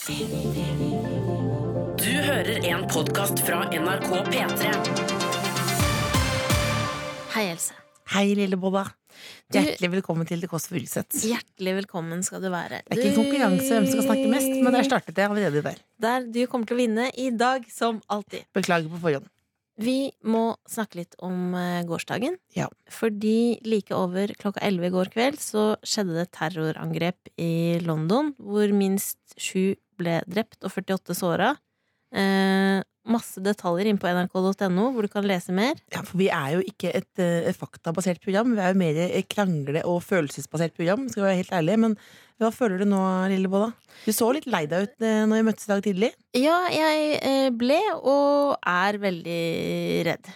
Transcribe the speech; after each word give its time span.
Du 0.00 0.12
hører 2.08 2.62
en 2.64 2.86
podkast 2.88 3.42
fra 3.44 3.66
NRK 3.68 4.06
P3. 4.30 4.70
Hei, 7.34 7.42
Else. 7.50 7.74
Hei, 8.14 8.30
lille. 8.38 8.56
Du- 8.56 8.70
Hjertelig 9.52 9.90
velkommen 9.92 10.24
til 10.26 10.40
Det 10.40 10.48
Kåss 10.48 10.68
Furuseth. 10.72 11.20
Hjertelig 11.20 11.74
velkommen 11.82 12.24
skal 12.24 12.40
du 12.40 12.48
være. 12.48 12.80
Det 12.88 12.96
er 12.96 12.96
ikke 12.96 13.10
en 13.10 13.18
konkurranse 13.18 13.68
hvem 13.68 13.90
som 13.90 14.00
skal 14.00 14.06
snakke 14.08 14.30
mest, 14.32 14.48
men 14.48 14.72
der 14.72 14.88
startet 14.88 15.14
jeg 15.20 15.28
allerede 15.28 15.62
der. 15.68 15.76
Der 16.00 16.24
du 16.24 16.46
kommer 16.46 16.64
til 16.66 16.78
å 16.78 16.80
vinne 16.80 17.10
i 17.12 17.28
dag, 17.36 17.68
som 17.68 18.00
alltid. 18.08 18.48
Beklager 18.54 18.88
på 18.88 19.02
forhånd. 19.04 19.28
Vi 19.80 20.10
må 20.24 20.56
snakke 20.68 20.96
litt 20.96 21.14
om 21.24 21.54
eh, 21.54 21.82
gårsdagen. 21.88 22.36
Ja. 22.56 22.68
Fordi 22.88 23.60
like 23.64 23.92
over 23.96 24.32
klokka 24.40 24.60
11 24.64 24.86
i 24.86 24.90
går 24.96 25.12
kveld 25.12 25.38
så 25.40 25.76
skjedde 25.84 26.16
det 26.18 26.32
terrorangrep 26.32 27.30
i 27.40 27.78
London, 27.84 28.34
hvor 28.40 28.72
minst 28.72 29.18
sju 29.40 29.76
ble 30.00 30.20
drept 30.30 30.64
og 30.64 30.72
48 30.74 31.16
såra. 31.18 31.52
Eh, 32.10 32.80
masse 33.10 33.40
detaljer 33.42 33.88
inne 33.90 34.00
på 34.02 34.10
nrk.no, 34.10 34.88
hvor 34.94 35.06
du 35.06 35.10
kan 35.12 35.24
lese 35.26 35.54
mer. 35.56 35.78
Ja, 35.94 36.02
for 36.06 36.18
vi 36.20 36.26
er 36.34 36.56
jo 36.56 36.64
ikke 36.66 36.90
et, 36.94 37.08
eh, 37.22 37.46
et 37.50 37.56
faktabasert 37.58 38.20
program. 38.24 38.52
Vi 38.56 38.60
er 38.64 38.74
jo 38.74 38.80
mer 38.82 38.98
et 39.06 39.28
krangle- 39.30 39.84
og 39.88 40.02
følelsesbasert 40.04 40.74
program, 40.76 41.08
skal 41.08 41.22
vi 41.24 41.28
være 41.30 41.40
helt 41.40 41.54
ærlige. 41.60 41.78
Men 41.86 41.96
hva 42.40 42.50
føler 42.54 42.82
du 42.82 42.86
nå, 42.90 43.00
Lillebolla? 43.32 43.70
Du 44.04 44.12
så 44.16 44.32
litt 44.34 44.46
lei 44.50 44.64
deg 44.66 44.88
ut 44.88 45.06
eh, 45.06 45.22
når 45.26 45.40
vi 45.40 45.46
møttes 45.48 45.68
i 45.68 45.72
dag 45.72 45.82
tidlig. 45.86 46.12
Ja, 46.38 46.58
jeg 46.74 47.20
eh, 47.22 47.48
ble 47.50 47.80
og 48.00 48.58
er 48.66 49.00
veldig 49.00 49.40
redd. 50.10 50.30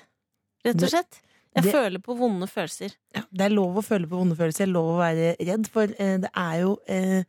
Rett 0.64 0.82
og 0.82 0.94
slett. 0.94 1.20
Jeg 1.54 1.68
det- 1.68 1.74
føler 1.74 2.02
på 2.02 2.16
vonde 2.18 2.48
følelser. 2.50 2.96
Ja, 3.14 3.22
det 3.30 3.44
er 3.46 3.54
lov 3.54 3.76
å 3.78 3.84
føle 3.84 4.08
på 4.10 4.18
vonde 4.18 4.34
følelser, 4.38 4.66
lov 4.66 4.96
å 4.96 5.02
være 5.02 5.36
redd, 5.38 5.68
for 5.70 5.84
eh, 5.84 6.16
det 6.18 6.30
er 6.34 6.56
jo 6.64 6.72
eh, 6.88 7.22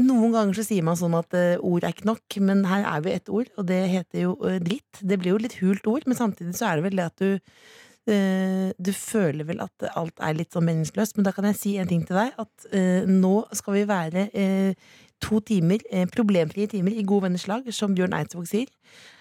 Noen 0.00 0.32
ganger 0.32 0.56
så 0.56 0.64
sier 0.64 0.84
man 0.86 0.96
sånn 0.96 1.12
at 1.18 1.34
uh, 1.36 1.60
ord 1.68 1.84
er 1.84 1.92
ikke 1.92 2.08
nok, 2.08 2.38
men 2.40 2.64
her 2.64 2.86
er 2.88 3.04
vi 3.04 3.12
ett 3.12 3.28
ord, 3.28 3.50
og 3.60 3.66
det 3.68 3.80
heter 3.92 4.22
jo 4.22 4.34
uh, 4.40 4.56
dritt. 4.62 5.02
Det 5.04 5.18
blir 5.20 5.34
jo 5.34 5.42
litt 5.42 5.58
hult 5.60 5.88
ord, 5.90 6.06
men 6.08 6.16
samtidig 6.16 6.56
så 6.56 6.70
er 6.70 6.80
det 6.80 6.86
vel 6.86 6.96
det 6.96 7.08
at 7.10 7.20
du 7.20 7.28
uh, 7.36 8.68
Du 8.80 8.92
føler 8.96 9.44
vel 9.50 9.60
at 9.60 9.88
alt 9.92 10.16
er 10.24 10.38
litt 10.38 10.56
sånn 10.56 10.64
meningsløst, 10.70 11.18
men 11.18 11.28
da 11.28 11.34
kan 11.36 11.50
jeg 11.50 11.60
si 11.60 11.74
en 11.76 11.90
ting 11.92 12.06
til 12.08 12.16
deg, 12.18 12.32
at 12.40 12.72
nå 13.08 13.34
skal 13.52 13.76
vi 13.76 13.84
være 13.90 14.26
to 15.22 15.38
timer, 15.46 15.84
problemfrie 16.10 16.66
timer, 16.72 16.96
i 16.96 17.04
gode 17.06 17.28
venners 17.28 17.46
lag, 17.50 17.68
som 17.70 17.92
Bjørn 17.94 18.16
Eidsvåg 18.16 18.48
sier. 18.48 18.72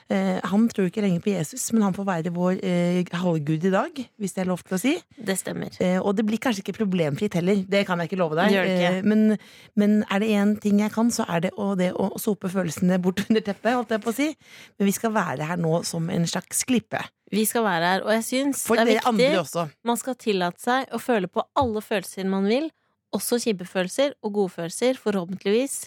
Eh, 0.09 0.39
han 0.51 0.67
tror 0.71 0.89
ikke 0.89 1.03
lenger 1.03 1.21
på 1.23 1.31
Jesus, 1.33 1.67
men 1.75 1.85
han 1.85 1.95
får 1.95 2.07
være 2.07 2.33
vår 2.35 2.59
eh, 2.65 3.11
halvgud 3.21 3.67
i 3.69 3.73
dag, 3.73 4.01
hvis 4.19 4.35
det 4.35 4.43
er 4.43 4.49
lov 4.49 4.63
til 4.65 4.77
å 4.77 4.81
si. 4.81 4.95
Det 5.15 5.37
stemmer. 5.39 5.75
Eh, 5.83 5.99
og 5.99 6.15
det 6.17 6.25
blir 6.27 6.41
kanskje 6.41 6.65
ikke 6.65 6.77
problemfritt 6.81 7.37
heller, 7.39 7.61
det 7.69 7.85
kan 7.87 8.01
jeg 8.01 8.11
ikke 8.11 8.19
love 8.21 8.39
deg. 8.39 8.57
Ikke. 8.57 8.89
Eh, 8.89 8.99
men, 9.07 9.37
men 9.79 10.01
er 10.09 10.23
det 10.23 10.33
én 10.35 10.55
ting 10.63 10.81
jeg 10.83 10.93
kan, 10.95 11.13
så 11.13 11.27
er 11.31 11.45
det 11.47 11.53
å, 11.55 11.71
det 11.79 11.91
å 11.93 12.11
sope 12.21 12.51
følelsene 12.51 12.99
bort 13.03 13.23
under 13.27 13.45
teppet, 13.45 13.77
holdt 13.77 13.95
jeg 13.95 14.03
på 14.03 14.13
å 14.13 14.17
si. 14.17 14.29
Men 14.79 14.91
vi 14.91 14.97
skal 14.97 15.15
være 15.15 15.49
her 15.51 15.61
nå 15.61 15.81
som 15.87 16.09
en 16.11 16.27
slags 16.29 16.65
klippe. 16.67 17.03
Vi 17.31 17.45
skal 17.47 17.63
være 17.63 17.93
her, 17.93 18.03
og 18.03 18.11
jeg 18.17 18.27
syns 18.27 18.65
For 18.67 18.75
det 18.75 18.97
er 18.99 19.07
viktig. 19.07 19.69
Man 19.87 19.99
skal 19.99 20.17
tillate 20.19 20.59
seg 20.59 20.91
å 20.91 20.99
føle 20.99 21.31
på 21.31 21.45
alle 21.59 21.83
følelser 21.83 22.27
man 22.27 22.49
vil, 22.51 22.67
også 23.15 23.39
kjipe 23.43 23.67
følelser 23.67 24.15
og 24.23 24.35
gode 24.35 24.55
følelser. 24.57 24.99
Forhåpentligvis 24.99 25.85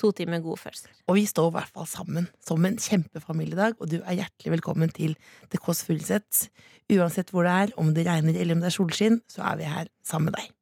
to 0.00 0.12
timer 0.16 0.42
gode 0.44 0.60
følelser. 0.60 0.92
Og 1.08 1.18
vi 1.18 1.26
står 1.28 1.50
i 1.50 1.56
hvert 1.56 1.72
fall 1.74 1.88
sammen 1.90 2.28
som 2.44 2.64
en 2.68 2.78
kjempefamilie 2.80 3.56
i 3.56 3.60
dag, 3.60 3.76
og 3.80 3.90
du 3.90 3.98
er 4.02 4.18
hjertelig 4.20 4.56
velkommen 4.58 4.92
til 4.94 5.16
The 5.52 5.60
Kåss 5.62 5.84
Furuseth. 5.86 6.48
Uansett 6.92 7.32
hvor 7.34 7.46
det 7.46 7.54
er, 7.54 7.76
om 7.80 7.92
det 7.96 8.06
regner 8.06 8.36
eller 8.36 8.56
om 8.56 8.62
det 8.62 8.70
er 8.70 8.76
solskinn, 8.76 9.20
så 9.30 9.42
er 9.50 9.60
vi 9.60 9.70
her 9.70 9.90
sammen 10.06 10.30
med 10.30 10.38
deg. 10.38 10.52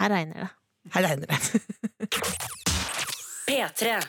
Her 0.00 0.14
regner 0.14 0.44
det. 0.44 0.50
Her 0.94 1.06
regner 1.08 1.26
det. 1.30 1.38
P3. 3.50 4.00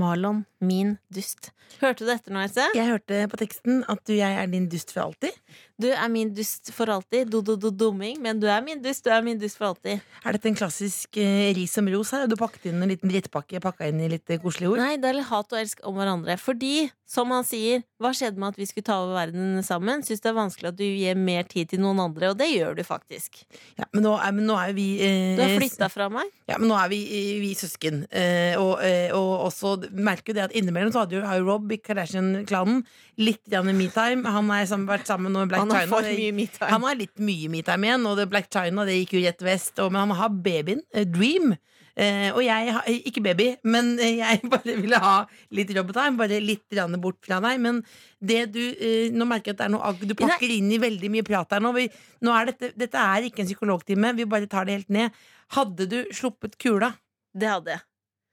Marlon, 0.00 0.42
min 0.58 0.96
dust. 1.14 1.52
Hørte 1.78 2.02
du 2.02 2.10
dette 2.10 2.32
nå, 2.34 2.42
Else? 2.42 2.66
Jeg 2.74 2.88
hørte 2.88 3.20
på 3.30 3.38
teksten 3.38 3.84
at 3.90 4.00
du, 4.06 4.14
jeg 4.16 4.38
er 4.40 4.50
din 4.50 4.66
dust 4.70 4.90
for 4.94 5.06
alltid. 5.06 5.34
Du 5.80 5.88
er 5.90 6.06
min 6.06 6.28
dust 6.30 6.70
for 6.70 6.90
alltid. 6.92 7.32
Do-do-do-dumming. 7.32 8.20
Men 8.22 8.38
du 8.38 8.46
er 8.46 8.60
min 8.62 8.78
dust, 8.82 9.02
du 9.02 9.10
er 9.10 9.24
min 9.26 9.40
dust 9.40 9.58
for 9.58 9.72
alltid. 9.72 10.02
Er 10.22 10.36
dette 10.36 10.46
en 10.46 10.58
klassisk 10.58 11.18
eh, 11.18 11.50
ris 11.56 11.72
som 11.74 11.88
ros 11.90 12.12
her? 12.14 12.28
Du 12.30 12.36
pakket 12.38 12.68
inn 12.70 12.82
en 12.84 12.92
liten 12.92 13.10
drittpakke 13.10 13.58
pakka 13.64 13.88
inn 13.90 13.98
i 14.04 14.10
litt 14.12 14.30
eh, 14.30 14.38
koselige 14.42 14.70
ord? 14.70 14.82
Nei, 14.84 14.94
det 15.02 15.10
er 15.10 15.18
litt 15.18 15.30
hat 15.32 15.50
og 15.50 15.58
elsk 15.58 15.82
om 15.88 15.98
hverandre. 15.98 16.36
Fordi, 16.38 16.86
som 17.10 17.34
han 17.34 17.46
sier, 17.48 17.82
hva 17.98 18.12
skjedde 18.14 18.38
med 18.38 18.54
at 18.54 18.60
vi 18.60 18.68
skulle 18.70 18.86
ta 18.86 19.00
over 19.02 19.18
verden 19.18 19.58
sammen? 19.66 20.04
Syns 20.06 20.22
det 20.22 20.30
er 20.30 20.36
vanskelig 20.38 20.70
at 20.70 20.78
du 20.78 20.86
gir 20.86 21.18
mer 21.18 21.50
tid 21.50 21.72
til 21.74 21.82
noen 21.82 22.04
andre, 22.06 22.30
og 22.30 22.38
det 22.38 22.52
gjør 22.52 22.78
du 22.78 22.84
faktisk. 22.86 23.42
Ja, 23.80 23.88
men 23.90 24.06
nå 24.06 24.14
er, 24.14 24.30
men 24.38 24.46
nå 24.46 24.60
er 24.60 24.76
vi 24.78 24.86
eh, 25.02 25.34
Du 25.34 25.42
har 25.42 25.56
flytta 25.58 25.90
fra 25.90 26.06
meg. 26.12 26.30
Ja, 26.46 26.60
men 26.60 26.70
nå 26.70 26.78
er 26.78 26.92
vi, 26.92 27.02
eh, 27.18 27.42
vi 27.42 27.50
søsken. 27.58 28.04
Eh, 28.14 28.54
og, 28.60 28.78
eh, 28.86 29.10
og 29.16 29.48
også 29.48 29.74
merker 29.90 30.30
jo 30.30 30.38
det 30.38 30.46
at 30.46 30.54
innimellom 30.54 30.94
så 30.94 31.02
hadde 31.02 31.18
jo, 31.18 31.26
har 31.26 31.42
jo 31.42 31.50
Rob 31.50 31.74
i 31.74 31.82
Kardashian-klanen 31.82 32.84
litt 33.18 33.42
grann 33.50 33.74
metime. 33.74 34.22
Han 34.30 34.54
har 34.54 34.70
vært 34.86 35.10
sammen 35.10 35.34
med 35.34 35.50
Black 35.50 35.63
Han 35.70 35.76
har 35.78 35.86
for 35.90 36.02
mye 36.08 36.32
metime. 36.36 36.70
Han 36.72 36.82
har 36.88 36.98
litt 36.98 37.18
mye 37.22 37.48
metime 37.52 37.88
igjen, 37.88 38.04
og 38.10 38.18
det 38.20 38.28
Black 38.32 38.50
China 38.52 38.84
det 38.88 38.98
gikk 39.00 39.14
jo 39.18 39.22
rett 39.24 39.44
vest. 39.46 39.78
Og, 39.80 39.92
men 39.94 40.04
han 40.08 40.18
har 40.18 40.34
babyen, 40.44 40.82
eh, 40.92 41.04
Dream. 41.06 41.54
Eh, 41.94 42.32
og 42.34 42.40
jeg 42.42 42.72
har 42.74 42.88
ikke 42.90 43.22
baby, 43.22 43.44
men 43.70 43.92
eh, 44.02 44.16
jeg 44.18 44.40
bare 44.50 44.74
ville 44.80 44.98
ha 44.98 45.12
litt 45.54 45.70
jobbetime. 45.70 46.16
Bare 46.18 46.40
litt 46.42 46.66
bort 46.98 47.20
fra 47.22 47.38
deg. 47.44 47.60
Men 47.62 47.82
det 48.18 48.40
du 48.52 48.60
eh, 48.74 49.12
Nå 49.14 49.28
merker 49.30 49.52
jeg 49.52 49.54
at 49.54 49.62
det 49.62 49.68
er 49.68 49.74
noe 49.76 49.86
agg 49.92 50.02
du 50.02 50.14
pakker 50.18 50.50
inn 50.50 50.72
i 50.74 50.80
veldig 50.82 51.10
mye 51.14 51.22
prat 51.26 51.54
her 51.54 51.62
nå. 51.62 51.70
Vi, 51.76 51.86
nå 52.26 52.34
er 52.34 52.50
dette, 52.50 52.72
dette 52.74 52.98
er 52.98 53.28
ikke 53.28 53.44
en 53.44 53.50
psykologtime, 53.52 54.10
vi 54.18 54.26
bare 54.26 54.50
tar 54.50 54.66
det 54.66 54.80
helt 54.80 54.90
ned. 54.90 55.14
Hadde 55.54 55.86
du 55.86 56.00
sluppet 56.10 56.58
kula? 56.58 56.94
Det 57.34 57.46
hadde 57.52 57.76
jeg. 57.76 57.86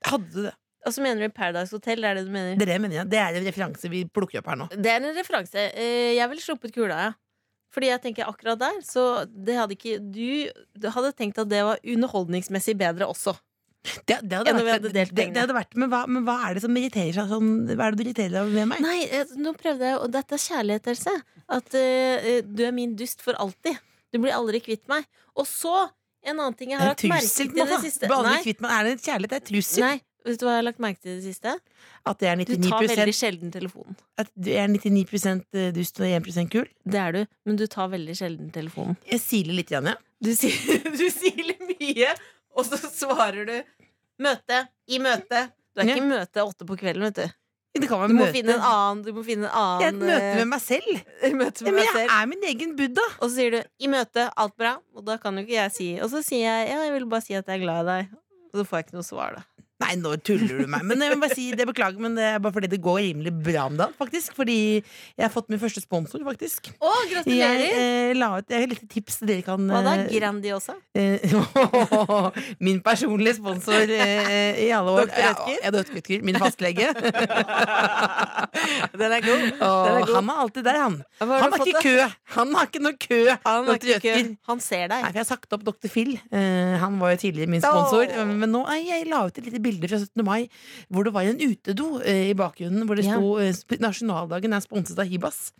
Hadde 0.09 0.33
du 0.33 0.41
det? 0.47 0.55
Og 0.81 0.93
så 0.95 1.03
mener 1.05 1.21
du 1.27 1.29
Paradise 1.29 1.75
Hotel, 1.77 2.01
det 2.01 2.07
er 2.09 2.15
det 2.17 2.23
du 2.25 2.31
mener? 2.33 2.55
Det 2.57 2.63
er 2.65 2.69
det 2.71 2.73
jeg 2.73 2.81
mener. 2.81 2.95
ja. 2.97 3.03
Det 3.05 3.19
er 3.21 3.35
en 3.37 3.43
referanse 3.45 3.89
vi 3.93 3.99
plukker 4.09 4.39
opp 4.41 4.47
her 4.49 4.57
nå. 4.63 4.65
Det 4.73 4.89
er 4.89 5.03
en 5.05 5.13
referanse. 5.13 5.67
Eh, 5.77 6.15
Jeg 6.17 6.25
ville 6.31 6.41
sluppet 6.41 6.73
kula, 6.73 6.97
ja. 7.05 7.11
Fordi 7.71 7.87
jeg 7.91 8.03
tenker 8.03 8.27
akkurat 8.27 8.59
der, 8.59 8.81
så 8.83 9.23
det 9.31 9.55
hadde 9.55 9.77
ikke 9.77 9.99
Du, 10.03 10.51
du 10.75 10.89
hadde 10.91 11.13
tenkt 11.15 11.39
at 11.39 11.49
det 11.51 11.63
var 11.67 11.79
underholdningsmessig 11.87 12.75
bedre 12.79 13.07
også. 13.07 13.37
Det, 13.81 14.19
det, 14.21 14.37
hadde, 14.37 14.61
vært, 14.61 14.83
det, 14.83 15.05
det, 15.09 15.23
det 15.33 15.41
hadde 15.41 15.55
vært 15.57 15.71
men 15.79 15.89
hva, 15.89 16.03
men 16.05 16.21
hva 16.27 16.35
er 16.45 16.53
det 16.53 16.61
som 16.61 16.75
irriterer 16.77 17.15
seg 17.15 17.31
sånn 17.31 17.47
Hva 17.71 17.87
er 17.87 17.95
det 17.95 17.97
du 17.97 18.03
irriterer 18.03 18.35
deg 18.35 18.51
med 18.53 18.69
meg? 18.69 18.83
Nei, 18.85 18.99
eh, 19.09 19.31
nå 19.41 19.55
prøvde 19.57 19.87
jeg, 19.87 19.97
og 20.03 20.11
dette 20.13 20.37
er 20.37 20.43
kjærlighet, 20.43 20.91
Else. 20.93 21.15
At 21.57 21.73
uh, 21.73 22.27
du 22.45 22.61
er 22.67 22.75
min 22.75 22.93
dust 22.99 23.25
for 23.25 23.39
alltid. 23.41 23.79
Du 24.13 24.19
blir 24.21 24.35
aldri 24.35 24.61
kvitt 24.61 24.85
meg. 24.91 25.07
Og 25.33 25.49
så, 25.49 25.87
en 26.21 26.35
annen 26.35 26.59
ting 26.59 26.75
jeg 26.75 26.81
har 26.81 26.93
hatt 26.93 27.01
lagt 27.01 27.09
merke 27.09 27.33
til 27.33 27.57
i 27.57 27.67
det 27.71 27.81
siste. 27.87 28.11
Nei, 28.11 28.37
kvitt 28.45 28.61
meg. 28.61 28.75
Er 28.75 28.85
det 28.87 28.93
en 28.99 29.03
kjærlighet? 29.07 29.33
Det 29.33 29.39
er 29.39 29.47
trussel. 29.49 29.87
nei, 29.87 29.97
vet 30.25 30.39
du 30.39 30.45
hva 30.45 30.55
jeg 30.55 30.61
har 30.61 30.67
lagt 30.67 30.81
merke 30.83 31.01
til 31.01 31.13
i 31.13 31.17
det 31.19 31.25
siste? 31.25 31.55
At 32.07 32.21
det 32.21 32.29
er 32.31 32.41
Du 32.45 32.55
tar 32.67 32.85
veldig 32.85 33.15
sjelden 33.15 33.53
telefonen. 33.53 33.97
At 34.21 34.31
du 34.35 34.51
er 34.53 34.67
99% 34.71 35.59
dust 35.75 36.01
og 36.01 36.07
1% 36.07 36.51
kul. 36.53 36.69
Det 36.85 37.01
er 37.01 37.17
du, 37.17 37.21
men 37.45 37.59
du 37.59 37.65
tar 37.67 37.91
veldig 37.93 38.15
sjelden 38.17 38.51
telefonen. 38.53 38.97
Jeg 39.09 39.23
siler 39.23 39.59
litt, 39.61 39.73
Janne. 39.73 39.95
ja. 39.97 40.07
Du 40.21 40.33
siler, 40.37 40.83
du 41.01 41.07
siler 41.09 41.57
mye, 41.65 42.13
og 42.53 42.67
så 42.67 42.77
svarer 42.85 43.47
du 43.49 43.55
møte 44.21 44.65
i 44.87 44.99
møte. 45.01 45.47
Du 45.73 45.81
er 45.81 45.93
ikke 45.93 46.03
i 46.03 46.09
møte 46.11 46.43
åtte 46.45 46.67
på 46.67 46.77
kvelden, 46.77 47.07
vet 47.09 47.21
du. 47.23 47.37
Du 47.71 47.87
må 47.87 48.25
annen, 48.27 48.99
du 49.05 49.13
må 49.15 49.21
finne 49.23 49.47
en 49.47 49.79
Jeg 49.79 49.87
er 49.87 49.93
et 49.93 49.99
møte 50.01 50.25
eh, 50.27 50.39
med 50.41 50.49
meg 50.49 50.59
selv. 50.63 50.89
møte 51.39 51.63
Ja, 51.63 51.71
men 51.71 51.85
jeg 51.85 51.93
selv. 51.95 52.15
er 52.17 52.25
min 52.27 52.43
egen 52.49 52.73
buddha. 52.75 53.05
Og 53.21 53.29
så 53.29 53.31
sier 53.37 53.53
du 53.55 53.59
'i 53.61 53.87
møte, 53.87 54.25
alt 54.35 54.57
bra', 54.59 54.73
og 54.93 55.05
da 55.07 55.15
kan 55.17 55.39
jo 55.39 55.45
ikke 55.45 55.55
jeg 55.55 55.71
si 55.71 55.87
Og 56.03 56.11
så 56.11 56.19
sier 56.25 56.43
jeg 56.43 56.67
'ja, 56.67 56.81
jeg 56.83 56.93
vil 56.97 57.07
bare 57.07 57.23
si 57.23 57.33
at 57.33 57.47
jeg 57.47 57.61
er 57.61 57.63
glad 57.63 57.87
i 57.87 57.87
deg', 57.91 58.11
og 58.51 58.59
så 58.59 58.65
får 58.67 58.77
jeg 58.77 58.85
ikke 58.85 58.97
noe 58.99 59.07
svar, 59.07 59.37
da. 59.39 59.45
Nei, 59.81 59.95
nå 59.99 60.13
tuller 60.21 60.61
du 60.61 60.67
meg. 60.69 60.83
Men 60.85 61.01
jeg 61.01 61.13
vil 61.15 61.21
bare 61.23 61.35
si 61.37 61.45
det 61.57 61.65
beklager, 61.69 61.99
men 62.03 62.13
det 62.17 62.25
er 62.35 62.39
bare 62.43 62.53
fordi 62.55 62.69
det 62.71 62.79
går 62.83 62.99
rimelig 63.01 63.31
bra 63.43 63.65
om 63.71 63.77
dagen, 63.79 63.93
faktisk. 63.97 64.35
Fordi 64.37 64.57
jeg 64.81 65.23
har 65.25 65.31
fått 65.33 65.49
min 65.51 65.59
første 65.61 65.81
sponsor, 65.83 66.21
faktisk. 66.27 66.69
Å, 66.77 66.91
Jeg 67.07 67.11
gratulerer! 67.15 67.67
eh, 67.81 68.11
la 68.19 68.27
ut 68.37 68.51
jeg 68.51 68.59
har 68.65 68.69
litt 68.71 68.85
tips 68.91 69.19
dere 69.25 69.41
kan 69.45 69.61
Hva 69.71 69.81
da? 69.85 69.95
Grandi 70.03 70.19
Grandiosa? 70.21 70.75
Eh, 70.93 71.19
min 72.67 72.79
personlige 72.85 73.35
sponsor 73.39 73.81
eh, 73.89 74.61
i 74.65 74.69
alle 74.75 74.91
år. 74.93 75.05
Doktor 75.07 75.21
Rødtger? 75.29 75.57
ja, 75.65 75.71
Dr. 75.73 75.93
Rødtger, 75.97 76.23
min 76.27 76.37
fastlege. 76.41 76.87
Den 79.01 79.11
er 79.15 79.21
god. 79.23 79.41
Den 79.47 79.95
er 79.95 80.05
god. 80.05 80.15
han 80.15 80.29
er 80.29 80.41
alltid 80.43 80.63
der, 80.67 80.77
han. 80.81 80.95
Han 81.21 81.29
har 81.31 81.57
ikke 81.57 81.65
det? 81.71 81.81
kø! 81.83 81.95
Han 82.35 82.53
har 82.57 82.63
ikke 82.69 82.81
noe 82.83 82.97
kø! 82.99 83.19
Han, 83.45 83.65
Dr. 83.65 83.73
Rødtger. 83.95 84.15
han 84.51 84.59
ser 84.63 84.85
Nei, 84.91 84.99
for 85.05 85.15
jeg 85.15 85.21
har 85.23 85.29
sagt 85.29 85.53
opp 85.55 85.63
Dr. 85.65 85.87
Phil. 85.91 86.11
Eh, 86.31 86.75
han 86.81 86.93
var 87.01 87.07
jo 87.15 87.17
tidligere 87.25 87.49
min 87.51 87.61
sponsor. 87.63 88.03
Oh. 88.11 88.25
Men 88.27 88.49
nå, 88.51 88.61
jeg 88.81 89.07
la 89.09 89.19
ut 89.27 89.35
et 89.39 89.45
lite 89.47 89.59
bilde 89.63 89.70
fra 89.79 89.99
17. 89.99 90.23
mai 90.25 90.49
hvor 90.89 91.03
det 91.07 91.13
var 91.13 91.23
en 91.23 91.39
utedo 91.39 92.01
eh, 92.03 92.31
i 92.31 92.33
bakgrunnen. 92.33 92.85
Hvor 92.87 92.95
det 92.95 93.05
Ja. 93.05 93.15
sto 93.15 93.37
eh, 93.39 93.77
Nasjonaldagen 93.79 94.53
er 94.53 94.59
sponset 94.65 94.99
av 94.99 95.05
Hibas. 95.07 95.51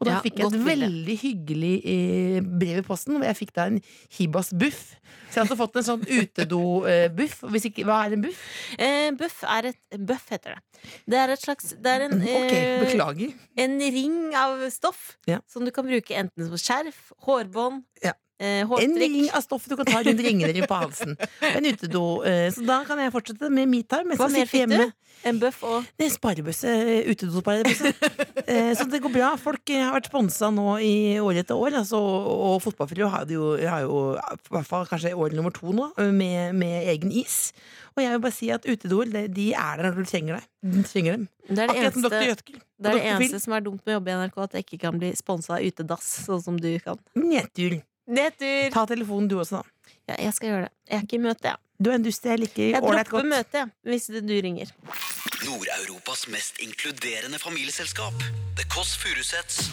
Og 0.00 0.08
da 0.08 0.16
Ja, 0.16 0.20
fikk 0.24 0.38
jeg 0.40 0.46
et 0.50 0.64
veldig 0.66 1.14
hyggelig 1.20 1.74
eh, 1.86 2.40
brev 2.42 2.78
i 2.80 2.82
posten, 2.82 3.14
hvor 3.14 3.24
jeg 3.28 3.36
fikk 3.38 3.52
da 3.54 3.66
en 3.70 3.76
Hibas-buff. 4.10 4.96
Så 5.30 5.38
jeg 5.38 5.38
har 5.38 5.44
altså 5.44 5.56
fått 5.60 5.76
en 5.78 5.86
sånn 5.86 6.02
utedo-buff. 6.02 7.36
Hva 7.46 7.98
er 8.08 8.16
en 8.16 8.24
buff? 8.24 8.40
Eh, 8.78 9.10
buff 9.14 9.44
er 9.46 9.70
et 9.70 9.78
Buff 10.04 10.26
heter 10.34 10.56
det. 10.56 10.82
Det 11.06 11.14
er 11.20 11.28
et 11.30 11.40
slags 11.40 11.70
Det 11.78 11.86
er 11.86 12.08
en, 12.08 12.18
okay, 12.20 12.82
eh, 12.82 13.30
en 13.62 13.78
ring 13.78 14.34
av 14.34 14.68
stoff 14.74 15.16
Ja. 15.30 15.38
som 15.46 15.64
du 15.64 15.70
kan 15.70 15.86
bruke 15.86 16.10
enten 16.10 16.48
som 16.48 16.56
skjerf, 16.58 17.12
hårbånd, 17.22 17.84
Ja. 18.02 18.12
Eh, 18.40 18.60
En 18.64 18.94
ring 18.98 19.28
av 19.30 19.42
stoff 19.44 19.68
du 19.68 19.76
kan 19.76 19.86
ta 19.86 20.02
rundt 20.02 20.20
ringene 20.20 20.66
på 20.66 20.74
halsen. 20.80 21.16
En 21.40 21.64
utedo. 21.64 22.22
eh, 22.24 22.50
Så 22.50 22.64
da 22.66 22.82
kan 22.84 22.98
jeg 22.98 23.12
fortsette 23.12 23.50
med 23.50 23.68
metime 23.68 24.16
Hva 24.16 24.28
mer 24.30 24.46
fikk 24.46 24.68
fikk 24.68 24.78
du? 24.78 24.92
En 25.24 25.38
bøff 25.40 25.62
og 25.64 25.84
Det 25.96 26.06
er 26.06 26.10
sparebøsse. 26.18 26.64
eh, 26.68 27.10
Utedosparebøsse. 27.12 27.94
Eh, 28.44 28.74
Så 28.76 28.84
det 28.90 29.00
går 29.00 29.08
bra. 29.14 29.30
Folk 29.40 29.70
eh, 29.72 29.80
har 29.80 29.94
vært 29.96 30.10
sponsa 30.10 30.50
nå 30.52 30.74
i 30.84 31.16
år 31.18 31.38
etter 31.40 31.56
år. 31.56 31.78
Altså, 31.80 31.96
og 31.96 32.58
Fotballfrue 32.60 33.08
har 33.08 33.24
jo, 33.32 33.54
har 33.64 33.86
jo 33.86 34.02
i 34.18 34.50
hvert 34.52 34.66
fall 34.68 34.84
kanskje 34.90 35.14
år 35.16 35.32
nummer 35.32 35.50
to 35.54 35.72
nå, 35.72 35.86
eh, 35.96 36.10
med, 36.12 36.52
med 36.54 36.88
egen 36.92 37.10
is. 37.10 37.52
Og 37.96 38.02
jeg 38.02 38.10
vil 38.12 38.20
bare 38.20 38.36
si 38.36 38.50
at 38.52 38.66
utedoer 38.68 39.08
de- 39.32 39.54
er 39.54 39.76
der 39.80 39.88
når 39.88 39.96
du 40.02 40.04
trenger, 40.10 40.36
deg. 40.42 40.74
Du 40.76 40.82
trenger 40.82 41.12
dem. 41.16 41.24
Det 41.48 41.58
er 41.58 41.72
det 41.72 41.76
eneste, 41.86 42.10
det, 42.10 42.90
er 42.90 42.98
det 42.98 43.04
eneste 43.14 43.40
som 43.40 43.54
er 43.56 43.60
dumt 43.64 43.80
med 43.86 43.94
å 43.94 43.96
jobbe 44.00 44.12
i 44.12 44.18
NRK, 44.20 44.38
at 44.44 44.52
jeg 44.58 44.64
ikke 44.66 44.80
kan 44.84 44.98
bli 45.00 45.12
sponsa 45.16 45.56
av 45.56 45.64
utedass, 45.64 46.10
sånn 46.26 46.42
som 46.44 46.56
du 46.60 46.68
kan. 46.84 46.98
Nedtur. 47.16 47.80
Nedtur! 48.06 48.70
Ta 48.74 48.84
telefonen 48.86 49.28
du 49.30 49.38
også, 49.40 49.60
da. 49.62 49.92
Ja, 50.10 50.16
jeg 50.26 50.34
skal 50.36 50.48
gjøre 50.50 50.64
det. 50.66 50.72
Jeg 50.90 50.96
er 50.98 51.06
ikke 51.06 51.16
i 51.16 51.22
møte, 51.24 51.48
jeg. 51.48 51.56
Du 51.84 51.90
er 51.90 51.96
en 51.98 52.04
dust 52.04 52.24
jeg 52.28 52.38
liker 52.38 52.68
Jeg 52.70 52.82
ålreit 52.84 53.08
dropper 53.08 53.24
godt. 53.24 53.30
møtet, 53.32 53.72
hvis 53.88 54.06
du 54.12 54.34
ringer. 54.44 54.70
Nord-Europas 55.44 56.28
mest 56.32 56.60
inkluderende 56.64 57.38
familieselskap. 57.42 58.14
The 58.56 58.64
Kåss 58.70 58.94
Furuseths. 59.00 59.70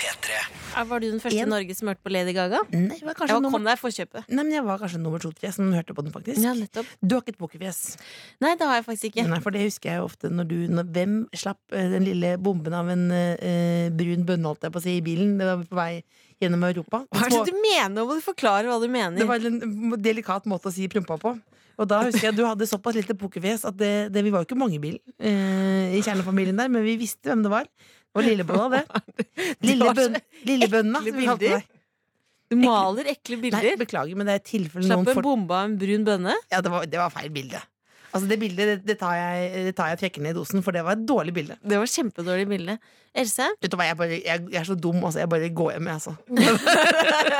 P3. 0.00 0.34
Er- 0.74 0.84
Var 0.90 1.00
du 1.00 1.06
den 1.10 1.20
første 1.22 1.38
En. 1.38 1.46
i 1.46 1.50
Norge 1.50 1.74
som 1.78 1.88
hørte 1.88 2.02
på 2.02 2.10
Lady 2.12 2.34
Gaga? 2.34 2.60
Nei, 2.72 2.96
jeg 2.98 3.06
var 3.06 3.14
kanskje 3.14 3.28
Jeg 3.28 3.36
var, 3.36 3.42
nummer, 3.44 3.58
kom 3.58 3.64
deg 3.68 3.78
forkjøpet. 3.78 4.28
nei, 4.28 4.42
men 4.42 4.52
jeg 4.52 4.64
var 4.64 4.78
kanskje 4.82 5.00
nummer 5.00 5.22
to-tre 5.22 5.52
som 5.54 5.70
hørte 5.72 5.94
på 5.94 6.02
den, 6.02 6.12
faktisk. 6.12 6.42
Ja, 6.42 6.52
nettopp. 6.58 6.86
Du 7.00 7.14
har 7.14 7.22
ikke 7.22 7.34
et 7.34 7.38
pokerfjes. 7.38 7.96
Nei, 8.40 8.54
det 8.56 8.66
har 8.66 8.80
jeg 8.80 8.84
faktisk 8.88 9.10
ikke. 9.12 9.28
Nei, 9.28 9.40
for 9.40 9.50
det 9.54 9.62
husker 9.62 9.90
jeg 9.90 10.02
jo 10.02 10.04
ofte 10.10 10.30
når 10.30 10.48
du 10.50 10.56
når, 10.68 10.90
Hvem 10.94 11.16
slapp 11.34 11.58
eh, 11.72 11.88
den 11.94 12.04
lille 12.04 12.36
bomben 12.38 12.74
av 12.74 12.88
en 12.90 13.06
uh, 13.10 13.88
brun 13.94 14.26
bønne, 14.26 14.46
holdt 14.50 14.66
jeg 14.66 14.74
på 14.74 14.82
å 14.82 14.84
si, 14.84 14.98
i 14.98 15.04
bilen? 15.04 15.38
Det 15.38 15.46
var 15.46 15.64
på 15.64 15.78
vei 15.78 16.02
gjennom 16.42 16.62
Europa. 16.66 17.04
Hva 17.14 17.26
er 17.26 17.30
det 17.30 17.52
du 17.52 17.58
mener? 17.62 18.04
Må 18.04 18.18
du 18.18 18.22
forklare 18.24 18.66
hva 18.68 18.80
du 18.82 18.88
mener. 18.90 19.18
Det 19.18 19.26
var 19.30 19.42
en 19.46 19.94
delikat 20.02 20.46
måte 20.50 20.70
å 20.70 20.74
si 20.74 20.88
prompa 20.88 21.18
på. 21.22 21.36
Og 21.74 21.88
da 21.90 22.04
husker 22.06 22.28
jeg 22.28 22.36
du 22.38 22.44
hadde 22.46 22.66
såpass 22.70 22.94
lite 22.94 23.16
pokerfjes 23.18 23.64
at 23.66 23.76
det, 23.78 24.12
det, 24.14 24.22
vi 24.22 24.30
var 24.30 24.44
jo 24.44 24.46
ikke 24.46 24.58
mange 24.58 24.76
i 24.78 24.82
bilen 24.82 25.00
eh, 25.18 25.96
i 25.98 26.02
kjernefamilien 26.06 26.58
der, 26.60 26.70
men 26.70 26.84
vi 26.86 26.94
visste 27.00 27.30
hvem 27.30 27.42
det 27.42 27.50
var. 27.50 27.66
Var 28.14 28.26
lillebønna, 28.30 28.68
det. 28.78 28.82
Lillebønna, 29.64 31.00
ekle 31.02 31.12
som 31.12 31.18
vi 31.18 31.26
kalte 31.26 31.40
bilder. 31.44 31.62
deg. 31.64 31.70
Du 32.52 32.56
maler 32.60 33.08
ekle 33.10 33.38
Nei, 33.38 33.42
bilder. 33.48 33.76
beklager, 33.80 34.18
men 34.20 34.28
det 34.28 34.34
er 34.38 34.42
tilfelle 34.46 34.86
Slapp 34.86 35.00
noen 35.00 35.08
en 35.10 35.16
får 35.18 35.24
bombe 35.26 35.56
av 35.56 35.70
en 35.70 35.78
brun 35.80 36.04
bønne. 36.06 36.34
Ja, 36.52 36.60
det 36.62 36.70
var, 36.70 36.84
det 36.86 37.00
var 37.00 37.10
feil 37.14 37.32
bilde. 37.34 37.62
Altså, 38.14 38.28
det 38.30 38.36
bildet 38.38 38.68
det, 38.70 38.76
det 38.86 38.94
tar 39.00 39.14
jeg, 39.18 39.64
det 39.68 39.72
tar 39.74 39.88
jeg 39.90 39.98
trekker 40.04 40.22
ned 40.22 40.30
i 40.36 40.38
dosen, 40.38 40.62
for 40.62 40.70
det 40.76 40.84
var 40.86 40.94
et 40.94 41.02
dårlig 41.08 41.32
bilde. 41.34 41.56
Det 41.66 41.80
var 41.80 41.88
kjempedårlig 41.90 42.46
bilde. 42.46 42.76
Else? 43.14 43.46
Vet 43.62 43.70
du 43.70 43.76
hva, 43.78 43.84
jeg, 43.88 43.96
bare, 43.98 44.16
jeg, 44.22 44.44
jeg 44.54 44.60
er 44.60 44.64
så 44.66 44.74
dum, 44.78 45.00
altså. 45.06 45.18
Jeg 45.22 45.28
bare 45.30 45.48
går 45.54 45.72
hjem, 45.74 45.88
jeg, 45.90 45.94
altså. 45.98 46.14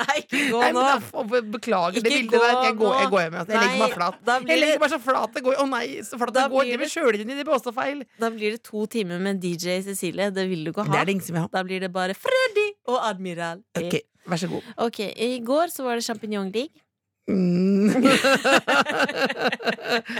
Nei, 0.00 0.16
ikke 0.22 0.40
gå 0.52 0.60
Nei, 0.62 0.70
nå. 0.74 0.82
da, 0.84 0.96
beklager 1.00 1.44
beklager 1.54 1.96
det 1.96 2.02
Ikke 2.02 2.12
bildet 2.12 2.40
der. 2.42 2.58
Jeg 2.66 2.76
går, 2.80 2.94
jeg 3.02 3.10
går 3.14 3.22
hjem. 3.24 3.36
Altså. 3.40 3.52
Jeg 3.54 3.62
legger 3.62 3.82
meg 3.82 3.96
flat. 3.96 4.18
blir 4.26 4.52
Jeg 4.52 4.62
legger 4.62 4.82
meg 4.84 4.92
så 4.94 5.00
flat 5.06 5.36
det 5.36 5.44
går. 5.46 5.56
Å 5.62 5.66
nei, 5.72 5.82
så 6.08 6.20
flat 6.20 6.34
det 6.36 6.44
går. 6.52 6.64
Det 6.68 6.78
blir 6.78 6.84
det- 6.86 6.92
sjølrinjen 6.92 7.32
i 7.34 7.38
det 7.40 7.46
blir 7.48 7.56
også 7.58 7.74
feil. 7.76 8.04
Da 8.20 8.30
blir 8.34 8.56
det 8.56 8.62
to 8.68 8.86
timer 8.86 9.18
med 9.22 9.40
DJ 9.42 9.80
Cecilie. 9.86 10.30
Det 10.34 10.46
vil 10.50 10.64
du 10.64 10.72
ikke 10.72 10.84
Det 10.88 10.94
ha. 10.96 11.00
er 11.02 11.04
det 11.10 11.16
ingen 11.16 11.26
som 11.28 11.36
vil 11.38 11.44
ha. 11.46 11.48
Da 11.52 11.62
blir 11.68 11.80
det 11.80 11.92
bare 11.92 12.14
Freddy 12.18 12.68
og 12.88 13.00
Admiral. 13.10 13.62
Ok, 13.78 14.00
vær 14.28 14.36
så 14.44 14.48
god. 14.52 14.62
Ok, 14.88 15.00
I 15.16 15.32
går 15.44 15.72
så 15.72 15.84
var 15.88 15.96
det 16.00 16.04
League. 16.52 16.81
Mm. 17.30 17.92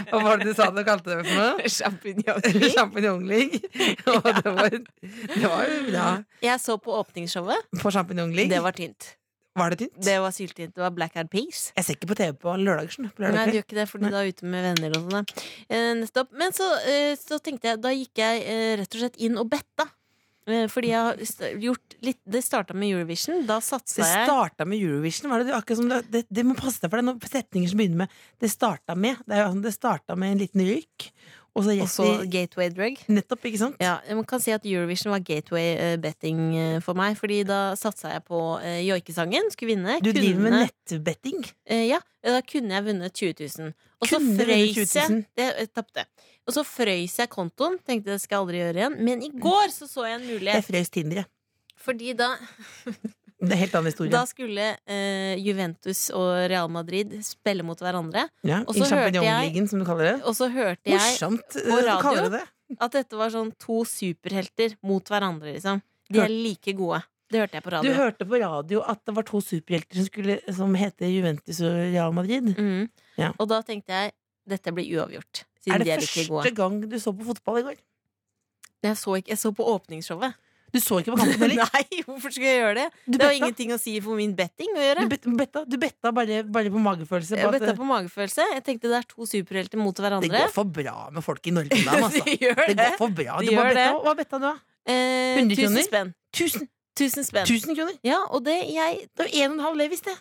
Hva 0.07 0.19
var 0.23 0.39
det 0.39 0.47
du 0.47 0.53
sa 0.55 0.69
du 0.71 0.79
kalte 0.87 1.09
det 1.09 1.17
for 1.25 1.33
noe? 1.35 1.71
Sjampinjongling. 1.75 2.69
Champignon-league. 2.77 3.59
Og 4.13 4.29
det 4.29 4.53
var, 4.55 4.69
det 4.71 5.43
var 5.43 5.73
bra. 5.89 6.05
Jeg 6.45 6.63
så 6.63 6.77
på 6.79 6.95
åpningsshowet. 7.01 7.67
På 7.81 7.91
champignon-league. 7.91 8.51
Det 8.53 8.63
var 8.63 8.77
tynt. 8.77 9.17
Var 9.53 9.69
det 9.69 9.83
tynt? 9.83 9.97
Det 10.05 10.15
var 10.19 10.31
syltynt. 10.33 10.75
Det 10.75 10.81
var 10.81 10.93
Black 10.95 11.15
Eyed 11.19 11.29
Peas. 11.29 11.67
Jeg 11.75 11.85
ser 11.85 11.97
ikke 11.97 12.09
på 12.13 12.17
TV 12.17 12.31
på 12.41 12.55
lørdager. 12.57 13.09
Lørdag. 13.11 13.35
Nei, 13.35 13.45
du 13.45 13.57
gjør 13.59 13.67
ikke 13.67 13.77
det, 13.77 13.87
fordi 13.91 14.09
du 14.09 14.17
er 14.17 14.29
ute 14.31 14.45
med 14.49 14.65
venner 14.69 14.95
og 14.97 15.11
sånn. 15.13 15.27
Eh. 15.69 16.23
Men 16.39 16.55
så, 16.55 16.69
eh, 16.89 17.11
så 17.19 17.37
tenkte 17.43 17.69
jeg, 17.69 17.83
da 17.83 17.91
gikk 17.93 18.23
jeg 18.23 18.41
eh, 18.47 18.71
rett 18.81 18.95
og 18.95 19.03
slett 19.03 19.19
inn 19.21 19.37
og 19.37 19.51
betta. 19.51 19.85
Eh, 20.43 20.65
fordi 20.71 20.89
jeg 20.91 20.99
har 20.99 21.59
gjort 21.61 21.93
litt 22.03 22.19
Det 22.27 22.41
starta 22.43 22.75
med 22.75 22.91
Eurovision. 22.91 23.45
Da 23.47 23.59
satsa 23.63 24.01
Det 24.01 24.09
jeg 24.09 24.27
starta 24.27 24.67
med 24.67 24.81
Eurovision. 24.83 25.29
Var 25.31 25.45
det, 25.45 25.55
akkurat 25.55 25.79
som 25.79 25.91
det, 25.91 26.01
det, 26.11 26.23
det 26.27 26.43
må 26.47 26.57
passe 26.59 26.83
deg 26.83 26.91
for 26.91 26.99
det 26.99 27.05
er 27.05 27.09
noen 27.11 27.31
setninger 27.35 27.71
som 27.71 27.79
begynner 27.79 28.03
med 28.03 28.17
'det 28.43 28.51
starta 28.51 28.95
med'. 28.95 29.23
Det, 29.23 29.37
er 29.37 29.45
jo, 29.45 29.53
sånn, 29.53 29.63
det 29.63 29.73
starta 29.75 30.17
med 30.19 30.33
en 30.33 30.43
liten 30.43 30.65
røyk, 30.67 31.07
og 31.53 31.89
så 31.91 32.05
Gateway 32.33 32.71
Drug. 32.73 32.97
Nettopp, 33.13 33.43
ikke 33.45 33.59
sant? 33.61 33.81
Ja, 33.81 33.99
Man 34.17 34.25
kan 34.25 34.41
si 34.41 34.53
at 34.55 34.65
Eurovision 34.65 35.13
var 35.13 35.21
gateway 35.21 35.75
eh, 35.75 35.97
betting 36.01 36.39
eh, 36.57 36.77
for 36.81 36.97
meg. 36.97 37.13
Fordi 37.19 37.43
da 37.45 37.59
satsa 37.77 38.15
jeg 38.15 38.23
på 38.25 38.39
uh, 38.57 38.79
joikesangen. 38.81 39.51
Skulle 39.53 39.75
vinne. 39.75 39.99
Du 40.01 40.09
driver 40.15 40.47
med 40.47 40.57
nettbetting. 40.63 41.45
Eh, 41.69 41.85
ja, 41.91 42.01
da 42.25 42.41
kunne 42.47 42.73
jeg 42.73 42.87
vunnet 42.89 43.21
20 43.21 43.49
000. 43.59 43.73
Og 44.01 44.09
så 44.09 44.19
frøys 44.19 44.73
20 44.79 44.87
000. 45.13 45.21
jeg 45.37 45.69
det, 45.69 45.87
jeg. 46.01 46.09
Og 46.43 46.57
så 46.57 46.65
frøys 46.67 47.19
jeg 47.21 47.31
kontoen. 47.31 47.77
Tenkte 47.85 48.15
det 48.15 48.21
skal 48.23 48.39
jeg 48.39 48.47
aldri 48.47 48.63
gjøre 48.63 48.81
igjen. 48.81 48.97
Men 49.05 49.21
i 49.21 49.29
går 49.45 49.69
så 49.75 49.87
så 49.91 50.07
jeg 50.09 50.21
en 50.21 50.47
Jeg 50.49 50.65
frøys 50.71 50.89
Tinder, 50.89 51.21
jeg. 51.21 51.29
Fordi 51.83 52.13
da, 52.17 52.33
Det 53.43 53.55
er 53.57 53.59
helt 53.59 53.73
annen 53.75 53.91
historie. 53.91 54.11
da 54.13 54.23
skulle 54.29 54.65
eh, 54.87 55.35
Juventus 55.43 56.05
og 56.15 56.29
Real 56.49 56.69
Madrid 56.71 57.11
spille 57.27 57.65
mot 57.67 57.79
hverandre. 57.79 58.27
ja, 58.47 58.61
og 58.63 58.75
I 58.77 58.85
champignon-ligaen, 58.87 59.67
som 59.67 59.81
du 59.83 59.85
kaller 59.87 60.13
det. 60.13 60.17
Og 60.23 60.35
så 60.37 60.47
hørte 60.53 60.87
jeg 60.87 61.01
Morsomt 61.01 61.57
eh, 61.59 61.67
på 61.67 61.79
radio. 61.83 62.29
det 62.29 62.31
det. 62.39 62.77
at 62.79 62.95
dette 62.95 63.19
var 63.19 63.33
sånn 63.33 63.51
to 63.59 63.83
superhelter 63.85 64.77
mot 64.81 65.03
hverandre, 65.11 65.57
liksom. 65.57 65.83
De 66.13 66.21
er 66.23 66.31
like 66.31 66.73
gode. 66.77 67.01
Det 67.33 67.39
hørte 67.41 67.57
jeg 67.57 67.63
på 67.65 67.81
Du 67.81 67.93
hørte 67.97 68.25
på 68.29 68.39
radio 68.39 68.81
at 68.85 68.99
det 69.07 69.15
var 69.17 69.25
to 69.25 69.39
superhelter 69.41 69.97
som, 69.97 70.05
skulle, 70.05 70.35
som 70.53 70.75
heter 70.77 71.09
Juventus 71.09 71.61
og 71.65 71.73
Real 71.79 72.13
Madrid. 72.13 72.51
Mm. 72.53 72.89
Ja. 73.17 73.31
Og 73.39 73.49
da 73.49 73.61
tenkte 73.65 73.91
jeg 73.95 74.13
dette 74.49 74.73
blir 74.75 74.85
uavgjort. 74.99 75.45
Siden 75.63 75.75
Er 75.75 75.83
de 75.83 75.89
det 75.89 75.99
første 76.01 76.19
like 76.19 76.29
gode. 76.29 76.51
gang 76.55 76.81
du 76.91 76.99
så 76.99 77.13
på 77.15 77.25
fotball 77.25 77.61
i 77.61 77.65
går? 77.69 77.77
Jeg 78.83 78.97
så, 78.99 79.15
ikke, 79.15 79.31
jeg 79.31 79.39
så 79.39 79.51
på 79.55 79.63
åpningsshowet. 79.63 80.35
Du 80.73 80.79
så 80.81 80.97
ikke 81.03 81.13
på 81.13 81.19
kampen 81.21 81.43
heller? 81.43 81.69
Nei, 81.75 82.01
hvorfor 82.07 82.33
skulle 82.33 82.49
jeg 82.49 82.59
gjøre 82.63 82.75
det? 82.79 82.85
Du 83.05 83.17
Det 83.19 83.27
har 83.27 83.35
ingenting 83.37 83.73
å 83.75 83.77
si 83.79 83.93
for 84.01 84.17
min 84.17 84.33
betting 84.37 84.71
å 84.73 84.81
gjøre. 84.81 85.03
Du 85.05 85.11
bet- 85.13 85.27
betta, 85.37 85.61
du 85.69 85.77
betta 85.77 86.11
bare, 86.17 86.39
bare 86.49 86.71
på 86.73 86.81
magefølelse. 86.81 87.35
På 87.37 87.41
jeg 87.43 87.53
betta 87.59 87.69
det, 87.71 87.77
på 87.77 87.87
magefølelse. 87.91 88.47
Jeg 88.55 88.63
tenkte 88.65 88.89
det 88.89 88.97
er 89.03 89.07
to 89.13 89.27
superhelter 89.29 89.77
mot 89.77 89.93
hverandre. 90.01 90.31
det 90.33 90.41
går 90.47 90.53
for 90.55 90.65
bra 90.81 91.07
med 91.13 91.23
folk 91.23 91.45
i 91.45 91.53
Norge 91.53 91.77
da, 91.85 91.97
altså. 92.01 92.23
De 92.27 92.37
Det 92.41 92.75
det. 92.75 92.75
går 92.89 92.97
for 92.97 93.13
bra. 93.21 93.37
Du 93.45 93.53
betta. 93.53 93.73
det. 93.77 93.87
Hva 94.09 94.15
betta 94.23 94.41
du, 94.41 94.47
da? 94.49 94.53
Eh, 94.89 95.37
100 95.39 95.55
tusen 95.55 95.63
kroner? 95.69 95.87
spenn. 95.91 96.13
Tusen, 96.33 96.69
Tusen 96.97 97.23
spenn. 97.25 97.45
tusen 97.49 97.77
kroner? 97.77 97.95
Ja, 98.05 98.19
og 98.33 98.43
det 98.45 98.57
jeg 98.73 99.05
Det 99.13 99.23
var 99.27 99.29
en 99.33 99.51
og 99.53 99.57
en 99.59 99.65
halv 99.69 99.77
Levis, 99.85 100.01
det. 100.09 100.17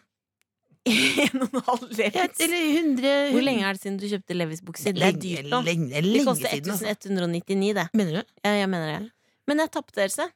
En 0.92 1.42
og 1.44 1.48
en 1.54 1.62
halv 1.66 1.82
Levis. 1.94 2.40
eller 2.42 2.62
100 2.76 3.10
Hvor 3.32 3.44
lenge 3.46 3.64
er 3.68 3.76
det 3.76 3.82
siden 3.84 3.98
du 4.00 4.06
kjøpte 4.10 4.34
Levis-bukser? 4.36 4.94
Det 4.96 5.02
er 5.08 5.18
dyrt 5.20 5.50
da. 5.52 5.60
Lenge, 5.62 5.90
Det 5.94 6.04
lenge 6.06 6.24
koster 6.26 6.56
altså. 6.58 6.86
1199, 6.90 7.74
det. 7.78 7.84
Mener 7.94 8.20
du? 8.20 8.32
Ja, 8.44 8.54
jeg 8.60 8.68
mener 8.72 8.88
det. 8.98 9.10
Men 9.46 9.58
jeg 9.62 9.70
tapte, 9.74 10.02
Else. 10.06 10.26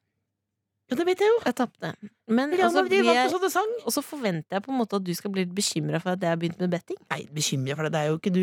Ja, 0.87 0.95
det 1.01 1.05
vet 1.09 1.23
jeg 1.23 1.31
jo. 1.33 1.39
Jeg 1.43 1.55
tapte. 1.59 1.89
Men 2.31 2.53
ja, 2.55 2.69
altså, 2.69 2.85
blir 2.87 3.03
vant 3.07 3.19
på 3.25 3.33
sånne 3.33 3.49
sang. 3.51 3.73
og 3.83 3.95
så 3.95 4.03
forventer 4.07 4.55
jeg 4.55 4.63
på 4.63 4.71
en 4.71 4.79
måte 4.79 4.99
at 5.01 5.05
du 5.07 5.11
skal 5.19 5.33
bli 5.35 5.43
bekymra 5.51 5.99
for 6.03 6.15
at 6.15 6.23
jeg 6.23 6.31
har 6.31 6.39
begynt 6.39 6.63
med 6.63 6.71
betting. 6.77 6.99
Nei, 7.11 7.21
bekymra 7.35 7.75
for 7.79 7.89
det. 7.89 7.93
det 7.97 8.03
er 8.03 8.13
jo 8.13 8.19
ikke 8.21 8.33
du 8.35 8.43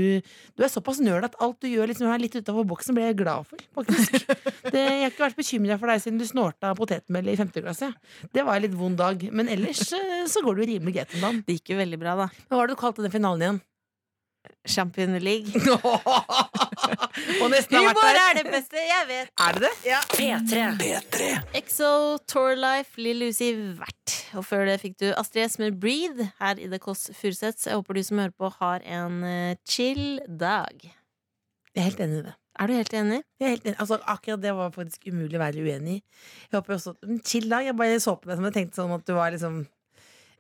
Du 0.60 0.66
er 0.66 0.72
såpass 0.72 1.00
nøl 1.04 1.24
at 1.24 1.38
alt 1.44 1.60
du 1.64 1.70
gjør 1.72 1.92
liksom 1.92 2.12
er 2.12 2.24
litt 2.24 2.36
utafor 2.36 2.68
boksen, 2.68 2.96
blir 2.98 3.08
jeg 3.12 3.20
glad 3.24 3.48
for, 3.48 3.64
faktisk. 3.80 4.28
Det, 4.74 4.80
jeg 4.80 5.02
har 5.04 5.12
ikke 5.12 5.26
vært 5.28 5.40
bekymra 5.40 5.76
for 5.80 5.92
deg 5.92 6.02
siden 6.04 6.20
du 6.20 6.26
snorta 6.28 6.72
potetmel 6.76 7.28
i 7.30 7.36
femte 7.40 7.62
klasse. 7.64 7.92
Det 8.34 8.44
var 8.44 8.58
en 8.58 8.66
litt 8.66 8.76
vond 8.76 8.98
dag. 9.00 9.24
Men 9.32 9.52
ellers 9.52 9.86
eh, 9.96 10.24
så 10.32 10.44
går 10.44 10.60
du 10.60 10.64
rimelig 10.74 10.96
greit 10.98 11.16
om 11.16 11.28
dagen. 11.28 11.44
Det 11.46 11.60
gikk 11.60 11.76
jo 11.76 11.84
veldig 11.84 12.00
bra, 12.02 12.16
da. 12.26 12.32
Men 12.34 12.56
hva 12.56 12.64
var 12.64 12.72
det 12.72 12.76
du 12.76 12.82
kalte 12.82 13.06
den 13.06 13.14
finalen 13.14 13.46
igjen? 13.46 13.62
Champion 14.67 15.17
League. 15.20 15.51
Og 17.41 17.50
nesten 17.51 17.75
har 17.77 17.86
vært 17.89 18.00
Humor 18.00 18.10
der. 18.10 18.20
er 18.24 18.38
det 18.39 18.46
beste 18.51 18.84
jeg 18.84 19.08
vet! 19.10 19.32
Er 19.43 19.58
det 19.58 19.70
det? 19.84 19.98
P3. 20.13 20.62
P3. 20.82 21.29
Exo, 21.60 21.89
Tour 22.29 22.55
Life, 22.60 22.96
Lill 23.01 23.20
Lucy 23.25 23.51
Vert. 23.79 24.15
Og 24.38 24.46
før 24.48 24.65
det 24.70 24.79
fikk 24.84 24.96
du 25.03 25.10
Astrid 25.20 25.46
S 25.50 25.60
med 25.62 25.79
Breathe 25.84 26.29
her 26.39 26.62
i 26.62 26.70
The 26.72 26.79
Kåss 26.82 27.10
Furuseths. 27.17 27.67
Jeg 27.70 27.75
håper 27.79 28.00
du 28.00 28.03
som 28.08 28.22
hører 28.24 28.36
på, 28.39 28.50
har 28.62 28.86
en 28.86 29.20
eh, 29.27 29.58
chill 29.70 30.20
dag. 30.27 30.74
Jeg 31.74 31.82
er 31.82 31.88
helt 31.89 32.01
enig 32.08 32.22
i 32.22 32.25
det. 32.29 32.36
Er 32.62 32.70
du 32.70 32.75
helt 32.77 32.93
enig? 32.93 33.22
Jeg 33.41 33.46
er 33.48 33.53
helt 33.55 33.63
enig. 33.65 33.77
Altså, 33.82 33.98
akkurat 34.13 34.41
det 34.43 34.51
var 34.53 34.74
faktisk 34.75 35.08
umulig 35.10 35.39
å 35.39 35.41
være 35.41 35.63
uenig 35.65 35.96
i. 35.98 36.01
Jeg 36.51 36.60
håper 36.60 36.75
også 36.75 36.93
en 37.08 37.22
Chill 37.25 37.48
dag. 37.50 37.65
Jeg 37.65 37.77
bare 37.79 38.01
så 38.03 38.13
på 38.13 38.29
deg 38.29 38.38
som 38.38 38.46
jeg 38.46 38.58
tenkte 38.60 38.77
sånn 38.77 38.93
at 38.93 39.08
du 39.08 39.13
var 39.17 39.34
liksom 39.34 39.63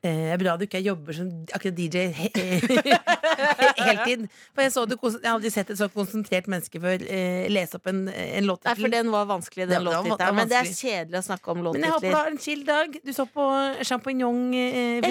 eh, 0.05 0.33
Bra 0.37 0.53
du 0.59 0.67
ikke 0.67 0.83
jobber 0.85 1.17
som 1.17 1.31
akkurat 1.57 1.79
DJ 1.79 2.11
he 3.39 3.87
heltid. 3.89 4.25
For 4.53 4.65
jeg, 4.65 4.73
så 4.75 4.85
du, 4.89 4.95
jeg 5.01 5.25
har 5.25 5.35
aldri 5.37 5.51
sett 5.53 5.73
et 5.73 5.79
så 5.79 5.89
konsentrert 5.93 6.49
menneske 6.51 6.81
før 6.83 7.03
eh, 7.07 7.49
lese 7.51 7.79
opp 7.79 7.89
en, 7.91 8.05
en 8.11 8.47
låttittel. 8.49 8.71
Nei, 8.71 8.85
for 8.85 8.95
den 8.95 9.11
var 9.13 9.27
vanskelig, 9.31 9.67
den 9.67 9.73
Det 9.73 9.79
det 9.79 9.85
låttittelen. 9.89 10.39
Men 10.39 10.51
det 10.51 10.59
er 10.61 10.71
kjedelig 10.71 11.19
å 11.19 11.25
snakke 11.29 11.53
om 11.55 11.65
Men 11.67 11.87
jeg 11.87 11.95
håper 11.97 12.09
du 12.09 12.17
har 12.19 12.31
en 12.31 12.41
chill 12.47 12.63
dag. 12.67 12.97
Du 13.03 13.13
så 13.15 13.27
på 13.29 13.49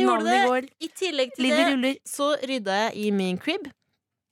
gjorde 0.02 0.24
eh, 0.24 0.30
det. 0.30 0.40
i 0.40 0.50
går. 0.54 0.72
I 0.80 0.90
tillegg 1.02 1.36
til 1.36 1.46
Lille 1.48 1.60
det 1.60 1.70
ruller. 1.74 2.00
så 2.08 2.32
rydda 2.42 2.80
jeg 2.84 2.98
i 3.04 3.12
min 3.14 3.40
crib. 3.40 3.68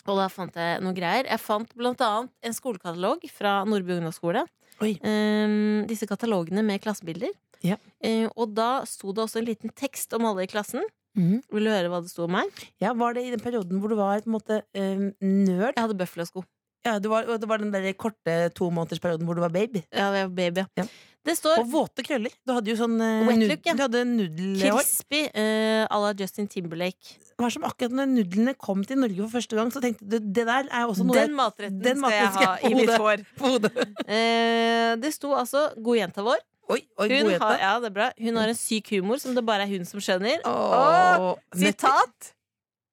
Og 0.09 0.17
da 0.17 0.31
fant 0.33 0.57
jeg 0.57 0.81
noen 0.85 0.97
greier. 0.97 1.29
Jeg 1.29 1.43
fant 1.43 1.77
blant 1.77 2.01
annet 2.05 2.33
en 2.47 2.57
skolekatalog 2.57 3.27
fra 3.35 3.61
Nordby 3.69 3.99
ungdomsskole. 3.99 4.47
Ehm, 4.81 5.85
disse 5.91 6.09
katalogene 6.09 6.65
med 6.65 6.81
klassebilder. 6.83 7.33
Ja. 7.65 7.77
Uh, 8.01 8.27
og 8.41 8.55
da 8.57 8.81
sto 8.89 9.13
det 9.13 9.27
også 9.27 9.43
en 9.43 9.49
liten 9.51 9.73
tekst 9.77 10.15
om 10.17 10.25
alle 10.29 10.47
i 10.47 10.51
klassen. 10.51 10.85
Mhm. 11.19 11.41
Vil 11.51 11.67
du 11.67 11.71
høre 11.73 11.91
hva 11.91 12.01
det 12.05 12.11
sto 12.13 12.25
om 12.29 12.35
meg? 12.39 12.65
Ja, 12.81 12.93
Var 12.95 13.15
det 13.17 13.25
i 13.27 13.31
den 13.35 13.43
perioden 13.43 13.81
hvor 13.83 13.91
du 13.91 13.97
var 13.99 14.21
på 14.23 14.31
en 14.31 14.37
måte 14.37 14.61
um, 14.79 15.09
nerd? 15.21 15.75
Jeg 15.75 15.83
hadde 15.83 15.99
bøffelosko. 15.99 16.45
Ja, 16.87 16.95
det 17.03 17.11
var, 17.13 17.27
det 17.27 17.49
var 17.51 17.61
den 17.61 17.73
der 17.75 17.93
korte 17.93 18.35
tomånedersperioden 18.57 19.27
hvor 19.29 19.37
du 19.37 19.43
var 19.43 19.51
baby. 19.53 19.83
Ja, 19.93 20.07
jeg 20.17 20.31
var 20.31 20.37
baby. 20.39 20.65
Ja. 20.81 20.85
Det 21.29 21.35
står 21.37 21.59
Og 21.61 21.67
våte 21.69 22.01
krøller. 22.07 22.33
Du 22.49 22.55
hadde 22.57 22.71
jo 22.73 22.77
sånn 22.79 22.95
uh, 22.97 23.27
Wet 23.29 23.43
look, 23.51 23.67
ja. 23.69 23.75
Du 23.77 23.83
hadde 23.85 24.01
nudelhår. 24.09 24.79
crispy 24.79 25.27
à 25.37 25.99
la 26.01 26.15
Justin 26.17 26.49
Timberlake. 26.49 27.19
Det 27.21 27.45
var 27.45 27.53
som 27.53 27.67
akkurat 27.69 27.93
når 27.93 28.09
nudlene 28.15 28.55
kom 28.57 28.81
til 28.89 28.97
Norge 29.03 29.21
for 29.27 29.35
første 29.35 29.59
gang, 29.59 29.69
så 29.75 29.83
tenkte 29.85 30.07
du 30.09 30.17
det 30.21 30.47
der 30.49 30.71
er 30.73 30.87
også 30.89 31.05
noe 31.05 31.17
Den 31.19 31.37
matretten 31.37 31.83
den 31.85 32.01
skal 32.01 32.17
jeg 32.17 32.33
ha 32.39 32.55
i 32.65 32.73
mitt 32.79 32.95
hår. 32.97 33.27
på 33.37 33.53
hodet. 33.57 33.75
uh, 34.09 34.97
det 35.03 35.13
sto 35.19 35.35
altså 35.37 35.67
'God 35.77 36.01
jenta 36.01 36.25
vår'. 36.25 36.41
Oi, 36.71 36.81
oi, 37.03 37.07
Hun 37.11 37.31
har, 37.43 37.57
ja, 37.59 37.73
det 37.83 37.89
er 37.91 37.95
bra. 37.97 38.09
hun 38.19 38.37
har 38.39 38.49
en 38.53 38.59
syk 38.59 38.93
humor 38.95 39.19
som 39.23 39.35
det 39.35 39.43
bare 39.47 39.65
er 39.67 39.73
hun 39.73 39.85
som 39.89 40.01
skjønner. 40.03 40.43
Åh, 40.47 41.35
Sitat! 41.59 42.35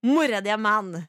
Mora 0.07 0.41
di 0.41 0.49
er 0.53 0.57
mann. 0.61 1.03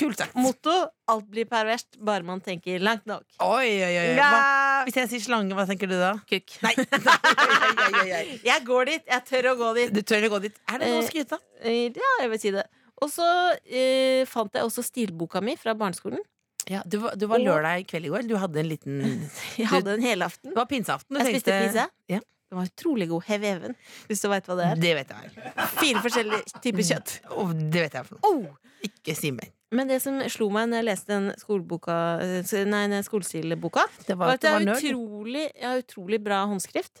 Kult 0.00 0.18
sagt. 0.18 0.34
Motto 0.34 0.72
'Alt 1.06 1.26
blir 1.30 1.44
perverst, 1.46 1.98
bare 2.00 2.24
man 2.26 2.40
tenker 2.40 2.80
langt 2.80 3.04
nok'. 3.06 3.26
Oi, 3.44 3.68
oi, 3.84 3.92
oi. 4.00 4.06
Hva, 4.16 4.84
hvis 4.88 4.96
jeg 4.98 5.08
sier 5.12 5.20
slange, 5.28 5.54
hva 5.54 5.66
tenker 5.68 5.86
du 5.86 5.94
da? 6.00 6.14
Kukk. 6.26 6.56
Nei. 6.64 6.72
Jeg 8.50 8.64
går 8.66 8.84
dit. 8.88 9.02
Jeg 9.06 9.24
tør 9.28 9.50
å 9.52 9.56
gå 9.60 9.68
dit. 9.76 9.92
Du 9.94 10.00
tør 10.02 10.26
å 10.26 10.30
gå 10.32 10.40
dit. 10.46 10.56
Er 10.70 10.78
det 10.80 10.88
noe 10.90 11.02
å 11.02 11.04
Eh, 11.04 11.08
skryte 11.10 11.36
av? 11.38 11.42
Eh, 11.62 11.92
Ja, 11.94 12.10
jeg 12.22 12.30
vil 12.32 12.40
si 12.40 12.50
det. 12.54 12.64
Og 13.02 13.10
så 13.10 13.26
eh, 13.66 14.24
fant 14.30 14.52
jeg 14.54 14.64
også 14.64 14.82
stilboka 14.86 15.42
mi 15.42 15.56
fra 15.56 15.74
barneskolen. 15.74 16.22
Ja, 16.70 16.82
du, 16.86 16.98
var- 17.02 17.16
det 17.18 17.26
var 17.28 17.40
Og- 17.40 17.46
lørdag 17.46 17.86
kveld 17.90 18.06
i 18.06 18.12
går. 18.12 18.26
Du 18.28 18.36
hadde 18.38 18.60
en 18.60 18.68
liten 18.68 19.00
Jeg 19.58 19.66
hadde 19.72 19.96
en 19.96 20.02
helaften. 20.04 20.50
Det 20.52 20.56
var 20.60 20.68
pinseaften. 20.70 21.18
Jeg 21.18 21.34
spiste 21.36 21.56
pizza. 21.66 21.88
Ja, 22.08 22.20
Den 22.52 22.58
var 22.60 22.68
utrolig 22.70 23.08
god. 23.10 23.24
Heveven, 23.26 23.74
hvis 24.08 24.20
du 24.22 24.28
veit 24.30 24.46
hva 24.46 24.56
det 24.60 24.66
er. 24.70 24.76
det 24.82 24.92
vet 25.00 25.10
jeg. 25.16 25.32
Fire 25.80 26.02
forskjellige 26.04 26.60
typer 26.62 26.86
kjøtt. 26.90 27.16
Oh, 27.34 27.50
det 27.56 27.86
vet 27.88 27.96
jeg 27.98 28.06
for 28.06 28.18
noe. 28.18 28.30
Oh! 28.30 28.70
Ikke 28.86 29.14
si 29.18 29.30
mer. 29.34 29.48
Men 29.72 29.88
det 29.88 30.00
som 30.04 30.18
slo 30.28 30.50
meg 30.52 30.66
når 30.68 30.82
jeg 30.82 30.86
leste 30.90 31.06
den 31.14 31.28
skoleboka 31.40 31.94
eh, 32.20 32.64
Nei, 32.68 32.82
den 32.92 33.04
skolestilboka, 33.06 33.86
Det 34.04 34.16
var 34.20 34.34
at 34.34 34.42
det 34.44 34.50
er 34.52 34.66
utrolig, 34.74 35.46
har 35.62 35.80
utrolig 35.80 36.18
bra 36.22 36.42
håndskrift. 36.50 37.00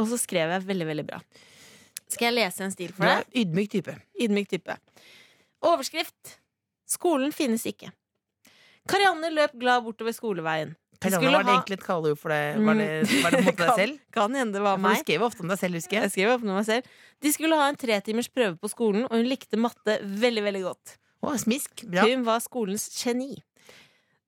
Og 0.00 0.08
så 0.10 0.18
skrev 0.18 0.50
jeg 0.50 0.64
veldig, 0.66 0.86
veldig 0.90 1.04
bra. 1.06 1.20
Skal 2.10 2.32
jeg 2.32 2.34
lese 2.40 2.64
en 2.66 2.72
stil 2.74 2.90
for 2.96 3.06
deg? 3.06 3.28
ydmyk 3.44 3.70
type. 3.70 3.94
Ydmyk 4.18 4.48
type. 4.50 4.74
Overskrift. 5.62 6.36
Skolen 6.90 7.30
finnes 7.36 7.62
ikke. 7.70 7.92
Karianne 8.90 9.30
løp 9.34 9.52
glad 9.60 9.84
bortover 9.86 10.14
skoleveien. 10.16 10.74
Karianne, 11.00 11.30
var 11.32 11.44
det 11.46 11.52
egentlig 11.54 11.76
et 11.78 11.84
kalleord 11.86 12.18
for 12.20 12.28
det? 12.34 12.40
Var 12.60 12.76
det, 12.76 12.88
var 13.24 13.32
det 13.32 13.38
på 13.38 13.40
en 13.40 13.46
måte 13.46 13.62
deg 13.64 13.78
selv? 13.78 14.00
Kan 14.12 14.34
hende 14.36 14.58
det 14.58 14.64
var 14.64 14.74
For 14.76 14.82
du 14.82 14.88
meg. 14.90 15.04
skrev 15.04 15.22
ofte 15.24 15.44
om 15.46 15.52
deg 15.52 15.60
selv, 15.62 15.78
husker 15.80 15.96
Jeg 15.96 16.02
jeg. 16.08 16.12
skrev 16.16 16.32
ofte 16.34 16.50
om 16.50 16.58
meg 16.58 16.66
selv. 16.68 16.90
De 17.24 17.32
skulle 17.32 17.56
ha 17.60 17.68
en 17.70 17.78
tretimers 17.80 18.28
prøve 18.28 18.58
på 18.60 18.68
skolen, 18.72 19.06
og 19.08 19.14
hun 19.16 19.28
likte 19.30 19.56
matte 19.60 19.96
veldig, 20.04 20.42
veldig 20.50 20.62
godt. 20.66 20.96
Å, 21.24 21.32
smisk. 21.40 21.86
Bra. 21.88 22.04
Hun 22.08 22.26
var 22.28 22.42
skolens 22.44 22.84
geni. 23.00 23.38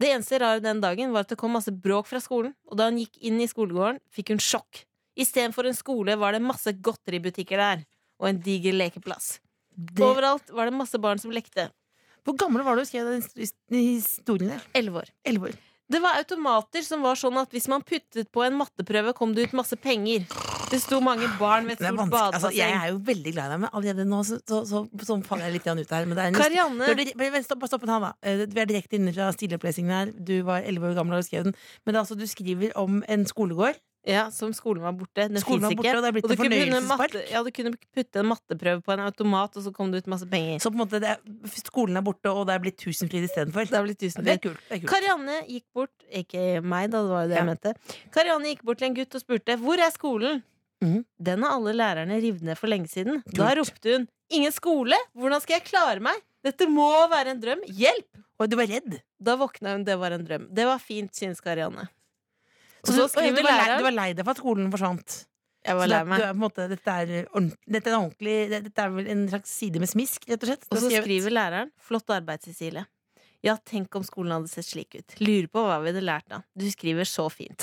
Det 0.00 0.08
eneste 0.10 0.40
rare 0.40 0.62
den 0.64 0.80
dagen 0.82 1.12
var 1.14 1.26
at 1.26 1.34
det 1.34 1.38
kom 1.38 1.52
masse 1.54 1.70
bråk 1.72 2.08
fra 2.08 2.20
skolen, 2.24 2.54
og 2.70 2.78
da 2.80 2.88
hun 2.88 2.98
gikk 3.02 3.20
inn 3.28 3.38
i 3.40 3.46
skolegården, 3.50 4.00
fikk 4.10 4.32
hun 4.34 4.40
sjokk. 4.42 4.82
Istedenfor 5.20 5.68
en 5.68 5.76
skole 5.76 6.16
var 6.16 6.32
det 6.32 6.40
masse 6.42 6.72
godteributikker 6.72 7.60
der, 7.60 7.84
og 8.18 8.30
en 8.32 8.40
diger 8.42 8.72
lekeplass. 8.72 9.36
Det, 9.76 10.02
Overalt 10.04 10.48
var 10.52 10.68
det 10.68 10.74
masse 10.76 10.98
barn 11.00 11.20
som 11.20 11.32
lekte. 11.32 11.68
Hvor 12.26 12.38
gammel 12.38 12.62
var 12.64 12.76
du 12.76 12.82
da 12.82 12.86
du 12.86 12.90
skrev 12.90 13.08
den 13.10 13.82
historien 13.82 14.54
der? 14.54 14.64
Elleve 14.78 15.02
år. 15.02 15.12
Elleve 15.26 15.50
år. 15.50 15.60
Det 15.92 16.00
var 16.00 16.16
automater 16.22 16.84
som 16.86 17.02
var 17.04 17.18
sånn 17.20 17.36
at 17.40 17.52
hvis 17.52 17.66
man 17.68 17.82
puttet 17.84 18.30
på 18.32 18.44
en 18.46 18.54
matteprøve, 18.56 19.12
kom 19.16 19.34
det 19.36 19.48
ut 19.50 19.56
masse 19.58 19.76
penger. 19.76 20.24
Det 20.72 20.78
sto 20.80 21.02
mange 21.04 21.26
barn 21.36 21.66
ved 21.68 21.76
et 21.76 21.82
stort 21.82 21.98
badebasseng. 21.98 22.36
Altså, 22.38 22.50
jeg 22.56 22.72
er 22.78 22.92
jo 22.94 23.00
veldig 23.04 23.32
glad 23.34 23.50
i 23.50 23.52
deg, 23.52 23.60
men 23.60 23.74
allerede 23.76 24.06
nå 24.08 24.22
så, 24.24 24.38
så, 24.48 24.62
så, 24.68 24.80
så 25.04 25.18
faller 25.26 25.50
jeg 25.50 25.58
litt 25.58 25.68
ut 25.68 25.92
her. 25.92 26.06
Men 26.08 26.16
det 26.16 26.22
er 26.24 26.30
en 26.30 26.38
Karianne 26.38 26.94
Vent, 27.34 27.44
stopp, 27.44 27.66
stopp 27.68 27.84
en 27.84 27.92
hand, 27.92 28.06
da. 28.08 28.12
Eh, 28.24 28.46
Vi 28.48 28.62
er 28.62 28.70
direkte 28.70 28.96
inne 28.96 29.12
fra 29.12 29.28
stilopplesningen 29.36 29.92
her. 29.92 30.14
Du 30.16 30.38
var 30.48 30.64
elleve 30.64 30.94
år 30.94 30.96
gammel 30.96 31.18
da 31.18 31.20
du 31.20 31.28
skrev 31.28 31.44
den. 31.50 31.58
Men 31.84 32.00
altså, 32.00 32.16
du 32.16 32.24
skriver 32.30 32.72
om 32.80 33.02
en 33.04 33.28
skolegård. 33.28 33.76
Ja, 34.02 34.24
som 34.34 34.50
skolen 34.50 34.82
var 34.82 34.96
borte. 34.98 35.28
Den 35.30 35.38
Skolen 35.38 35.62
var 35.62 35.76
borte, 35.78 35.86
ikke. 35.86 35.96
og 35.96 36.02
det 36.02 36.08
er 36.08 36.14
blitt 36.16 36.24
Og 36.26 36.30
du 36.32 36.40
kunne 36.42 36.80
matte, 36.88 37.20
ja, 37.30 37.42
du 37.46 37.50
kunne 37.54 37.70
putte 37.94 38.18
en 38.18 38.26
matteprøve 38.26 38.82
på 38.82 38.94
en 38.96 39.02
automat, 39.04 39.58
og 39.58 39.62
så 39.62 39.70
kom 39.74 39.92
det 39.92 40.02
ut 40.02 40.08
masse 40.10 40.26
penger. 40.26 40.58
Så 40.64 40.72
på 40.72 40.78
en 40.78 40.82
måte 40.82 40.98
det 41.02 41.12
er, 41.12 41.20
skolen 41.54 42.00
er 42.00 42.02
borte, 42.06 42.32
og 42.32 42.48
det 42.48 42.56
er 42.56 42.64
blitt 42.64 42.80
Tusenfryd 42.82 43.28
istedenfor. 43.28 43.68
Det 43.70 43.82
blitt 43.86 44.02
er. 44.08 44.40
Kult. 44.42 44.72
Karianne 44.90 45.44
gikk 45.46 45.66
bort 45.76 46.08
Ikke 46.10 46.58
meg, 46.66 46.90
da, 46.90 47.04
det 47.04 47.14
var 47.14 47.28
jo 47.28 47.30
det 47.30 47.38
jeg 47.38 47.48
mente. 47.52 47.74
Karianne 48.16 48.50
gikk 48.50 48.66
bort 48.66 48.82
til 48.82 48.90
en 48.90 48.98
gutt 48.98 49.14
og 49.14 49.22
spurte 49.22 49.58
hvor 49.62 49.86
er 49.86 49.94
skolen. 49.94 50.42
Mm. 50.82 50.98
Den 51.22 51.46
har 51.46 51.54
alle 51.60 51.76
lærerne 51.78 52.18
revet 52.18 52.42
ned 52.42 52.58
for 52.58 52.72
lenge 52.72 52.90
siden. 52.90 53.22
Da 53.30 53.52
ropte 53.54 53.96
hun 54.00 54.10
ingen 54.34 54.52
skole? 54.54 54.98
Hvordan 55.14 55.42
skal 55.44 55.60
jeg 55.60 55.68
klare 55.70 56.02
meg? 56.02 56.18
Dette 56.42 56.66
må 56.66 56.90
være 57.12 57.36
en 57.36 57.42
drøm. 57.42 57.62
Hjelp! 57.70 58.18
Og 58.42 58.50
du 58.50 58.58
var 58.58 58.66
redd. 58.66 58.98
Da 59.22 59.36
våkna 59.38 59.76
hun, 59.76 59.86
det 59.86 59.94
var 60.00 60.16
en 60.16 60.24
drøm. 60.26 60.48
Det 60.50 60.66
var 60.66 60.82
fint, 60.82 61.14
synes 61.14 61.38
Karianne. 61.44 61.86
Og 62.82 62.88
Så 62.90 63.04
så 63.12 63.22
du, 63.22 63.42
var 63.42 63.52
lei, 63.52 63.76
du 63.78 63.84
var 63.86 63.94
lei 63.94 64.08
deg 64.18 64.24
for 64.26 64.34
at 64.34 64.40
skolen 64.42 64.70
forsvant. 64.72 65.18
Jeg 65.62 65.76
var 65.78 65.86
lei 65.86 66.00
meg. 66.10 66.18
på 66.18 66.30
en 66.32 66.40
måte, 66.42 66.64
dette, 66.72 66.90
er 66.90 67.06
dette 67.70 67.92
er 67.92 67.94
en 67.94 68.08
Dette 68.50 68.82
er 68.82 68.88
vel 68.90 69.06
en 69.12 69.28
slags 69.30 69.52
side 69.54 69.78
med 69.78 69.88
smisk, 69.92 70.24
rett 70.28 70.42
og 70.42 70.50
slett. 70.50 70.66
Og 70.72 70.80
så 70.82 70.90
skriver 70.90 71.30
læreren 71.30 71.70
Flott 71.78 72.10
arbeid, 72.10 72.42
Cecilie. 72.42 72.82
Ja, 73.42 73.56
tenk 73.66 73.94
om 73.98 74.02
skolen 74.06 74.32
hadde 74.34 74.50
sett 74.50 74.66
slik 74.66 74.94
ut. 74.98 75.14
Lurer 75.22 75.46
på 75.50 75.62
hva 75.66 75.80
vi 75.82 75.90
hadde 75.92 76.02
lært 76.06 76.26
da. 76.30 76.42
Du 76.58 76.66
skriver 76.70 77.06
så 77.06 77.28
fint. 77.30 77.62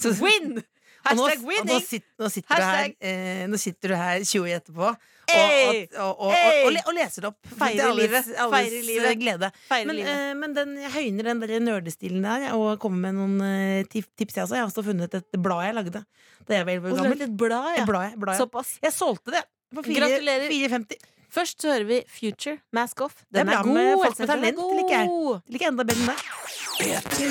Så- 0.00 0.12
Win! 0.24 0.62
Og 1.10 1.16
nå, 1.16 1.26
Hashtag 1.28 1.38
og 1.38 1.44
nå, 1.44 1.52
winning! 1.52 1.82
sitter, 1.86 2.08
nå, 2.22 2.28
sitter 2.34 2.56
du 2.56 2.62
her, 2.68 2.90
eh, 3.00 3.46
nå 3.48 3.58
sitter 3.60 3.88
du 3.88 3.94
her 3.96 4.18
20 4.24 4.42
år 4.44 4.52
etterpå 4.58 4.86
og, 4.88 4.96
Hey! 5.28 5.82
og, 5.98 6.00
og, 6.08 6.20
og, 6.28 6.32
Hey! 6.32 6.62
og, 6.68 6.78
og 6.88 6.94
leser 6.96 7.26
opp. 7.28 7.38
Feirer 7.58 7.92
livet. 7.96 8.30
alles 8.38 8.54
Feirer 8.54 8.86
livet. 8.88 9.08
eh, 9.10 9.18
glede. 9.20 9.50
Feirer 9.68 9.86
Men, 9.90 9.96
livet. 9.96 10.14
eh, 10.14 10.34
men 10.40 10.54
den, 10.56 10.76
jeg 10.82 10.90
høyner 10.94 11.28
den 11.32 11.40
der 11.44 11.60
nerdestilen 11.60 12.22
der 12.24 12.46
og 12.56 12.78
kommer 12.80 12.98
med 13.08 13.18
noen 13.18 13.36
eh, 13.44 13.82
tips. 13.92 14.08
Jeg, 14.18 14.42
altså. 14.46 14.54
jeg 14.56 14.62
har 14.64 14.70
også 14.72 14.84
funnet 14.86 15.14
et 15.20 15.38
blad 15.44 15.64
jeg 15.68 15.74
lagde 15.80 16.04
da 16.48 16.54
jeg 16.56 16.64
var 16.64 16.72
11 16.78 16.88
år 16.92 16.96
gammel. 17.02 17.22
et 17.28 17.36
blad, 17.36 17.70
ja. 17.76 17.84
blad, 17.84 18.02
jeg- 18.10 18.18
blad. 18.24 18.36
Såpass. 18.40 18.78
Jeg 18.82 18.92
solgte 18.96 19.30
det 19.36 19.44
Gratulerer. 19.74 20.48
4,50. 20.48 20.96
Først 21.28 21.60
så 21.60 21.68
hører 21.74 21.84
vi 21.84 21.98
Future, 22.08 22.56
Mask 22.72 23.02
Off. 23.04 23.18
Det 23.28 23.42
er 23.42 23.44
Den 23.44 23.52
er, 23.52 23.62
god. 23.62 23.74
med 23.74 23.90
folk 24.00 24.18
med 24.18 24.24
er 24.24 24.32
talent, 24.32 24.56
liker 24.78 24.94
jeg. 24.96 25.08
liker 25.52 25.68
enda 25.68 25.84
bedre 25.84 26.00
enn 26.00 26.08
det. 26.08 27.28